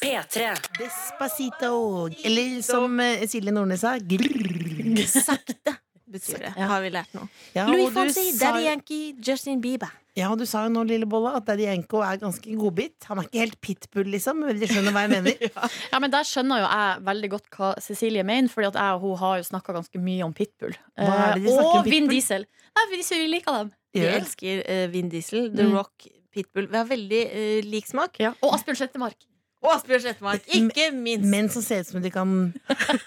P3. 0.00 0.54
Despacito. 0.78 2.08
Eller 2.24 2.62
som 2.64 3.00
eh, 3.04 3.26
Silje 3.28 3.52
Nordnes 3.52 3.82
sa 3.84 3.96
grrr. 4.00 5.02
Sakte 5.06 5.74
betyr 6.10 6.40
det. 6.46 6.52
Har 6.56 6.80
vi 6.82 6.88
lært 6.94 7.12
nå. 7.14 7.26
Ja, 7.54 7.66
Louis 7.68 7.84
og 7.86 7.92
Fonsi, 7.94 8.30
sa- 8.32 8.48
Daddy 8.54 8.64
Yankee, 8.66 9.10
Justin 9.22 9.60
Bieber. 9.62 9.92
Ja, 10.18 10.26
og 10.32 10.40
du 10.40 10.46
sa 10.48 10.64
jo 10.64 10.72
nå, 10.74 10.82
Lille 10.88 11.06
Bolla, 11.06 11.36
at 11.38 11.44
Daddy 11.46 11.68
Yanko 11.68 12.00
er 12.02 12.16
ganske 12.18 12.56
godbit. 12.58 12.96
Han 13.06 13.20
er 13.22 13.28
ikke 13.28 13.42
helt 13.44 13.58
pitbull, 13.62 14.08
liksom. 14.10 14.40
Men 14.42 14.58
de 14.58 14.66
skjønner 14.66 14.96
hva 14.96 15.04
jeg 15.04 15.12
mener. 15.12 15.44
Ja, 15.92 16.00
men 16.02 16.10
Der 16.10 16.26
skjønner 16.26 16.64
jo 16.64 16.66
jeg 16.66 17.04
veldig 17.06 17.30
godt 17.36 17.46
hva 17.54 17.68
Cecilie 17.84 18.24
mener, 18.26 18.50
Fordi 18.50 18.70
at 18.72 18.80
jeg 18.80 18.96
og 18.96 19.04
hun 19.04 19.20
har 19.20 19.36
jo 19.38 19.46
snakka 19.52 19.76
ganske 19.76 20.00
mye 20.02 20.24
om 20.26 20.32
Pitbull. 20.34 20.74
Hva 20.98 21.12
er 21.28 21.36
det 21.38 21.44
de 21.44 21.52
Eh, 21.52 21.54
snakker 21.60 21.76
om 21.76 21.84
og 21.84 21.92
Vin 21.92 22.08
Diesel. 22.10 22.48
Nei, 22.80 22.86
vi, 22.90 23.02
vi 23.04 23.28
liker 23.36 23.60
dem. 23.60 23.70
De 23.94 24.02
elsker 24.16 24.64
uh, 24.66 24.86
Vin 24.96 25.12
Diesel. 25.12 25.46
The 25.54 25.68
Mm. 25.68 25.76
Rock 25.78 26.08
pitbull. 26.34 26.68
Vi 26.70 26.78
har 26.78 26.88
veldig 26.88 27.24
uh, 27.32 27.66
lik 27.66 27.90
smak. 27.90 28.20
Ja. 28.22 28.32
Og 28.44 28.54
Asbjørn 28.56 28.80
Slettemark. 28.82 29.18
Og 29.60 29.74
Asbjørn 29.74 30.04
Slettemark, 30.06 30.46
ikke 30.56 30.88
minst. 30.96 31.26
Menn 31.28 31.50
som 31.52 31.64
ser 31.64 31.84
ut 31.84 31.90
som 31.90 32.00
de 32.04 32.12
kan 32.14 32.38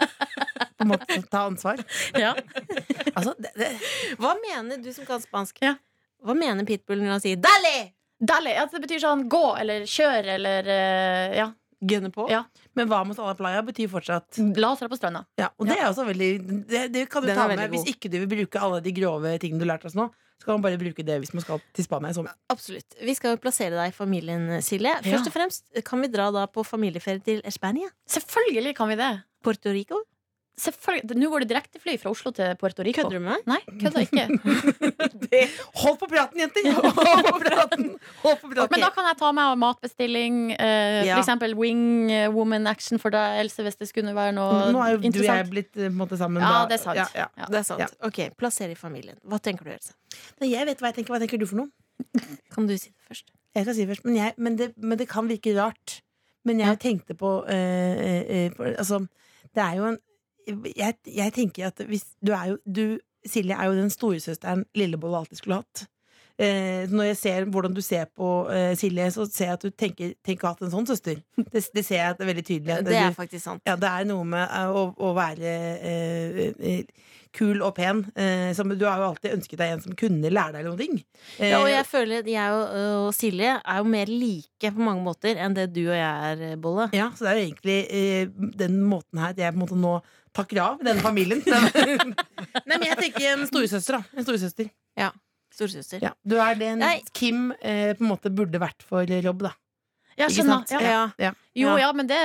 på 0.78 0.86
en 0.86 0.92
måte 0.92 1.20
ta 1.32 1.48
ansvar. 1.48 1.84
Ja. 2.20 2.36
Altså, 3.14 3.36
det, 3.38 3.52
det, 3.54 3.68
Hva 4.18 4.32
mener 4.42 4.80
du 4.82 4.88
som 4.90 5.06
kan 5.06 5.20
spansk? 5.22 5.60
Ja. 5.62 5.76
Hva 6.26 6.34
mener 6.34 6.66
pitbull 6.66 6.98
når 6.98 7.12
han 7.12 7.22
sier 7.22 7.38
'dale'? 7.38 7.92
Dale, 8.24 8.54
ja, 8.56 8.64
det 8.72 8.80
betyr 8.82 9.02
sånn 9.04 9.26
gå 9.30 9.44
eller 9.60 9.86
kjør 9.90 10.30
eller 10.38 10.70
uh, 10.70 11.36
ja. 11.38 11.48
Gunne 11.84 12.10
på? 12.16 12.26
Ja. 12.32 12.46
Men 12.78 12.90
hva 12.90 13.04
med 13.06 13.18
Sala 13.18 13.36
playa 13.38 13.62
betyr 13.66 13.90
fortsatt 13.92 14.40
La 14.58 14.72
oss 14.74 14.82
dra 14.82 14.90
på 14.90 14.98
stranda. 14.98 15.24
Ja, 15.40 15.52
og 15.58 15.70
det 15.70 15.78
er 15.78 15.88
også 15.90 16.06
veldig 16.08 16.30
Det, 16.70 16.84
det 16.94 17.08
kan 17.12 17.24
du 17.24 17.30
Den 17.30 17.38
ta 17.38 17.48
er 17.48 17.56
med 17.60 17.74
Hvis 17.76 17.88
ikke 17.94 18.10
du 18.12 18.20
vil 18.24 18.30
bruke 18.32 18.62
alle 18.62 18.82
de 18.84 18.94
grove 18.96 19.36
tingene 19.42 19.62
du 19.62 19.68
lærte 19.70 19.90
oss 19.90 19.98
nå, 19.98 20.08
så 20.42 20.48
kan 20.48 20.58
man 20.58 20.66
bare 20.66 20.80
bruke 20.82 21.06
det 21.06 21.20
hvis 21.24 21.34
man 21.36 21.46
skal 21.46 21.62
til 21.76 21.86
Spania 21.86 22.12
i 22.12 22.16
sommer. 22.18 22.34
Absolutt. 22.52 22.98
Vi 23.00 23.14
skal 23.16 23.36
jo 23.36 23.42
plassere 23.44 23.78
deg 23.78 23.94
i 23.94 23.96
familien, 23.96 24.50
Silje. 24.66 24.92
Ja. 24.98 25.04
Først 25.06 25.30
og 25.30 25.36
fremst 25.36 25.84
kan 25.88 26.04
vi 26.04 26.10
dra 26.12 26.32
da 26.36 26.48
på 26.52 26.66
familieferie 26.68 27.24
til 27.24 27.40
Spania. 27.54 27.88
Selvfølgelig 28.10 28.74
kan 28.76 28.92
vi 28.92 28.98
det. 29.00 29.14
Puerto 29.44 29.72
Rico. 29.72 30.02
Selvfølgelig. 30.54 31.16
Nå 31.18 31.30
går 31.32 31.44
det 31.44 31.48
direktefly 31.50 31.96
fra 31.98 32.12
Oslo 32.14 32.30
til 32.32 32.52
Puerto 32.62 32.84
Rico. 32.86 33.02
Kødder 33.02 33.18
du 33.18 33.24
med 33.26 33.32
meg? 33.34 33.46
Nei, 33.50 33.80
kødder 33.82 34.04
ikke. 34.06 34.26
Hold 35.82 35.98
på 35.98 36.08
praten, 36.12 36.40
jenter! 36.44 36.68
Hold 36.78 37.26
på 37.26 37.40
praten! 37.42 37.88
Hold 38.22 38.38
på 38.42 38.52
praten. 38.52 38.70
Men 38.76 38.84
da 38.86 38.90
kan 38.94 39.08
jeg 39.10 39.18
ta 39.22 39.32
med 39.34 39.58
matbestilling. 39.64 40.38
Eh, 40.54 41.00
Ja. 41.04 41.16
For 41.18 41.24
eksempel 41.24 41.56
Wing 41.58 42.12
eh, 42.14 42.28
Woman 42.32 42.68
Action 42.70 43.00
for 43.02 43.10
deg, 43.14 43.40
Else, 43.42 43.64
hvis 43.66 43.76
det 43.82 43.88
skulle 43.90 44.14
være 44.16 44.36
noe 44.38 44.70
Nå 44.72 44.80
er 44.86 44.94
jo 44.94 45.02
du 45.04 45.20
og 45.20 45.26
jeg 45.26 45.50
blitt 45.50 45.72
eh, 45.76 45.88
på 45.88 45.92
en 45.92 45.98
måte 46.04 46.18
sammen. 46.22 46.44
Ja, 46.46 46.64
det 46.70 46.78
er 46.78 46.84
sant. 46.84 47.00
Ja, 47.02 47.08
ja. 47.18 47.28
Ja. 47.42 47.50
Det 47.50 47.60
er 47.60 47.66
sant. 47.68 47.82
Ja. 47.84 47.90
Ok, 48.08 48.22
Plassere 48.40 48.76
i 48.76 48.78
familien. 48.80 49.18
Hva 49.26 49.42
tenker 49.44 49.66
du, 49.68 49.74
Else? 49.74 49.96
Nei, 50.42 50.52
Jeg 50.54 50.70
vet 50.70 50.80
hva 50.86 50.92
jeg 50.94 51.00
tenker. 51.02 51.16
Hva 51.16 51.22
tenker 51.26 51.42
du 51.42 51.48
for 51.50 51.64
noe? 51.64 51.70
Kan 52.54 52.70
du 52.70 52.76
si 52.78 52.92
det 52.94 53.10
først? 53.10 53.34
Jeg 53.58 53.66
skal 53.68 53.76
si 53.78 53.84
det 53.86 53.90
først, 53.96 54.06
men, 54.08 54.16
jeg, 54.22 54.34
men, 54.38 54.56
det, 54.58 54.72
men 54.78 54.98
det 55.02 55.10
kan 55.10 55.28
virke 55.30 55.52
rart. 55.58 56.00
Men 56.46 56.60
jeg 56.62 56.68
Ja. 56.74 56.80
tenkte 56.82 57.14
på 57.18 57.34
eh, 57.50 58.24
eh, 58.38 58.50
på- 58.54 58.70
Altså, 58.78 59.02
det 59.54 59.62
er 59.66 59.76
jo 59.82 59.86
en 59.92 60.00
jeg, 60.48 61.00
jeg 61.08 61.34
tenker 61.34 61.72
at 61.72 61.82
hvis 61.88 62.06
Du 62.26 62.34
er 62.36 62.54
jo 62.54 62.60
du, 62.66 63.00
Silje 63.26 63.56
er 63.56 63.70
jo 63.70 63.78
den 63.78 63.92
storesøsteren 63.94 64.66
Lillebolle 64.76 65.22
alltid 65.24 65.40
skulle 65.40 65.62
hatt. 65.62 65.88
Eh, 66.42 66.90
når 66.90 67.12
jeg 67.12 67.18
ser 67.20 67.44
hvordan 67.46 67.76
du 67.78 67.82
ser 67.86 68.08
på 68.18 68.28
eh, 68.50 68.72
Silje, 68.78 69.06
så 69.14 69.28
ser 69.30 69.52
jeg 69.52 69.58
at 69.60 69.66
du 69.68 69.70
tenker 69.70 70.14
tenker 70.26 70.50
hatt 70.50 70.64
en 70.66 70.72
sånn 70.74 70.88
søster. 70.90 71.20
Det, 71.54 71.62
det 71.76 71.84
ser 71.86 72.00
jeg 72.00 72.16
veldig 72.26 72.46
tydelig. 72.48 72.78
Det 72.88 72.96
er 72.98 73.14
faktisk 73.14 73.44
sant. 73.44 73.62
ja, 73.70 73.76
det 73.78 73.90
er 73.90 74.08
noe 74.10 74.26
med 74.26 74.42
eh, 74.48 74.72
å, 74.74 74.88
å 74.98 75.12
være 75.14 75.52
eh, 75.78 76.40
eh, 76.58 77.12
kul 77.38 77.62
og 77.62 77.76
pen. 77.78 78.02
Eh, 78.18 78.50
som, 78.58 78.74
du 78.74 78.88
har 78.88 78.98
jo 79.04 79.12
alltid 79.12 79.36
ønsket 79.38 79.62
deg 79.62 79.76
en 79.76 79.84
som 79.86 79.98
kunne 80.00 80.34
lære 80.34 80.58
deg 80.58 80.66
noen 80.66 80.82
ting. 80.82 80.98
Ja, 81.38 81.62
og 81.62 81.70
jeg 81.70 81.86
føler 81.90 82.34
jeg 82.34 82.58
og, 82.58 82.82
og 83.06 83.14
Silje 83.14 83.54
er 83.62 83.84
jo 83.84 83.94
mer 83.94 84.10
like 84.10 84.74
på 84.74 84.90
mange 84.90 85.06
måter 85.06 85.38
enn 85.38 85.54
det 85.58 85.70
du 85.76 85.84
og 85.86 85.96
jeg 86.00 86.34
er, 86.34 86.58
Bolle. 86.62 86.90
Ja, 86.98 87.12
så 87.14 87.28
det 87.28 87.36
er 87.36 87.40
jo 87.40 87.48
egentlig 87.52 88.58
den 88.58 88.82
måten 88.90 89.22
her 89.22 89.38
at 89.38 89.46
jeg 89.46 89.54
på 89.54 89.62
en 89.62 89.66
måte 89.68 89.78
nå 89.78 90.00
takker 90.34 90.62
av 90.64 90.80
denne 90.86 91.02
familien. 91.04 91.42
Nei, 91.48 92.78
men 92.78 92.88
jeg 92.90 93.00
tenker 93.00 93.28
en 93.34 93.46
storesøster, 93.50 94.00
da. 94.00 94.18
En 94.18 94.26
storesøster. 94.28 94.72
Storesøster. 95.54 96.02
Ja. 96.02 96.14
Du 96.26 96.40
er 96.42 96.56
den 96.58 96.80
Nei. 96.82 96.96
Kim 97.14 97.52
eh, 97.62 97.92
på 97.94 98.02
en 98.02 98.10
måte 98.10 98.32
burde 98.34 98.58
vært 98.62 98.82
for 98.88 99.06
Rob, 99.26 99.44
da. 99.46 99.52
Ja, 100.18 100.28
skjønner. 100.30 100.62
Ja. 100.82 101.04
Ja. 101.18 101.32
Jo, 101.58 101.70
Ja. 101.74 101.78
ja, 101.88 101.90
men 101.94 102.08
det, 102.10 102.18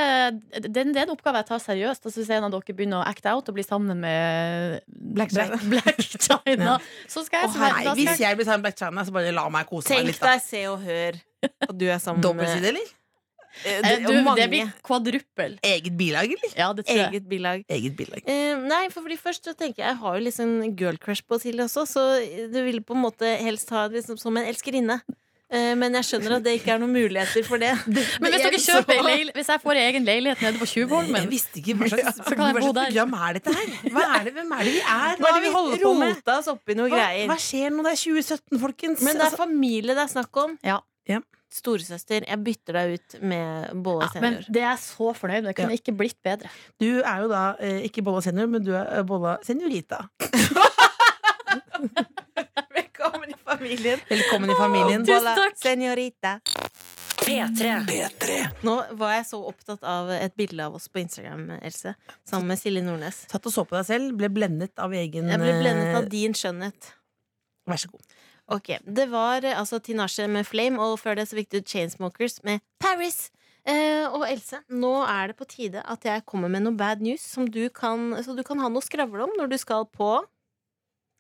det, 0.61 0.73
det 0.75 0.97
er 0.97 1.07
en 1.07 1.13
oppgave 1.15 1.41
jeg 1.41 1.49
tar 1.49 1.61
seriøst. 1.63 2.05
Altså, 2.05 2.21
hvis 2.21 2.31
en 2.37 2.45
av 2.49 2.53
dere 2.53 2.77
begynner 2.77 3.01
å 3.01 3.07
act 3.09 3.25
out 3.29 3.49
og 3.49 3.57
bli 3.57 3.65
sammen 3.65 4.01
med 4.03 4.83
Black 4.89 5.33
China. 5.33 5.57
Black 5.73 6.01
China, 6.27 6.77
så 7.09 7.25
skal 7.25 7.45
jeg 7.47 7.51
oh, 7.53 7.59
hei, 7.63 7.73
skal 7.85 7.97
hvis 8.01 8.21
jeg- 8.25 8.37
blir 8.41 8.49
sammen 8.49 8.61
med 8.63 8.69
Black 8.69 8.81
China, 8.83 9.05
så 9.09 9.17
bare 9.17 9.33
la 9.37 9.47
meg 9.53 9.69
kose 9.69 9.93
meg 9.97 10.09
litt. 10.11 10.21
da 10.21 10.35
deg, 10.37 10.45
se 10.45 10.65
og 10.69 10.85
hør 10.85 11.21
at 11.49 11.75
du 11.81 11.87
er 11.89 12.01
sammen 12.03 12.25
Dobbeltside, 12.25 12.73
eller? 12.75 12.93
Eh, 13.65 13.79
Eh, 13.79 13.83
det- 13.83 14.07
du, 14.07 14.23
mange. 14.23 14.37
Det 14.41 14.49
blir 14.51 14.73
kvadruppel. 14.87 15.59
Eget 15.63 15.97
bilag, 15.99 16.25
eller? 16.37 16.53
Ja, 16.57 16.73
det 16.73 16.87
tror 16.87 16.97
jeg. 16.97 17.13
Eget 17.13 17.29
bilag. 17.29 17.65
Eget 17.69 17.97
bilag. 17.97 18.23
Uh, 18.29 18.67
nei, 18.69 18.89
for 18.91 19.03
fordi 19.03 19.17
først 19.19 19.45
så 19.45 19.55
tenker 19.57 19.83
jeg 19.83 19.89
Jeg 19.89 19.97
har 19.97 20.19
jo 20.19 20.25
liksom 20.25 20.77
girl 20.77 20.97
crush 20.99 21.23
på 21.29 21.39
Silje 21.41 21.65
også, 21.65 21.87
så 21.87 22.03
du 22.53 22.63
ville 22.63 22.81
på 22.81 22.95
en 22.95 23.03
måte 23.03 23.37
helst 23.41 23.71
ha 23.71 23.87
liksom 23.89 24.19
som 24.19 24.37
en 24.37 24.45
elskerinne. 24.47 25.01
Men 25.51 25.95
jeg 25.97 26.05
skjønner 26.05 26.35
at 26.37 26.43
det 26.45 26.53
ikke 26.61 26.75
er 26.75 26.79
noen 26.83 26.93
muligheter 26.93 27.43
for 27.43 27.57
det. 27.57 27.71
Men 28.21 28.35
hvis, 28.35 28.43
dere 28.45 28.59
kjøper 28.61 28.99
så... 29.01 29.33
hvis 29.33 29.49
jeg 29.49 29.61
får 29.63 29.79
egen 29.81 30.05
leilighet 30.05 30.43
nede 30.45 30.59
på 30.61 30.67
Jeg 30.69 30.75
Tjuvholmen 30.85 31.31
visste 31.31 31.57
ikke 31.63 31.73
hva 31.79 31.89
slags, 31.89 32.19
Så 32.21 32.37
kan 32.37 32.51
jeg 32.51 32.61
bo 32.61 32.73
der. 32.77 32.91
program 32.93 33.15
er 33.17 33.33
dette 33.39 33.55
her. 33.57 33.71
Hva 33.95 34.05
er 34.19 34.25
det, 34.29 34.35
hvem 34.37 34.53
er 34.53 34.59
det 34.69 34.75
vi 34.75 34.83
er? 34.85 35.17
Hva 35.17 35.31
er 35.31 35.39
det 35.39 35.43
vi 35.47 35.53
holder 35.55 35.81
på 35.87 35.95
med? 35.97 36.13
rota 36.21 36.37
oss 36.43 36.51
oppi 36.53 36.77
noe 36.77 36.91
Hva, 36.93 36.99
greier. 37.01 37.27
hva 37.33 37.39
skjer 37.41 37.73
nå? 37.73 37.83
det 37.89 37.95
er 37.95 38.03
2017, 38.05 38.61
folkens? 38.61 39.01
Men 39.01 39.17
det 39.17 39.25
er 39.25 39.31
Altså, 39.31 39.41
familie 39.41 39.97
det 39.97 40.05
er 40.05 40.13
snakk 40.13 40.37
om. 40.45 40.59
Ja. 40.63 40.79
Ja. 41.09 41.21
Storesøster, 41.49 42.27
jeg 42.29 42.41
bytter 42.45 42.77
deg 42.77 42.99
ut 42.99 43.15
med 43.25 43.71
Bolle 43.85 44.09
ja, 44.13 44.21
Men 44.21 44.35
det 44.53 44.65
er 44.69 44.77
så 44.81 45.15
fornøyd 45.17 45.47
med. 45.47 45.49
Det 45.55 45.57
kunne 45.63 45.79
ikke 45.79 45.95
blitt 45.97 46.19
bedre. 46.25 46.51
du 46.81 47.01
er 47.01 47.23
jo 47.25 47.31
da 47.33 47.45
eh, 47.65 47.81
ikke 47.89 48.05
Bolla 48.05 48.21
senior, 48.25 48.51
men 48.53 48.65
du 48.67 48.75
er 48.77 48.85
eh, 48.99 49.05
Bolla 49.09 49.39
seniorita. 49.47 50.03
Velkommen 52.79 53.33
i 53.33 53.39
familien. 53.45 54.05
Velkommen 54.11 54.53
i 54.53 54.59
familien. 54.59 55.07
Oh, 55.07 55.15
Bolla 55.15 55.49
seniorita. 55.57 56.37
P3. 57.29 57.73
P3. 57.89 58.37
Nå 58.65 58.77
var 59.01 59.17
jeg 59.17 59.27
så 59.31 59.41
opptatt 59.49 59.83
av 59.89 60.13
et 60.15 60.37
bilde 60.39 60.65
av 60.65 60.77
oss 60.79 60.87
på 60.93 61.01
Instagram, 61.03 61.49
Else. 61.59 61.95
Sammen 62.29 62.53
med 62.53 62.61
Silje 62.61 62.85
Nordnes. 62.85 63.25
Satt 63.33 63.49
og 63.49 63.57
så 63.57 63.65
på 63.69 63.77
deg 63.77 63.89
selv, 63.89 64.15
ble 64.21 64.31
blendet 64.33 64.77
av 64.81 64.95
egen 64.97 65.33
Jeg 65.33 65.43
ble 65.43 65.57
blendet 65.63 65.97
av 65.97 66.05
eh, 66.07 66.13
din 66.13 66.37
skjønnhet. 66.37 66.93
Vær 67.69 67.81
så 67.83 67.91
god. 67.93 68.08
Ok, 68.49 68.79
Det 68.85 69.11
var 69.13 69.45
eh, 69.45 69.59
altså 69.59 69.79
Tinashe 69.79 70.29
med 70.29 70.47
Flame, 70.49 70.81
og 70.81 70.99
før 71.03 71.19
det 71.19 71.29
så 71.29 71.37
fikk 71.37 71.51
du 71.53 71.61
Chainsmokers 71.61 72.41
med 72.49 72.65
Paris. 72.81 73.29
Eh, 73.69 74.07
og 74.09 74.25
Else, 74.31 74.63
nå 74.73 74.95
er 75.05 75.29
det 75.29 75.37
på 75.37 75.45
tide 75.49 75.83
at 75.85 76.05
jeg 76.07 76.25
kommer 76.29 76.49
med 76.49 76.65
noe 76.65 76.77
bad 76.79 77.05
news, 77.05 77.21
som 77.21 77.45
du 77.45 77.67
kan, 77.69 78.15
så 78.25 78.33
du 78.37 78.41
kan 78.47 78.61
ha 78.63 78.71
noe 78.73 78.81
å 78.81 78.87
skravle 78.87 79.27
om 79.27 79.35
når 79.37 79.51
du 79.53 79.57
skal 79.61 79.85
på 79.93 80.15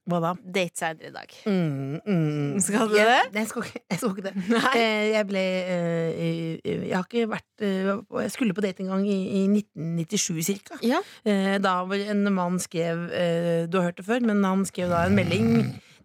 Hva 0.09 0.21
da? 0.25 0.31
date 0.41 0.81
senere 0.81 1.11
i 1.11 1.13
dag. 1.13 1.35
Mm, 1.45 1.99
mm. 2.01 2.55
Skal 2.65 2.89
du 2.89 2.97
jeg, 2.97 3.05
det? 3.11 3.19
Nei, 3.35 3.43
jeg 3.43 3.51
skal 3.51 3.67
ikke, 3.67 3.83
jeg 3.85 4.01
skal 4.01 4.15
ikke 4.15 4.25
det. 4.25 4.33
Nei. 4.55 4.73
jeg 5.13 5.27
ble 5.29 5.43
eh, 5.75 6.23
eh, 6.25 6.87
Jeg 6.87 6.95
har 6.95 7.05
ikke 7.05 7.27
vært 7.35 7.67
eh, 7.69 7.91
Jeg 8.23 8.33
skulle 8.33 8.57
på 8.57 8.65
date 8.65 8.87
en 8.87 8.95
gang 8.95 9.05
i, 9.05 9.19
i 9.43 9.45
1997 9.51 10.49
cirka. 10.49 10.81
Ja. 10.81 11.03
Eh, 11.29 11.59
da 11.61 11.83
en 11.99 12.25
mann 12.33 12.57
skrev 12.65 13.05
eh, 13.13 13.69
Du 13.69 13.77
har 13.83 13.91
hørt 13.91 14.01
det 14.01 14.09
før, 14.09 14.25
men 14.25 14.41
han 14.49 14.65
skrev 14.71 14.89
da 14.97 15.05
en 15.05 15.19
melding 15.19 15.53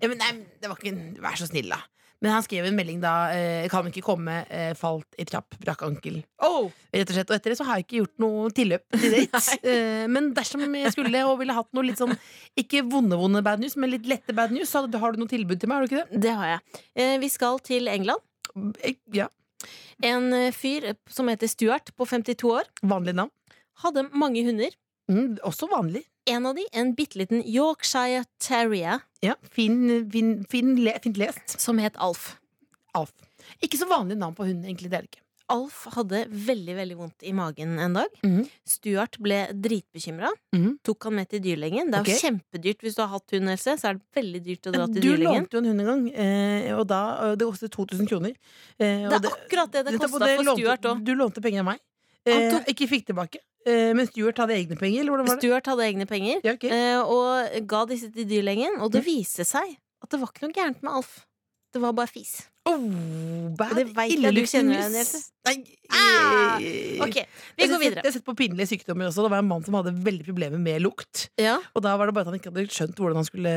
ja, 0.04 0.12
men, 0.12 0.20
Nei, 0.22 0.32
det 0.62 0.70
var 0.70 0.80
ikke 0.80 0.92
en 0.94 1.04
Vær 1.24 1.40
så 1.40 1.48
snill, 1.50 1.72
da. 1.72 1.80
Men 2.24 2.32
han 2.32 2.44
skrev 2.46 2.64
en 2.70 2.76
melding 2.78 3.02
da 3.04 3.14
eh, 3.36 3.66
Kan 3.72 3.90
ikke 3.90 4.04
komme, 4.06 4.38
eh, 4.48 4.72
falt 4.80 5.18
i 5.20 5.26
trapp, 5.28 5.58
brakk 5.60 5.82
ankel. 5.84 6.22
Oh. 6.40 6.70
Rett 6.94 7.10
og 7.12 7.18
slett, 7.18 7.32
og 7.34 7.36
etter 7.36 7.52
det 7.52 7.58
så 7.60 7.66
har 7.68 7.80
jeg 7.82 7.88
ikke 7.88 8.00
gjort 8.00 8.24
noe 8.24 8.52
tilløp 8.56 8.86
til. 8.96 9.18
Eh, 9.74 10.06
men 10.12 10.30
dersom 10.36 10.64
jeg 10.76 10.92
skulle 10.96 11.24
og 11.28 11.38
ville 11.42 11.56
hatt 11.56 11.70
noe 11.76 11.86
litt 11.88 12.00
sånn 12.00 12.14
Ikke 12.60 12.84
vonde, 12.88 13.18
vonde 13.20 13.42
bad 13.46 13.62
news, 13.64 13.76
men 13.80 13.92
litt 13.92 14.08
lette 14.08 14.36
bad 14.36 14.54
news, 14.56 14.72
så 14.72 14.86
har 14.88 15.16
du 15.16 15.20
noe 15.20 15.32
tilbud 15.32 15.60
til 15.60 15.72
meg? 15.72 15.82
Har 15.82 15.88
du 15.88 15.92
ikke 15.92 16.04
det? 16.06 16.22
Det 16.28 16.36
har 16.40 16.52
jeg. 16.54 16.84
Eh, 16.96 17.16
vi 17.24 17.32
skal 17.34 17.60
til 17.64 17.92
England. 17.92 18.24
Eh, 18.80 18.96
Ja. 19.16 19.28
En 20.04 20.32
eh, 20.36 20.52
fyr 20.56 20.90
som 21.12 21.30
heter 21.32 21.48
Stuart, 21.52 21.92
på 21.96 22.08
52 22.08 22.50
år, 22.52 22.68
Vanlig 22.84 23.14
navn. 23.16 23.32
hadde 23.84 24.08
mange 24.12 24.44
hunder. 24.48 24.72
Mm, 25.14 25.38
også 25.46 25.70
vanlig. 25.72 26.04
En 26.30 26.46
av 26.50 26.56
de, 26.56 26.64
en 26.74 26.94
bitte 26.96 27.20
liten 27.20 27.44
Yorkshire 27.46 28.24
Terrier, 28.40 29.02
Ja, 29.24 29.36
fin, 29.52 30.10
fin, 30.12 30.38
fin, 30.50 30.76
le, 30.84 30.94
fint 31.04 31.18
lest. 31.20 31.60
som 31.60 31.78
het 31.84 31.96
Alf. 31.98 32.38
Alf. 32.96 33.12
Ikke 33.62 33.78
så 33.80 33.88
vanlig 33.90 34.18
navn 34.18 34.36
på 34.38 34.46
hund, 34.48 34.64
egentlig. 34.66 34.90
Det 34.92 34.98
er 35.00 35.06
det 35.06 35.12
ikke. 35.12 35.20
Alf 35.52 35.82
hadde 35.94 36.22
veldig 36.32 36.74
veldig 36.78 36.96
vondt 36.98 37.26
i 37.28 37.34
magen 37.36 37.74
en 37.84 37.94
dag. 37.98 38.14
Mm. 38.24 38.46
Stuart 38.66 39.18
ble 39.22 39.42
dritbekymra. 39.52 40.30
Mm. 40.56 40.78
Tok 40.88 41.04
han 41.10 41.18
med 41.18 41.28
til 41.30 41.42
dyrlegen. 41.44 41.92
Det 41.92 42.00
er 42.00 42.08
jo 42.14 42.16
kjempedyrt 42.24 42.80
hvis 42.86 42.96
du 42.96 43.02
har 43.04 43.12
hatt 43.12 43.36
hund, 43.36 43.52
Else. 43.52 43.76
Så 43.78 43.90
er 43.92 44.00
det 44.00 44.22
veldig 44.22 44.42
dyrt 44.48 44.70
å 44.72 44.74
dra 44.74 44.86
til 44.88 45.02
Du 45.04 45.10
dyrlegen. 45.10 45.44
lånte 45.44 45.58
jo 45.58 45.60
en 45.60 45.68
hund 45.74 45.84
en 45.84 45.90
gang, 45.92 46.06
eh, 46.16 46.72
og 46.80 46.88
da, 46.88 47.02
det 47.36 47.46
kostet 47.52 47.76
2000 47.76 48.08
kroner. 48.10 48.34
Eh, 48.80 49.04
og 49.12 49.20
Det 49.20 49.30
er 49.30 49.36
akkurat 49.36 49.72
det 49.76 49.84
det 49.92 50.00
kosta 50.00 50.32
for 50.40 50.56
Stuart 50.56 50.88
òg. 50.94 51.04
Du 51.04 51.14
lånte 51.20 51.44
penger 51.44 51.60
av 51.60 51.66
meg. 51.74 51.84
Han 52.26 52.42
Eh, 52.42 52.52
tok- 52.54 52.70
ikke 52.72 52.88
fikk 52.88 53.06
tilbake. 53.12 53.38
Eh, 53.66 53.94
men 53.96 54.08
Stuart 54.08 54.38
hadde 54.38 54.56
egne 54.56 54.78
penger, 54.80 55.02
eller 55.02 55.12
hvordan 55.12 55.28
var 55.28 55.36
det? 55.36 55.44
Stuart 55.44 55.66
hadde 55.66 55.84
egne 55.88 56.06
penger 56.08 56.42
Ja, 56.44 56.54
okay. 56.54 56.70
eh, 56.70 57.00
og 57.02 57.68
ga 57.68 57.86
disse 57.86 58.12
til 58.14 58.26
dyrlegen. 58.28 58.80
Og 58.82 58.92
det 58.92 59.04
Mm. 59.04 59.08
viste 59.12 59.46
seg 59.46 59.78
at 60.04 60.10
det 60.10 60.20
var 60.20 60.28
ikke 60.32 60.44
noe 60.48 60.54
gærent 60.56 60.82
med 60.84 60.92
Alf. 60.94 61.26
Det 61.74 61.82
var 61.82 61.92
bare 61.94 62.08
fis. 62.08 62.44
Oh, 62.66 62.78
bad, 63.58 63.76
det 63.76 63.88
veit 63.96 64.12
jeg 64.22 64.36
du 64.36 64.42
kjenner 64.46 64.78
igjen, 64.78 65.64
Ah, 65.92 66.58
Ok, 67.04 67.18
vi 67.58 67.68
går 67.68 67.80
videre. 67.82 68.02
Jeg 68.04 68.06
har 68.06 68.12
sett 68.16 68.26
på 68.26 68.36
pinlige 68.38 68.68
sykdommer 68.72 69.10
også. 69.10 69.24
Det 69.26 69.32
var 69.34 69.40
en 69.44 69.48
mann 69.50 69.64
som 69.66 69.74
hadde 69.76 69.94
veldig 70.06 70.26
problemer 70.28 70.60
med 70.62 70.82
lukt. 70.82 71.28
Ja. 71.42 71.58
Og 71.76 71.82
da 71.84 71.96
var 71.98 72.06
det 72.08 72.14
bare 72.16 72.28
at 72.28 72.32
han 72.32 72.40
ikke 72.40 72.52
hadde 72.54 72.68
skjønt 72.72 72.96
hvordan 73.00 73.16
han 73.20 73.26
skulle 73.28 73.54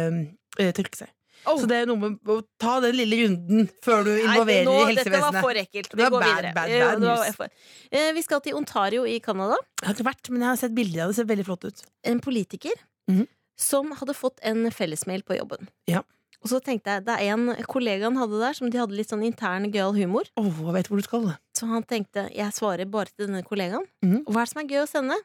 uh, 0.59 0.73
tørke 0.73 0.97
seg. 0.97 1.09
Oh. 1.47 1.59
Så 1.63 1.69
det 1.71 1.77
er 1.83 1.87
noe 1.87 1.97
med 1.97 2.19
å 2.27 2.43
ta 2.59 2.81
den 2.81 2.97
lille 2.99 3.17
runden 3.25 3.69
før 3.85 4.05
du 4.05 4.11
Nei, 4.11 4.23
involverer 4.25 4.65
nå- 4.67 4.75
i 4.81 4.87
helsevesenet. 4.91 5.13
Dette 5.13 5.33
var 5.33 5.43
for 5.43 5.55
ekkelt. 5.63 5.93
Vi 5.95 6.03
går 6.03 6.11
bad, 6.11 6.25
videre. 6.27 6.55
bad, 6.55 6.71
bad 6.71 7.01
det 7.01 7.39
var 7.39 7.51
Eh, 7.93 8.13
Vi 8.13 8.23
skal 8.23 8.41
til 8.41 8.55
Ontario 8.59 9.05
i 9.07 9.19
Canada. 9.21 9.57
Jeg 9.83 9.87
har 9.87 9.95
ikke 9.95 10.09
vært, 10.11 10.31
men 10.31 10.41
jeg 10.43 10.49
har 10.49 10.57
sett 10.57 10.75
bilder 10.75 11.03
av 11.03 11.09
det. 11.09 11.17
Det 11.17 11.21
ser 11.23 11.31
veldig 11.37 11.47
flott 11.47 11.65
ut. 11.65 11.83
En 12.05 12.21
politiker 12.21 12.75
Mhm. 13.09 13.29
som 13.57 13.93
hadde 13.93 14.15
fått 14.15 14.39
en 14.43 14.71
fellesmail 14.71 15.23
på 15.23 15.39
jobben. 15.39 15.69
Ja. 15.87 16.03
Og 16.43 16.51
så 16.51 16.61
tenkte 16.61 16.85
jeg, 16.87 17.05
det 17.07 17.15
er 17.21 17.33
en 17.33 17.55
kollega 17.65 18.03
han 18.05 18.17
hadde 18.17 18.39
der 18.39 18.53
som 18.53 18.69
de 18.71 18.79
hadde 18.79 18.93
litt 18.95 19.09
sånn 19.09 19.25
intern 19.25 19.71
gøyal 19.73 19.95
humor. 19.97 20.25
Åh, 20.37 20.45
jeg 20.67 20.75
vet 20.75 20.89
hvor 20.89 20.97
du 20.99 21.03
skal. 21.03 21.37
Så 21.57 21.67
han 21.67 21.83
tenkte 21.83 22.29
jeg 22.35 22.53
svarer 22.53 22.85
bare 22.91 23.07
til 23.07 23.27
denne 23.27 23.43
kollegaen. 23.43 23.87
Mhm. 24.05 24.25
Og 24.27 24.35
hva 24.35 24.43
er 24.43 24.45
det 24.45 24.53
som 24.53 24.63
er 24.63 24.69
gøy 24.69 24.83
å 24.85 24.89
sende? 24.89 25.17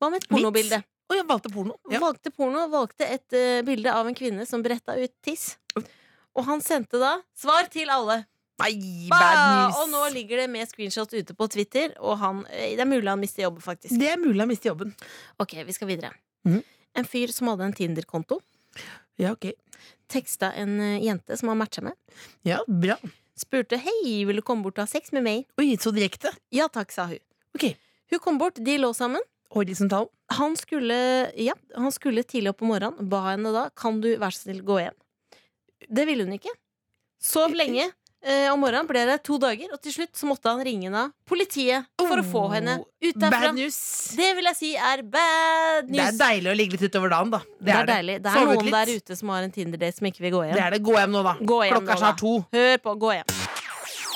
Hva 0.00 0.10
med 0.10 0.22
et 0.22 0.28
pornobilde? 0.28 0.84
Å, 1.04 1.16
jeg 1.18 1.26
valgte 1.28 1.50
porno. 1.52 1.74
Ja. 1.92 2.00
Valgte 2.00 2.30
porno, 2.32 2.66
valgte 2.72 3.06
et 3.06 3.36
uh, 3.36 3.60
bilde 3.66 3.92
av 3.92 4.06
en 4.08 4.16
kvinne 4.16 4.46
som 4.48 4.62
bretta 4.64 4.96
ut 4.96 5.12
tiss. 5.24 5.58
Og 6.34 6.46
han 6.48 6.62
sendte 6.64 6.98
da 6.98 7.18
svar 7.38 7.68
til 7.70 7.90
alle. 7.92 8.24
Nei, 8.62 9.08
bad 9.10 9.36
news. 9.42 9.76
Og 9.82 9.90
nå 9.90 10.00
ligger 10.14 10.44
det 10.44 10.46
med 10.50 10.68
screenshot 10.70 11.10
ute 11.14 11.34
på 11.34 11.48
Twitter, 11.50 11.92
og 11.98 12.16
han, 12.20 12.44
eh, 12.54 12.72
det 12.78 12.84
er 12.84 12.88
mulig 12.90 13.10
han 13.10 13.18
mister 13.20 13.42
jobben, 13.44 13.62
faktisk. 13.64 13.96
Det 13.98 14.12
er 14.12 14.20
mulig 14.22 14.38
han 14.40 14.50
mister 14.50 14.70
jobben. 14.70 14.92
Ok, 15.42 15.56
vi 15.66 15.74
skal 15.74 15.90
videre. 15.90 16.12
Mhm. 16.46 16.62
En 16.94 17.04
fyr 17.10 17.32
som 17.34 17.48
hadde 17.50 17.64
en 17.66 17.72
Tinder-konto, 17.74 18.38
Ja, 19.18 19.32
ok. 19.32 19.48
teksta 20.08 20.52
en 20.54 20.78
eh, 20.80 21.00
jente 21.02 21.36
som 21.36 21.48
han 21.50 21.58
matcha 21.58 21.82
med. 21.82 21.94
Ja, 22.46 22.60
bra. 22.68 22.94
Spurte 23.36 23.76
'hei, 23.82 24.24
vil 24.24 24.36
du 24.36 24.42
komme 24.42 24.62
bort 24.62 24.78
og 24.78 24.86
ha 24.86 24.86
sex 24.86 25.10
med 25.12 25.24
meg'? 25.24 25.44
Oi, 25.58 25.74
så 25.76 25.90
direkte. 25.90 26.30
Ja 26.54 26.68
takk, 26.68 26.92
sa 26.94 27.06
hun. 27.06 27.18
Ok. 27.54 27.74
Hun 28.10 28.20
kom 28.20 28.38
bort, 28.38 28.54
de 28.62 28.78
lå 28.78 28.92
sammen. 28.94 29.20
Horisontal. 29.54 30.08
Han 30.34 30.56
skulle, 30.58 30.96
ja, 31.38 31.54
han 31.76 31.92
skulle 31.94 32.24
tidlig 32.26 32.50
opp 32.54 32.62
om 32.64 32.72
morgenen, 32.74 33.08
ba 33.08 33.22
henne 33.30 33.52
da 33.54 33.68
'kan 33.70 34.00
du 34.00 34.16
være 34.16 34.34
så 34.34 34.48
snill 34.48 34.62
gå 34.62 34.80
hjem'? 34.82 34.98
Det 35.88 36.06
ville 36.06 36.24
hun 36.24 36.32
ikke. 36.38 36.52
Sov 37.20 37.54
lenge. 37.54 37.92
Eh, 38.24 38.48
om 38.48 38.56
morgenen 38.60 38.86
ble 38.88 39.02
det 39.04 39.18
to 39.22 39.36
dager, 39.36 39.68
og 39.74 39.80
til 39.84 39.92
slutt 39.92 40.16
så 40.16 40.24
måtte 40.24 40.48
han 40.48 40.62
ringe 40.64 40.88
da 40.88 41.10
politiet 41.28 41.84
for 42.00 42.16
å 42.16 42.24
få 42.24 42.44
henne 42.54 42.78
ut 42.80 43.18
derfra. 43.20 43.50
Bad 43.50 43.58
news. 43.58 43.76
Det 44.16 44.30
vil 44.38 44.48
jeg 44.48 44.56
si 44.56 44.70
er 44.76 45.02
bad 45.02 45.90
news. 45.90 45.98
Det 45.98 46.06
er 46.06 46.16
deilig 46.22 46.48
å 46.48 46.56
ligge 46.56 46.78
litt 46.78 46.86
utover 46.88 47.12
dagen, 47.12 47.34
da. 47.36 47.42
Det 47.60 47.74
er 47.76 47.84
deilig. 47.92 48.16
Det 48.24 48.32
er 48.32 48.38
Sove 48.40 48.54
noen 48.54 48.64
litt. 48.64 48.78
der 48.78 48.94
ute 48.96 49.16
som 49.20 49.28
har 49.28 49.44
en 49.44 49.52
Tinder-date 49.52 49.98
som 49.98 50.08
ikke 50.08 50.24
vil 50.24 50.32
gå 50.38 50.42
hjem. 50.46 50.56
Det 50.56 50.64
er 50.64 50.70
det. 50.70 50.82
Gå 50.88 50.96
hjem 50.96 51.12
nå, 51.12 51.22
da. 51.22 51.36
Hjem 51.36 51.76
Klokka 51.76 51.92
er 51.92 52.00
snart 52.00 52.18
to. 52.24 52.34
Hør 52.56 52.76
på, 52.78 52.96
gå 53.04 53.12
hjem. 53.18 53.28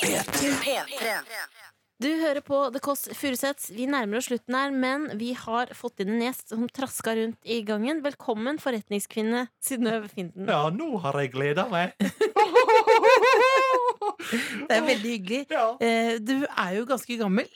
P3. 0.01 1.57
Du 1.99 2.07
hører 2.20 2.38
på 2.46 2.59
The 2.70 2.78
Kåss 2.78 3.09
Furuseths. 3.18 3.72
Vi 3.74 3.88
nærmer 3.90 4.20
oss 4.20 4.28
slutten 4.28 4.55
her, 4.55 4.70
men 4.70 5.09
vi 5.18 5.32
har 5.34 5.72
fått 5.74 5.99
inn 6.05 6.12
en 6.14 6.20
gjest 6.28 6.53
som 6.53 6.68
traska 6.70 7.16
rundt 7.18 7.38
i 7.42 7.57
gangen. 7.66 8.05
Velkommen, 8.05 8.61
forretningskvinne 8.62 9.49
Synnøve 9.59 10.07
Finden. 10.12 10.46
Ja, 10.46 10.68
nå 10.70 10.92
har 11.03 11.18
jeg 11.18 11.32
gleda 11.34 11.64
meg. 11.72 11.96
Det 14.68 14.76
er 14.76 14.84
veldig 14.86 15.11
hyggelig. 15.16 15.42
Ja. 15.51 15.64
Eh, 15.82 16.20
du 16.22 16.36
er 16.46 16.76
jo 16.76 16.86
ganske 16.86 17.18
gammel. 17.18 17.51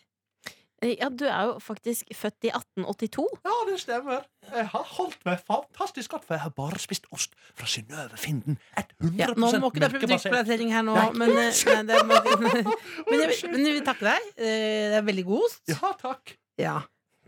Eh, 0.83 0.97
Ja, 0.99 1.09
du 1.09 1.25
er 1.29 1.43
jo 1.47 1.59
faktisk 1.63 2.11
født 2.15 2.45
i 2.49 2.51
1882. 2.51 3.27
ja, 3.47 3.57
det 3.71 3.81
stemmer. 3.81 4.25
Jeg 4.53 4.67
har 4.73 4.83
holdt 4.97 5.19
meg 5.25 5.39
fantastisk 5.47 6.11
godt, 6.11 6.25
for 6.27 6.35
jeg 6.35 6.43
har 6.43 6.51
bare 6.57 6.79
spist 6.83 7.07
ost 7.15 7.35
fra 7.55 7.67
Synnøve 7.71 8.17
Finden. 8.19 8.59
100 8.77 9.19
Ja, 9.21 9.27
nå 9.37 9.51
må 9.63 9.71
ikke 9.71 9.81
det 9.85 9.93
ha 9.93 9.99
produktplassering 9.99 10.73
her 10.75 10.83
nå, 10.83 10.95
Nei. 10.99 11.11
men, 11.23 11.31
eh, 11.31 11.53
nei, 11.77 11.83
det 11.93 12.03
må, 12.09 12.19
men, 13.11 13.21
jeg, 13.23 13.39
men 13.53 13.67
jeg 13.67 13.77
vil 13.79 13.85
takke 13.87 14.09
deg. 14.11 14.33
Eh, 14.37 14.91
Det 14.93 14.99
er 14.99 15.07
veldig 15.07 15.25
god 15.31 15.47
ost. 15.47 15.63
Ja, 15.71 15.93
takk. 16.03 16.35
Ja. 16.59 16.81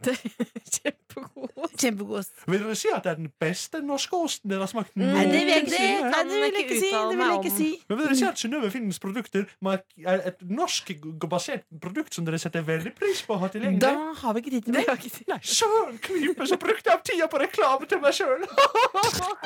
Kjempegod. 0.05 1.71
Kjempegod. 1.81 2.27
Vil 2.51 2.61
dere 2.65 2.75
si 2.77 2.91
at 2.93 3.05
det 3.07 3.13
er 3.15 3.19
den 3.21 3.31
beste 3.41 3.81
norske 3.85 4.17
osten 4.19 4.51
dere 4.53 4.65
har 4.67 4.71
smakt 4.71 4.93
Mm. 4.95 5.09
Nei, 5.11 5.25
det 5.27 5.41
vil 5.41 5.49
jeg 5.49 5.63
ikke, 5.65 5.71
noensinne? 5.75 6.11
nei, 6.11 6.23
det 6.25 6.35
vil 6.35 6.43
jeg 6.45 6.53
ikke 6.53 6.61
ikke 6.65 6.81
si. 6.81 6.91
Det 6.95 7.19
vil 7.19 7.27
jeg 7.27 7.39
ikke 7.41 7.55
si. 7.57 7.69
Men 7.89 7.99
vil 7.99 8.07
dere 8.07 8.19
si 8.21 8.25
at 8.29 8.39
Synnøve 8.43 8.71
Finnens 8.71 9.01
produkter 9.03 9.47
er 10.07 10.27
et 10.31 10.43
norsk-basert 10.45 11.65
produkt 11.83 12.15
som 12.15 12.25
dere 12.29 12.39
setter 12.39 12.63
veldig 12.67 12.95
pris 12.99 13.23
på 13.27 13.35
å 13.35 13.41
ha 13.43 13.49
tilgjengelig? 13.49 13.81
Da 13.83 13.95
har 14.23 14.35
vi 14.37 14.45
ikke 14.45 14.55
tid 14.59 14.69
til 14.69 14.75
det. 14.79 15.41
Søren 15.43 15.99
klype, 16.05 16.47
så 16.47 16.59
brukte 16.61 16.91
jeg 16.91 16.99
opp 16.99 17.05
tida 17.09 17.31
på 17.33 17.43
reklame 17.43 17.89
til 17.91 18.03
meg 18.05 18.15
sjøl! 18.15 18.45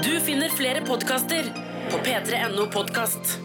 Du 0.04 0.12
finner 0.26 0.52
flere 0.52 0.84
podkaster 0.84 1.48
på 1.92 2.02
p3.no 2.04 2.68
podkast. 2.74 3.38